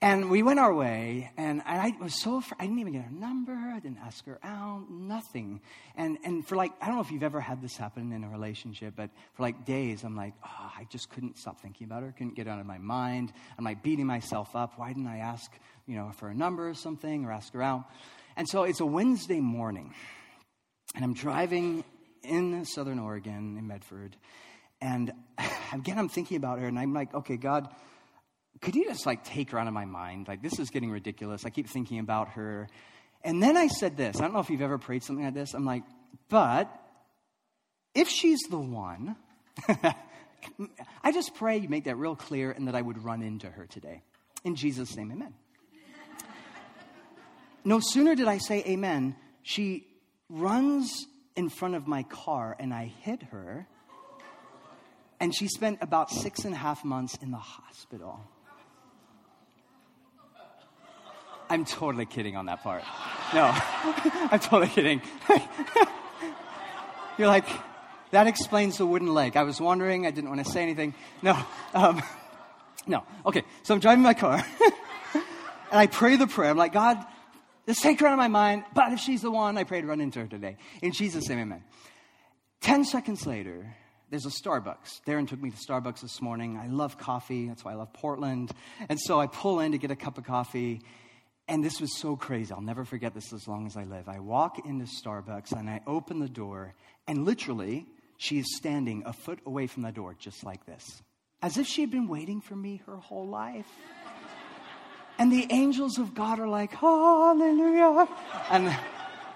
And 0.00 0.30
we 0.30 0.44
went 0.44 0.60
our 0.60 0.72
way, 0.72 1.32
and 1.36 1.60
I 1.66 1.92
was 2.00 2.14
so 2.14 2.36
afraid. 2.36 2.56
I 2.60 2.66
didn't 2.66 2.78
even 2.78 2.92
get 2.92 3.02
her 3.02 3.10
number. 3.10 3.52
I 3.52 3.80
didn't 3.80 3.98
ask 3.98 4.24
her 4.26 4.38
out, 4.44 4.88
nothing. 4.88 5.60
And, 5.96 6.18
and 6.22 6.46
for 6.46 6.54
like, 6.54 6.70
I 6.80 6.86
don't 6.86 6.94
know 6.94 7.00
if 7.00 7.10
you've 7.10 7.24
ever 7.24 7.40
had 7.40 7.60
this 7.60 7.76
happen 7.76 8.12
in 8.12 8.22
a 8.22 8.28
relationship, 8.28 8.94
but 8.94 9.10
for 9.34 9.42
like 9.42 9.64
days, 9.64 10.04
I'm 10.04 10.14
like, 10.14 10.34
oh, 10.44 10.72
I 10.78 10.86
just 10.88 11.10
couldn't 11.10 11.36
stop 11.36 11.60
thinking 11.60 11.84
about 11.84 12.04
her, 12.04 12.14
couldn't 12.16 12.36
get 12.36 12.46
out 12.46 12.60
of 12.60 12.66
my 12.66 12.78
mind. 12.78 13.32
I'm 13.58 13.64
like 13.64 13.82
beating 13.82 14.06
myself 14.06 14.54
up. 14.54 14.74
Why 14.78 14.86
didn't 14.92 15.08
I 15.08 15.18
ask, 15.18 15.50
you 15.88 15.96
know, 15.96 16.12
for 16.16 16.28
a 16.28 16.34
number 16.34 16.68
or 16.68 16.74
something 16.74 17.24
or 17.24 17.32
ask 17.32 17.52
her 17.54 17.62
out? 17.62 17.90
And 18.36 18.48
so 18.48 18.62
it's 18.62 18.78
a 18.78 18.86
Wednesday 18.86 19.40
morning, 19.40 19.94
and 20.94 21.04
I'm 21.04 21.14
driving 21.14 21.82
in 22.22 22.64
Southern 22.66 23.00
Oregon, 23.00 23.56
in 23.58 23.66
Medford, 23.66 24.16
and 24.80 25.12
again, 25.72 25.98
I'm 25.98 26.08
thinking 26.08 26.36
about 26.36 26.60
her, 26.60 26.68
and 26.68 26.78
I'm 26.78 26.94
like, 26.94 27.12
okay, 27.14 27.36
God, 27.36 27.68
could 28.60 28.74
you 28.74 28.84
just 28.84 29.06
like 29.06 29.24
take 29.24 29.50
her 29.50 29.58
out 29.58 29.66
of 29.66 29.72
my 29.72 29.84
mind? 29.84 30.28
Like, 30.28 30.42
this 30.42 30.58
is 30.58 30.70
getting 30.70 30.90
ridiculous. 30.90 31.44
I 31.44 31.50
keep 31.50 31.68
thinking 31.68 31.98
about 31.98 32.30
her. 32.30 32.68
And 33.22 33.42
then 33.42 33.56
I 33.56 33.68
said 33.68 33.96
this 33.96 34.16
I 34.16 34.22
don't 34.22 34.32
know 34.32 34.40
if 34.40 34.50
you've 34.50 34.62
ever 34.62 34.78
prayed 34.78 35.02
something 35.02 35.24
like 35.24 35.34
this. 35.34 35.54
I'm 35.54 35.64
like, 35.64 35.82
but 36.28 36.70
if 37.94 38.08
she's 38.08 38.40
the 38.50 38.58
one, 38.58 39.16
I 41.02 41.12
just 41.12 41.34
pray 41.34 41.58
you 41.58 41.68
make 41.68 41.84
that 41.84 41.96
real 41.96 42.16
clear 42.16 42.50
and 42.50 42.68
that 42.68 42.74
I 42.74 42.82
would 42.82 43.02
run 43.02 43.22
into 43.22 43.48
her 43.48 43.66
today. 43.66 44.02
In 44.44 44.54
Jesus' 44.54 44.96
name, 44.96 45.10
amen. 45.10 45.34
no 47.64 47.80
sooner 47.80 48.14
did 48.14 48.28
I 48.28 48.38
say 48.38 48.62
amen, 48.66 49.16
she 49.42 49.86
runs 50.28 51.06
in 51.34 51.48
front 51.48 51.74
of 51.74 51.86
my 51.86 52.02
car 52.04 52.56
and 52.58 52.72
I 52.72 52.86
hit 52.86 53.22
her. 53.24 53.66
And 55.20 55.34
she 55.34 55.48
spent 55.48 55.78
about 55.80 56.10
six 56.10 56.44
and 56.44 56.54
a 56.54 56.56
half 56.56 56.84
months 56.84 57.16
in 57.20 57.32
the 57.32 57.38
hospital. 57.38 58.20
I'm 61.50 61.64
totally 61.64 62.06
kidding 62.06 62.36
on 62.36 62.46
that 62.46 62.62
part. 62.62 62.82
No, 63.34 63.50
I'm 64.30 64.38
totally 64.38 64.68
kidding. 64.68 65.00
You're 67.18 67.28
like, 67.28 67.46
that 68.10 68.26
explains 68.26 68.78
the 68.78 68.86
wooden 68.86 69.12
leg. 69.12 69.36
I 69.36 69.42
was 69.42 69.60
wondering, 69.60 70.06
I 70.06 70.10
didn't 70.10 70.30
want 70.30 70.44
to 70.44 70.50
say 70.50 70.62
anything. 70.62 70.94
No, 71.22 71.38
um, 71.74 72.02
no. 72.86 73.04
Okay, 73.26 73.42
so 73.62 73.74
I'm 73.74 73.80
driving 73.80 74.02
my 74.02 74.14
car, 74.14 74.44
and 75.14 75.22
I 75.72 75.86
pray 75.86 76.16
the 76.16 76.26
prayer. 76.26 76.50
I'm 76.50 76.56
like, 76.56 76.72
God, 76.72 77.04
just 77.66 77.82
take 77.82 78.00
her 78.00 78.06
out 78.06 78.12
of 78.12 78.18
my 78.18 78.28
mind, 78.28 78.64
but 78.74 78.92
if 78.92 79.00
she's 79.00 79.22
the 79.22 79.30
one, 79.30 79.58
I 79.58 79.64
pray 79.64 79.80
to 79.80 79.86
run 79.86 80.00
into 80.00 80.20
her 80.20 80.26
today. 80.26 80.56
In 80.82 80.92
Jesus' 80.92 81.28
name, 81.28 81.40
amen. 81.40 81.64
Ten 82.60 82.84
seconds 82.84 83.26
later, 83.26 83.74
there's 84.10 84.26
a 84.26 84.30
Starbucks. 84.30 85.02
Darren 85.06 85.28
took 85.28 85.40
me 85.40 85.50
to 85.50 85.56
Starbucks 85.56 86.00
this 86.00 86.22
morning. 86.22 86.56
I 86.56 86.68
love 86.68 86.98
coffee. 86.98 87.48
That's 87.48 87.64
why 87.64 87.72
I 87.72 87.74
love 87.74 87.92
Portland. 87.92 88.50
And 88.88 88.98
so 88.98 89.20
I 89.20 89.26
pull 89.26 89.60
in 89.60 89.72
to 89.72 89.78
get 89.78 89.90
a 89.90 89.96
cup 89.96 90.16
of 90.18 90.24
coffee. 90.24 90.80
And 91.48 91.64
this 91.64 91.80
was 91.80 91.96
so 91.96 92.14
crazy. 92.14 92.52
I'll 92.52 92.60
never 92.60 92.84
forget 92.84 93.14
this 93.14 93.32
as 93.32 93.48
long 93.48 93.66
as 93.66 93.76
I 93.76 93.84
live. 93.84 94.06
I 94.06 94.18
walk 94.20 94.66
into 94.66 94.84
Starbucks 94.84 95.52
and 95.52 95.68
I 95.68 95.80
open 95.86 96.20
the 96.20 96.28
door, 96.28 96.74
and 97.06 97.24
literally, 97.24 97.86
she 98.18 98.38
is 98.38 98.56
standing 98.56 99.02
a 99.06 99.14
foot 99.14 99.38
away 99.46 99.66
from 99.66 99.82
the 99.82 99.92
door, 99.92 100.14
just 100.18 100.44
like 100.44 100.66
this, 100.66 100.84
as 101.40 101.56
if 101.56 101.66
she 101.66 101.80
had 101.80 101.90
been 101.90 102.06
waiting 102.06 102.42
for 102.42 102.54
me 102.54 102.82
her 102.84 102.96
whole 102.96 103.26
life. 103.26 103.68
And 105.18 105.32
the 105.32 105.46
angels 105.50 105.98
of 105.98 106.14
God 106.14 106.38
are 106.38 106.46
like, 106.46 106.72
Hallelujah. 106.74 108.06
And 108.50 108.76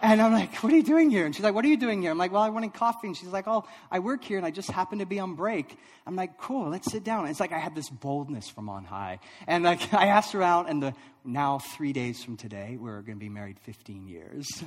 And 0.02 0.20
I'm 0.20 0.32
like, 0.32 0.56
what 0.56 0.72
are 0.72 0.76
you 0.76 0.82
doing 0.82 1.10
here? 1.10 1.24
And 1.24 1.32
she's 1.32 1.44
like, 1.44 1.54
what 1.54 1.64
are 1.64 1.68
you 1.68 1.76
doing 1.76 2.02
here? 2.02 2.10
I'm 2.10 2.18
like, 2.18 2.32
well, 2.32 2.42
I 2.42 2.48
wanted 2.48 2.74
coffee. 2.74 3.06
And 3.06 3.16
she's 3.16 3.28
like, 3.28 3.46
oh, 3.46 3.64
I 3.88 4.00
work 4.00 4.24
here 4.24 4.36
and 4.36 4.44
I 4.44 4.50
just 4.50 4.68
happen 4.68 4.98
to 4.98 5.06
be 5.06 5.20
on 5.20 5.36
break. 5.36 5.78
I'm 6.08 6.16
like, 6.16 6.38
cool, 6.38 6.70
let's 6.70 6.90
sit 6.90 7.04
down. 7.04 7.20
And 7.20 7.30
it's 7.30 7.38
like 7.38 7.52
I 7.52 7.58
had 7.58 7.76
this 7.76 7.88
boldness 7.88 8.48
from 8.48 8.68
on 8.68 8.84
high. 8.84 9.20
And 9.46 9.62
like 9.62 9.94
I 10.02 10.08
asked 10.08 10.32
her 10.32 10.42
out, 10.42 10.68
and 10.68 10.82
the, 10.82 10.92
now 11.24 11.60
three 11.60 11.92
days 11.92 12.24
from 12.24 12.36
today, 12.36 12.76
we're 12.80 13.00
going 13.02 13.16
to 13.16 13.24
be 13.24 13.28
married 13.28 13.60
15 13.60 14.08
years. 14.08 14.48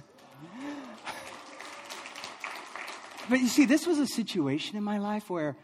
but 3.29 3.41
you 3.41 3.49
see, 3.49 3.65
this 3.65 3.85
was 3.85 3.99
a 3.99 4.07
situation 4.07 4.77
in 4.77 4.85
my 4.85 4.99
life 4.99 5.29
where, 5.29 5.57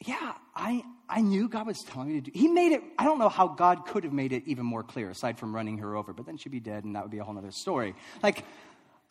yeah, 0.00 0.34
I, 0.54 0.84
I 1.08 1.22
knew 1.22 1.48
God 1.48 1.66
was 1.66 1.80
telling 1.80 2.08
me 2.08 2.20
to 2.20 2.30
do. 2.30 2.38
He 2.38 2.48
made 2.48 2.72
it. 2.72 2.82
I 2.98 3.04
don't 3.04 3.18
know 3.18 3.30
how 3.30 3.48
God 3.48 3.86
could 3.86 4.04
have 4.04 4.12
made 4.12 4.32
it 4.32 4.42
even 4.44 4.66
more 4.66 4.82
clear, 4.82 5.08
aside 5.08 5.38
from 5.38 5.54
running 5.54 5.78
her 5.78 5.96
over. 5.96 6.12
But 6.12 6.26
then 6.26 6.36
she'd 6.36 6.52
be 6.52 6.60
dead, 6.60 6.84
and 6.84 6.94
that 6.94 7.04
would 7.04 7.10
be 7.10 7.18
a 7.18 7.24
whole 7.24 7.38
other 7.38 7.52
story. 7.52 7.94
Like 8.22 8.44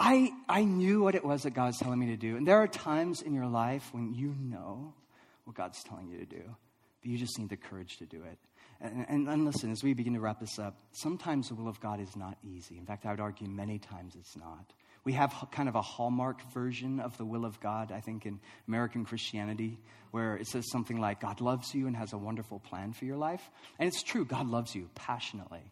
I, 0.05 0.33
I 0.49 0.65
knew 0.65 1.01
what 1.01 1.15
it 1.15 1.23
was 1.23 1.43
that 1.43 1.51
God 1.51 1.67
was 1.67 1.77
telling 1.77 1.97
me 1.97 2.07
to 2.07 2.17
do. 2.17 2.35
And 2.35 2.45
there 2.45 2.57
are 2.57 2.67
times 2.67 3.21
in 3.21 3.33
your 3.33 3.47
life 3.47 3.87
when 3.93 4.13
you 4.13 4.35
know 4.37 4.93
what 5.45 5.55
God's 5.55 5.81
telling 5.81 6.09
you 6.09 6.17
to 6.17 6.25
do, 6.25 6.41
but 7.01 7.09
you 7.09 7.17
just 7.17 7.39
need 7.39 7.47
the 7.47 7.55
courage 7.55 7.95
to 7.99 8.05
do 8.05 8.17
it. 8.17 8.37
And, 8.81 9.05
and, 9.07 9.29
and, 9.29 9.45
listen, 9.45 9.71
as 9.71 9.81
we 9.81 9.93
begin 9.93 10.13
to 10.15 10.19
wrap 10.19 10.41
this 10.41 10.59
up, 10.59 10.77
sometimes 10.91 11.47
the 11.47 11.55
will 11.55 11.69
of 11.69 11.79
God 11.79 12.01
is 12.01 12.17
not 12.17 12.37
easy. 12.43 12.77
In 12.77 12.85
fact, 12.85 13.05
I 13.05 13.11
would 13.11 13.21
argue 13.21 13.47
many 13.47 13.79
times 13.79 14.15
it's 14.19 14.35
not. 14.35 14.73
We 15.05 15.13
have 15.13 15.33
kind 15.51 15.69
of 15.69 15.75
a 15.75 15.81
hallmark 15.81 16.41
version 16.51 16.99
of 16.99 17.17
the 17.17 17.23
will 17.23 17.45
of 17.45 17.61
God, 17.61 17.93
I 17.93 18.01
think, 18.01 18.25
in 18.25 18.41
American 18.67 19.05
Christianity, 19.05 19.79
where 20.11 20.35
it 20.35 20.47
says 20.47 20.65
something 20.69 20.99
like, 20.99 21.21
God 21.21 21.39
loves 21.39 21.73
you 21.73 21.87
and 21.87 21.95
has 21.95 22.11
a 22.11 22.17
wonderful 22.17 22.59
plan 22.59 22.91
for 22.91 23.05
your 23.05 23.15
life. 23.15 23.49
And 23.79 23.87
it's 23.87 24.03
true, 24.03 24.25
God 24.25 24.47
loves 24.47 24.75
you 24.75 24.89
passionately. 24.95 25.71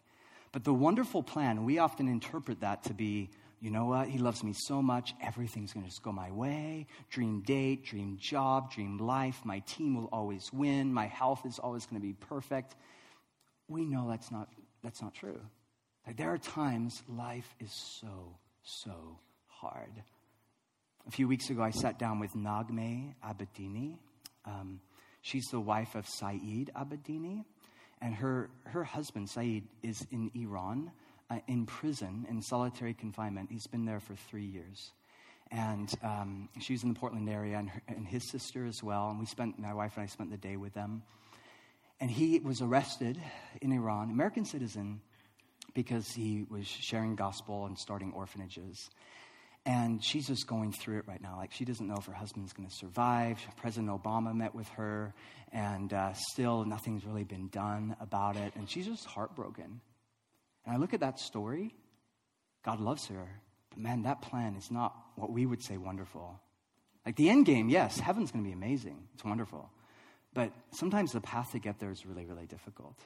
But 0.52 0.64
the 0.64 0.72
wonderful 0.72 1.22
plan, 1.22 1.64
we 1.66 1.78
often 1.78 2.08
interpret 2.08 2.60
that 2.60 2.84
to 2.84 2.94
be 2.94 3.28
you 3.62 3.70
know 3.70 3.84
what? 3.84 4.08
He 4.08 4.18
loves 4.18 4.42
me 4.42 4.54
so 4.54 4.82
much, 4.82 5.14
everything's 5.22 5.72
going 5.72 5.84
to 5.84 5.88
just 5.88 6.02
go 6.02 6.10
my 6.10 6.32
way. 6.32 6.88
Dream 7.10 7.42
date, 7.42 7.84
dream 7.84 8.18
job, 8.20 8.72
dream 8.72 8.98
life. 8.98 9.40
My 9.44 9.60
team 9.60 9.94
will 9.94 10.08
always 10.12 10.52
win. 10.52 10.92
My 10.92 11.06
health 11.06 11.46
is 11.46 11.60
always 11.60 11.86
going 11.86 12.02
to 12.02 12.04
be 12.04 12.12
perfect. 12.12 12.74
We 13.68 13.84
know 13.84 14.08
that's 14.10 14.32
not, 14.32 14.48
that's 14.82 15.00
not 15.00 15.14
true. 15.14 15.40
Like 16.04 16.16
there 16.16 16.32
are 16.32 16.38
times 16.38 17.04
life 17.08 17.54
is 17.60 17.72
so, 18.00 18.36
so 18.64 19.20
hard. 19.46 19.92
A 21.06 21.12
few 21.12 21.28
weeks 21.28 21.48
ago, 21.48 21.62
I 21.62 21.70
sat 21.70 22.00
down 22.00 22.18
with 22.18 22.34
Naghmeh 22.34 23.14
Abedini. 23.24 23.96
Um, 24.44 24.80
she's 25.20 25.46
the 25.52 25.60
wife 25.60 25.94
of 25.94 26.08
Saeed 26.08 26.72
Abedini, 26.74 27.44
and 28.00 28.12
her, 28.16 28.50
her 28.64 28.82
husband, 28.82 29.30
Saeed, 29.30 29.68
is 29.84 30.04
in 30.10 30.32
Iran 30.34 30.90
uh, 31.32 31.38
in 31.48 31.66
prison 31.66 32.26
in 32.28 32.42
solitary 32.42 32.94
confinement. 32.94 33.48
He's 33.50 33.66
been 33.66 33.84
there 33.84 34.00
for 34.00 34.14
three 34.14 34.44
years. 34.44 34.92
And 35.50 35.92
um, 36.02 36.48
she's 36.60 36.82
in 36.82 36.92
the 36.92 36.98
Portland 36.98 37.28
area, 37.28 37.58
and, 37.58 37.68
her, 37.68 37.82
and 37.88 38.06
his 38.06 38.30
sister 38.30 38.64
as 38.64 38.82
well. 38.82 39.10
And 39.10 39.18
we 39.18 39.26
spent, 39.26 39.58
my 39.58 39.74
wife 39.74 39.92
and 39.96 40.04
I 40.04 40.06
spent 40.06 40.30
the 40.30 40.38
day 40.38 40.56
with 40.56 40.72
them. 40.72 41.02
And 42.00 42.10
he 42.10 42.38
was 42.40 42.62
arrested 42.62 43.18
in 43.60 43.72
Iran, 43.72 44.10
American 44.10 44.44
citizen, 44.44 45.00
because 45.74 46.08
he 46.08 46.44
was 46.48 46.66
sharing 46.66 47.16
gospel 47.16 47.66
and 47.66 47.78
starting 47.78 48.12
orphanages. 48.14 48.90
And 49.64 50.02
she's 50.02 50.26
just 50.26 50.46
going 50.46 50.72
through 50.72 50.98
it 50.98 51.04
right 51.06 51.22
now. 51.22 51.36
Like, 51.36 51.52
she 51.52 51.64
doesn't 51.64 51.86
know 51.86 51.96
if 51.96 52.06
her 52.06 52.12
husband's 52.12 52.52
going 52.52 52.68
to 52.68 52.74
survive. 52.74 53.38
President 53.58 53.90
Obama 53.90 54.34
met 54.34 54.54
with 54.54 54.68
her, 54.70 55.14
and 55.52 55.92
uh, 55.92 56.14
still 56.14 56.64
nothing's 56.64 57.04
really 57.04 57.24
been 57.24 57.48
done 57.48 57.94
about 58.00 58.36
it. 58.36 58.54
And 58.56 58.68
she's 58.68 58.86
just 58.86 59.04
heartbroken. 59.04 59.80
And 60.64 60.74
I 60.74 60.78
look 60.78 60.94
at 60.94 61.00
that 61.00 61.18
story, 61.18 61.74
God 62.64 62.80
loves 62.80 63.06
her. 63.08 63.40
But 63.70 63.78
man, 63.78 64.02
that 64.02 64.22
plan 64.22 64.54
is 64.56 64.70
not 64.70 64.94
what 65.16 65.30
we 65.32 65.46
would 65.46 65.62
say 65.62 65.76
wonderful. 65.76 66.40
Like 67.04 67.16
the 67.16 67.30
end 67.30 67.46
game, 67.46 67.68
yes, 67.68 67.98
heaven's 67.98 68.30
going 68.30 68.44
to 68.44 68.48
be 68.48 68.54
amazing. 68.54 69.08
It's 69.14 69.24
wonderful. 69.24 69.70
But 70.34 70.52
sometimes 70.70 71.12
the 71.12 71.20
path 71.20 71.52
to 71.52 71.58
get 71.58 71.78
there 71.78 71.90
is 71.90 72.06
really, 72.06 72.24
really 72.24 72.46
difficult. 72.46 72.98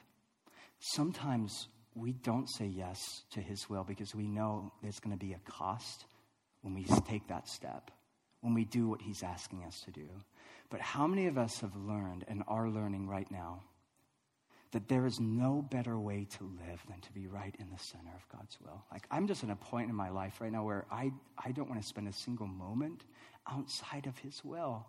Sometimes 0.79 1.67
we 1.95 2.13
don't 2.13 2.47
say 2.47 2.65
yes 2.65 2.99
to 3.31 3.41
his 3.41 3.69
will 3.69 3.83
because 3.83 4.13
we 4.13 4.27
know 4.27 4.71
there's 4.83 4.99
going 4.99 5.17
to 5.17 5.25
be 5.25 5.33
a 5.33 5.51
cost 5.51 6.05
when 6.61 6.75
we 6.75 6.85
take 7.07 7.27
that 7.27 7.47
step, 7.47 7.91
when 8.41 8.53
we 8.53 8.65
do 8.65 8.87
what 8.87 9.01
he's 9.01 9.23
asking 9.23 9.63
us 9.63 9.81
to 9.85 9.91
do. 9.91 10.07
But 10.69 10.81
how 10.81 11.07
many 11.07 11.27
of 11.27 11.37
us 11.37 11.59
have 11.61 11.75
learned 11.75 12.25
and 12.27 12.43
are 12.47 12.69
learning 12.69 13.07
right 13.07 13.29
now 13.31 13.63
that 14.71 14.87
there 14.87 15.05
is 15.05 15.19
no 15.19 15.65
better 15.71 15.97
way 15.97 16.27
to 16.37 16.43
live 16.43 16.81
than 16.89 16.99
to 17.01 17.11
be 17.13 17.27
right 17.27 17.55
in 17.59 17.69
the 17.69 17.77
center 17.77 18.11
of 18.15 18.27
God's 18.37 18.57
will. 18.61 18.83
Like, 18.91 19.07
I'm 19.09 19.27
just 19.27 19.43
at 19.43 19.49
a 19.49 19.55
point 19.55 19.89
in 19.89 19.95
my 19.95 20.09
life 20.09 20.41
right 20.41 20.51
now 20.51 20.63
where 20.63 20.85
I, 20.91 21.11
I 21.43 21.51
don't 21.51 21.69
want 21.69 21.81
to 21.81 21.87
spend 21.87 22.07
a 22.07 22.13
single 22.13 22.47
moment 22.47 23.03
outside 23.49 24.07
of 24.07 24.17
His 24.17 24.43
will. 24.43 24.85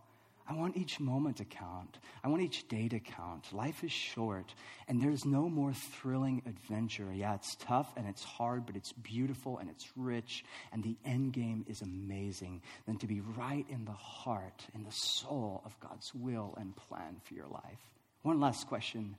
I 0.51 0.55
want 0.55 0.79
each 0.79 0.99
moment 0.99 1.37
to 1.37 1.45
count. 1.45 1.99
I 2.24 2.29
want 2.29 2.41
each 2.41 2.66
day 2.68 2.89
to 2.89 3.01
count. 3.01 3.53
Life 3.53 3.85
is 3.85 3.93
short, 3.93 4.55
and 4.89 5.01
there's 5.01 5.26
no 5.26 5.47
more 5.51 5.74
thrilling 5.74 6.43
adventure. 6.47 7.12
Yeah, 7.12 7.35
it's 7.35 7.55
tough 7.57 7.93
and 7.99 8.09
it's 8.09 8.24
hard, 8.24 8.64
but 8.64 8.74
it's 8.74 8.93
beautiful 8.93 9.59
and 9.59 9.68
it's 9.68 9.87
rich, 9.95 10.45
and 10.72 10.83
the 10.83 10.97
end 11.05 11.35
game 11.35 11.66
is 11.68 11.83
amazing 11.83 12.62
than 12.87 12.97
to 12.99 13.07
be 13.07 13.20
right 13.20 13.66
in 13.68 13.85
the 13.85 13.93
heart, 13.93 14.66
in 14.74 14.85
the 14.85 14.91
soul 14.91 15.62
of 15.66 15.79
God's 15.81 16.14
will 16.14 16.55
and 16.59 16.74
plan 16.74 17.20
for 17.24 17.35
your 17.35 17.49
life. 17.49 17.81
One 18.22 18.41
last 18.41 18.66
question 18.68 19.16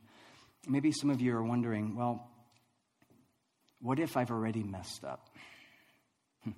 Maybe 0.67 0.91
some 0.91 1.09
of 1.09 1.21
you 1.21 1.35
are 1.35 1.43
wondering, 1.43 1.95
well, 1.95 2.29
what 3.81 3.99
if 3.99 4.17
I've 4.17 4.31
already 4.31 4.63
messed 4.63 5.03
up? 5.03 5.29
Hmm. 6.43 6.51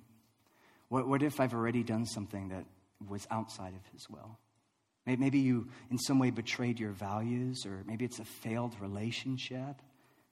What, 0.88 1.08
what 1.08 1.22
if 1.22 1.40
I've 1.40 1.54
already 1.54 1.82
done 1.82 2.06
something 2.06 2.48
that 2.48 2.64
was 3.08 3.26
outside 3.30 3.74
of 3.74 3.92
His 3.92 4.08
will? 4.10 4.38
Maybe 5.04 5.40
you, 5.40 5.68
in 5.90 5.98
some 5.98 6.20
way, 6.20 6.30
betrayed 6.30 6.78
your 6.78 6.92
values, 6.92 7.66
or 7.66 7.82
maybe 7.86 8.04
it's 8.04 8.20
a 8.20 8.24
failed 8.24 8.76
relationship. 8.80 9.82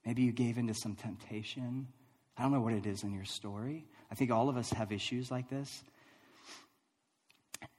Maybe 0.07 0.23
you 0.23 0.33
gave 0.33 0.59
into 0.59 0.75
some 0.75 0.95
temptation. 0.95 1.89
I 2.37 2.43
don't 2.43 2.53
know 2.53 2.61
what 2.61 2.75
it 2.75 2.87
is 2.87 3.03
in 3.03 3.13
your 3.13 3.25
story. 3.25 3.85
I 4.13 4.15
think 4.15 4.31
all 4.31 4.49
of 4.49 4.57
us 4.57 4.71
have 4.71 4.93
issues 4.93 5.29
like 5.29 5.51
this. 5.51 5.83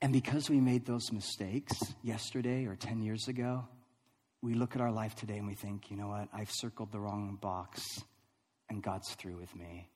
And 0.02 0.12
because 0.12 0.50
we 0.50 0.60
made 0.60 0.86
those 0.86 1.12
mistakes 1.14 1.74
yesterday 2.04 2.66
or 2.66 2.76
10 2.76 3.02
years 3.02 3.28
ago, 3.30 3.68
we 4.42 4.56
look 4.56 4.76
at 4.76 4.82
our 4.82 4.92
life 4.92 5.16
today 5.16 5.38
and 5.38 5.48
we 5.48 5.54
think, 5.54 5.92
you 5.92 5.98
know 5.98 6.08
what, 6.08 6.28
I've 6.34 6.52
circled 6.52 6.92
the 6.92 7.00
wrong 7.00 7.38
box 7.39 7.82
and 8.70 8.82
God's 8.82 9.14
through 9.16 9.38
with 9.38 9.56
me. 9.56 9.89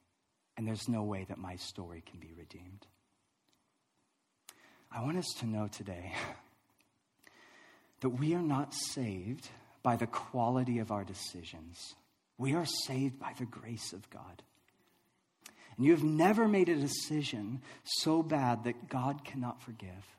And 0.57 0.67
there's 0.67 0.87
no 0.87 1.03
way 1.03 1.25
that 1.27 1.37
my 1.37 1.55
story 1.55 2.03
can 2.09 2.19
be 2.19 2.31
redeemed. 2.37 2.85
I 4.91 5.01
want 5.01 5.17
us 5.17 5.33
to 5.39 5.45
know 5.45 5.67
today 5.67 6.13
that 8.01 8.09
we 8.09 8.33
are 8.35 8.41
not 8.41 8.73
saved 8.73 9.49
by 9.83 9.95
the 9.95 10.07
quality 10.07 10.79
of 10.79 10.91
our 10.91 11.03
decisions. 11.03 11.95
We 12.37 12.53
are 12.53 12.65
saved 12.65 13.19
by 13.19 13.33
the 13.37 13.45
grace 13.45 13.93
of 13.93 14.09
God. 14.09 14.43
And 15.75 15.85
you 15.85 15.91
have 15.91 16.03
never 16.03 16.47
made 16.47 16.69
a 16.69 16.75
decision 16.75 17.61
so 17.83 18.23
bad 18.23 18.63
that 18.63 18.87
God 18.87 19.25
cannot 19.25 19.61
forgive. 19.61 20.14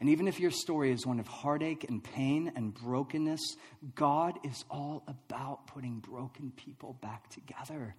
And 0.00 0.10
even 0.10 0.28
if 0.28 0.38
your 0.38 0.50
story 0.50 0.92
is 0.92 1.06
one 1.06 1.20
of 1.20 1.26
heartache 1.26 1.84
and 1.88 2.02
pain 2.02 2.52
and 2.54 2.74
brokenness, 2.74 3.56
God 3.94 4.38
is 4.44 4.64
all 4.70 5.02
about 5.06 5.66
putting 5.66 6.00
broken 6.00 6.52
people 6.54 6.94
back 7.00 7.30
together. 7.30 7.94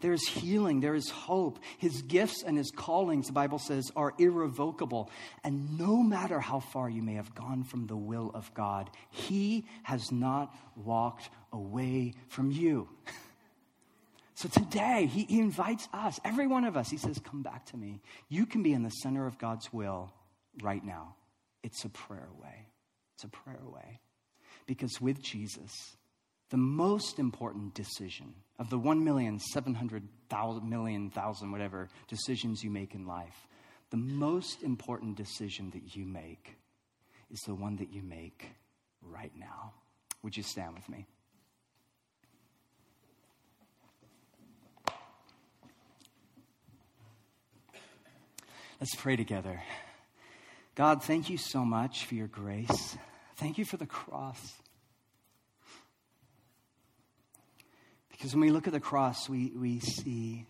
There 0.00 0.12
is 0.12 0.26
healing, 0.26 0.80
there 0.80 0.94
is 0.94 1.10
hope. 1.10 1.58
His 1.78 2.02
gifts 2.02 2.42
and 2.42 2.56
his 2.56 2.70
callings, 2.70 3.26
the 3.26 3.32
Bible 3.32 3.58
says, 3.58 3.90
are 3.96 4.14
irrevocable. 4.18 5.10
And 5.42 5.78
no 5.78 6.02
matter 6.02 6.40
how 6.40 6.60
far 6.60 6.88
you 6.88 7.02
may 7.02 7.14
have 7.14 7.34
gone 7.34 7.64
from 7.64 7.86
the 7.86 7.96
will 7.96 8.30
of 8.34 8.52
God, 8.54 8.90
He 9.10 9.66
has 9.82 10.12
not 10.12 10.54
walked 10.76 11.30
away 11.52 12.14
from 12.28 12.50
you. 12.50 12.88
So 14.34 14.48
today, 14.48 15.06
he, 15.06 15.24
he 15.24 15.40
invites 15.40 15.88
us, 15.92 16.20
every 16.24 16.46
one 16.46 16.64
of 16.64 16.76
us, 16.76 16.88
He 16.88 16.96
says, 16.96 17.18
Come 17.18 17.42
back 17.42 17.66
to 17.72 17.76
me. 17.76 18.00
You 18.28 18.46
can 18.46 18.62
be 18.62 18.72
in 18.72 18.84
the 18.84 18.90
center 18.90 19.26
of 19.26 19.36
God's 19.36 19.72
will 19.72 20.12
right 20.62 20.84
now. 20.84 21.16
It's 21.62 21.84
a 21.84 21.88
prayer 21.88 22.28
way. 22.40 22.68
It's 23.14 23.24
a 23.24 23.28
prayer 23.28 23.62
way. 23.64 24.00
Because 24.66 25.00
with 25.00 25.22
Jesus, 25.22 25.96
the 26.50 26.56
most 26.56 27.18
important 27.18 27.74
decision 27.74 28.34
of 28.58 28.70
the 28.70 28.78
1,700,000 28.78 30.62
million, 30.68 31.10
thousand, 31.10 31.50
whatever 31.50 31.88
decisions 32.08 32.62
you 32.62 32.70
make 32.70 32.94
in 32.94 33.06
life, 33.06 33.46
the 33.90 33.96
most 33.96 34.62
important 34.62 35.16
decision 35.16 35.70
that 35.70 35.96
you 35.96 36.04
make 36.04 36.56
is 37.30 37.40
the 37.40 37.54
one 37.54 37.76
that 37.76 37.92
you 37.92 38.02
make 38.02 38.46
right 39.02 39.32
now. 39.38 39.72
Would 40.22 40.36
you 40.36 40.42
stand 40.42 40.74
with 40.74 40.88
me? 40.88 41.06
Let's 48.80 48.94
pray 48.94 49.16
together. 49.16 49.60
God, 50.78 51.02
thank 51.02 51.28
you 51.28 51.38
so 51.38 51.64
much 51.64 52.04
for 52.04 52.14
your 52.14 52.28
grace. 52.28 52.96
Thank 53.34 53.58
you 53.58 53.64
for 53.64 53.76
the 53.76 53.84
cross. 53.84 54.52
Because 58.12 58.32
when 58.32 58.42
we 58.42 58.50
look 58.50 58.68
at 58.68 58.72
the 58.72 58.78
cross, 58.78 59.28
we, 59.28 59.50
we 59.56 59.80
see 59.80 60.46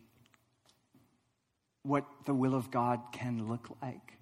what 1.83 2.05
the 2.27 2.35
will 2.35 2.55
of 2.55 2.71
God 2.71 3.01
can 3.11 3.49
look 3.49 3.75
like. 3.81 4.19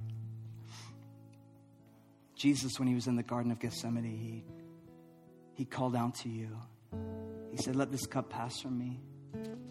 Jesus, 2.37 2.79
when 2.79 2.87
he 2.87 2.95
was 2.95 3.09
in 3.09 3.17
the 3.17 3.25
Garden 3.25 3.51
of 3.51 3.59
Gethsemane, 3.59 4.05
he, 4.05 4.45
he 5.55 5.65
called 5.65 5.97
out 5.97 6.15
to 6.19 6.29
you. 6.29 6.57
He 7.51 7.57
said, 7.57 7.75
Let 7.75 7.91
this 7.91 8.07
cup 8.07 8.31
pass 8.31 8.61
from 8.61 8.79
me. 8.79 9.01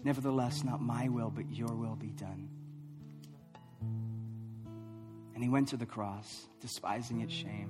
Nevertheless, 0.03 0.65
not 0.65 0.81
my 0.81 1.07
will, 1.07 1.29
but 1.29 1.49
your 1.49 1.73
will 1.73 1.95
be 1.95 2.09
done. 2.09 2.49
And 5.35 5.43
he 5.43 5.49
went 5.49 5.67
to 5.67 5.77
the 5.77 5.85
cross, 5.85 6.47
despising 6.61 7.19
its 7.19 7.33
shame. 7.33 7.69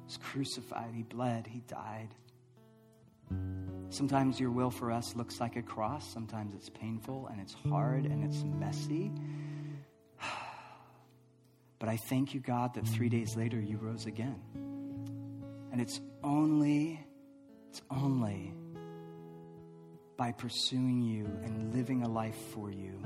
He 0.00 0.04
was 0.04 0.16
crucified, 0.18 0.90
he 0.94 1.04
bled, 1.04 1.46
he 1.46 1.60
died. 1.60 2.08
Sometimes 3.90 4.38
your 4.38 4.50
will 4.50 4.70
for 4.70 4.90
us 4.90 5.14
looks 5.14 5.40
like 5.40 5.56
a 5.56 5.62
cross. 5.62 6.06
Sometimes 6.12 6.54
it's 6.54 6.68
painful 6.68 7.28
and 7.30 7.40
it's 7.40 7.54
hard 7.68 8.04
and 8.04 8.24
it's 8.24 8.42
messy. 8.44 9.12
But 11.80 11.88
I 11.88 11.96
thank 11.96 12.34
you, 12.34 12.40
God, 12.40 12.74
that 12.74 12.84
three 12.88 13.08
days 13.08 13.36
later 13.36 13.60
you 13.60 13.76
rose 13.76 14.06
again. 14.06 14.42
And 15.70 15.80
it's 15.80 16.00
only, 16.24 17.00
it's 17.70 17.82
only 17.88 18.52
by 20.16 20.32
pursuing 20.32 21.00
you 21.02 21.26
and 21.44 21.72
living 21.72 22.02
a 22.02 22.08
life 22.08 22.34
for 22.52 22.72
you 22.72 23.00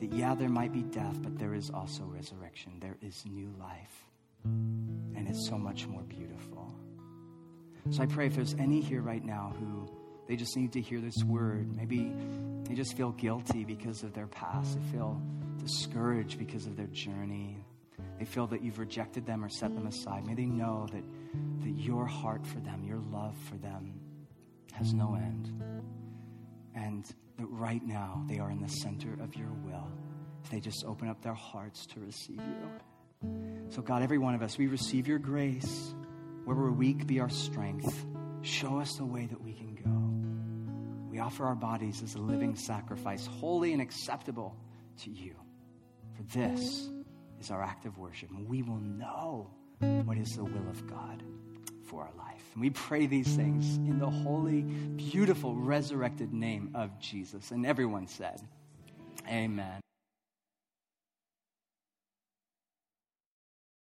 that, 0.00 0.12
yeah, 0.12 0.34
there 0.34 0.48
might 0.48 0.72
be 0.72 0.82
death, 0.82 1.20
but 1.22 1.38
there 1.38 1.54
is 1.54 1.70
also 1.70 2.02
resurrection. 2.04 2.72
There 2.80 2.96
is 3.02 3.24
new 3.26 3.54
life. 3.58 4.06
And 4.44 5.28
it's 5.28 5.46
so 5.48 5.58
much 5.58 5.86
more 5.86 6.02
beautiful. 6.02 6.74
So 7.90 8.02
I 8.02 8.06
pray 8.06 8.26
if 8.26 8.34
there's 8.34 8.54
any 8.54 8.80
here 8.80 9.02
right 9.02 9.24
now 9.24 9.54
who 9.58 9.88
they 10.28 10.36
just 10.36 10.56
need 10.56 10.72
to 10.72 10.80
hear 10.80 11.00
this 11.00 11.22
word, 11.24 11.74
maybe 11.76 12.12
they 12.64 12.74
just 12.74 12.96
feel 12.96 13.10
guilty 13.12 13.64
because 13.64 14.02
of 14.02 14.14
their 14.14 14.28
past, 14.28 14.78
they 14.78 14.92
feel 14.92 15.20
discouraged 15.58 16.38
because 16.38 16.66
of 16.66 16.76
their 16.76 16.86
journey, 16.86 17.56
they 18.18 18.24
feel 18.24 18.46
that 18.48 18.62
you've 18.62 18.78
rejected 18.78 19.26
them 19.26 19.44
or 19.44 19.48
set 19.48 19.74
them 19.74 19.86
aside. 19.86 20.26
May 20.26 20.34
they 20.34 20.46
know 20.46 20.86
that, 20.92 21.02
that 21.62 21.78
your 21.78 22.06
heart 22.06 22.46
for 22.46 22.60
them, 22.60 22.84
your 22.84 23.00
love 23.12 23.34
for 23.48 23.56
them, 23.56 23.94
has 24.72 24.94
no 24.94 25.14
end. 25.14 25.52
And 26.74 27.04
that 27.40 27.46
right 27.46 27.82
now 27.84 28.22
they 28.28 28.38
are 28.38 28.50
in 28.50 28.60
the 28.60 28.68
center 28.68 29.14
of 29.22 29.34
your 29.34 29.50
will. 29.64 29.88
If 30.44 30.50
they 30.50 30.60
just 30.60 30.84
open 30.84 31.08
up 31.08 31.22
their 31.22 31.34
hearts 31.34 31.86
to 31.86 32.00
receive 32.00 32.38
you. 32.38 33.68
So, 33.70 33.82
God, 33.82 34.02
every 34.02 34.18
one 34.18 34.34
of 34.34 34.42
us, 34.42 34.56
we 34.56 34.66
receive 34.66 35.06
your 35.06 35.18
grace. 35.18 35.94
Where 36.44 36.56
we're 36.56 36.70
weak, 36.70 37.06
be 37.06 37.20
our 37.20 37.28
strength. 37.28 38.06
Show 38.42 38.80
us 38.80 38.94
the 38.94 39.04
way 39.04 39.26
that 39.26 39.40
we 39.40 39.52
can 39.52 39.74
go. 39.74 41.10
We 41.10 41.18
offer 41.18 41.44
our 41.44 41.54
bodies 41.54 42.02
as 42.02 42.14
a 42.14 42.18
living 42.18 42.56
sacrifice, 42.56 43.26
holy 43.26 43.72
and 43.72 43.82
acceptable 43.82 44.56
to 45.02 45.10
you. 45.10 45.34
For 46.16 46.22
this 46.38 46.88
is 47.40 47.50
our 47.50 47.62
act 47.62 47.86
of 47.86 47.98
worship. 47.98 48.30
And 48.30 48.48
we 48.48 48.62
will 48.62 48.80
know 48.80 49.50
what 49.78 50.18
is 50.18 50.28
the 50.30 50.44
will 50.44 50.68
of 50.68 50.86
God 50.86 51.22
for 51.84 52.02
our 52.02 52.12
life. 52.16 52.29
And 52.52 52.60
we 52.62 52.70
pray 52.70 53.06
these 53.06 53.34
things 53.36 53.76
in 53.76 53.98
the 53.98 54.10
holy, 54.10 54.62
beautiful, 54.62 55.54
resurrected 55.54 56.32
name 56.32 56.70
of 56.74 56.98
Jesus. 56.98 57.50
And 57.50 57.64
everyone 57.64 58.06
said, 58.06 58.40
Amen. 59.28 59.80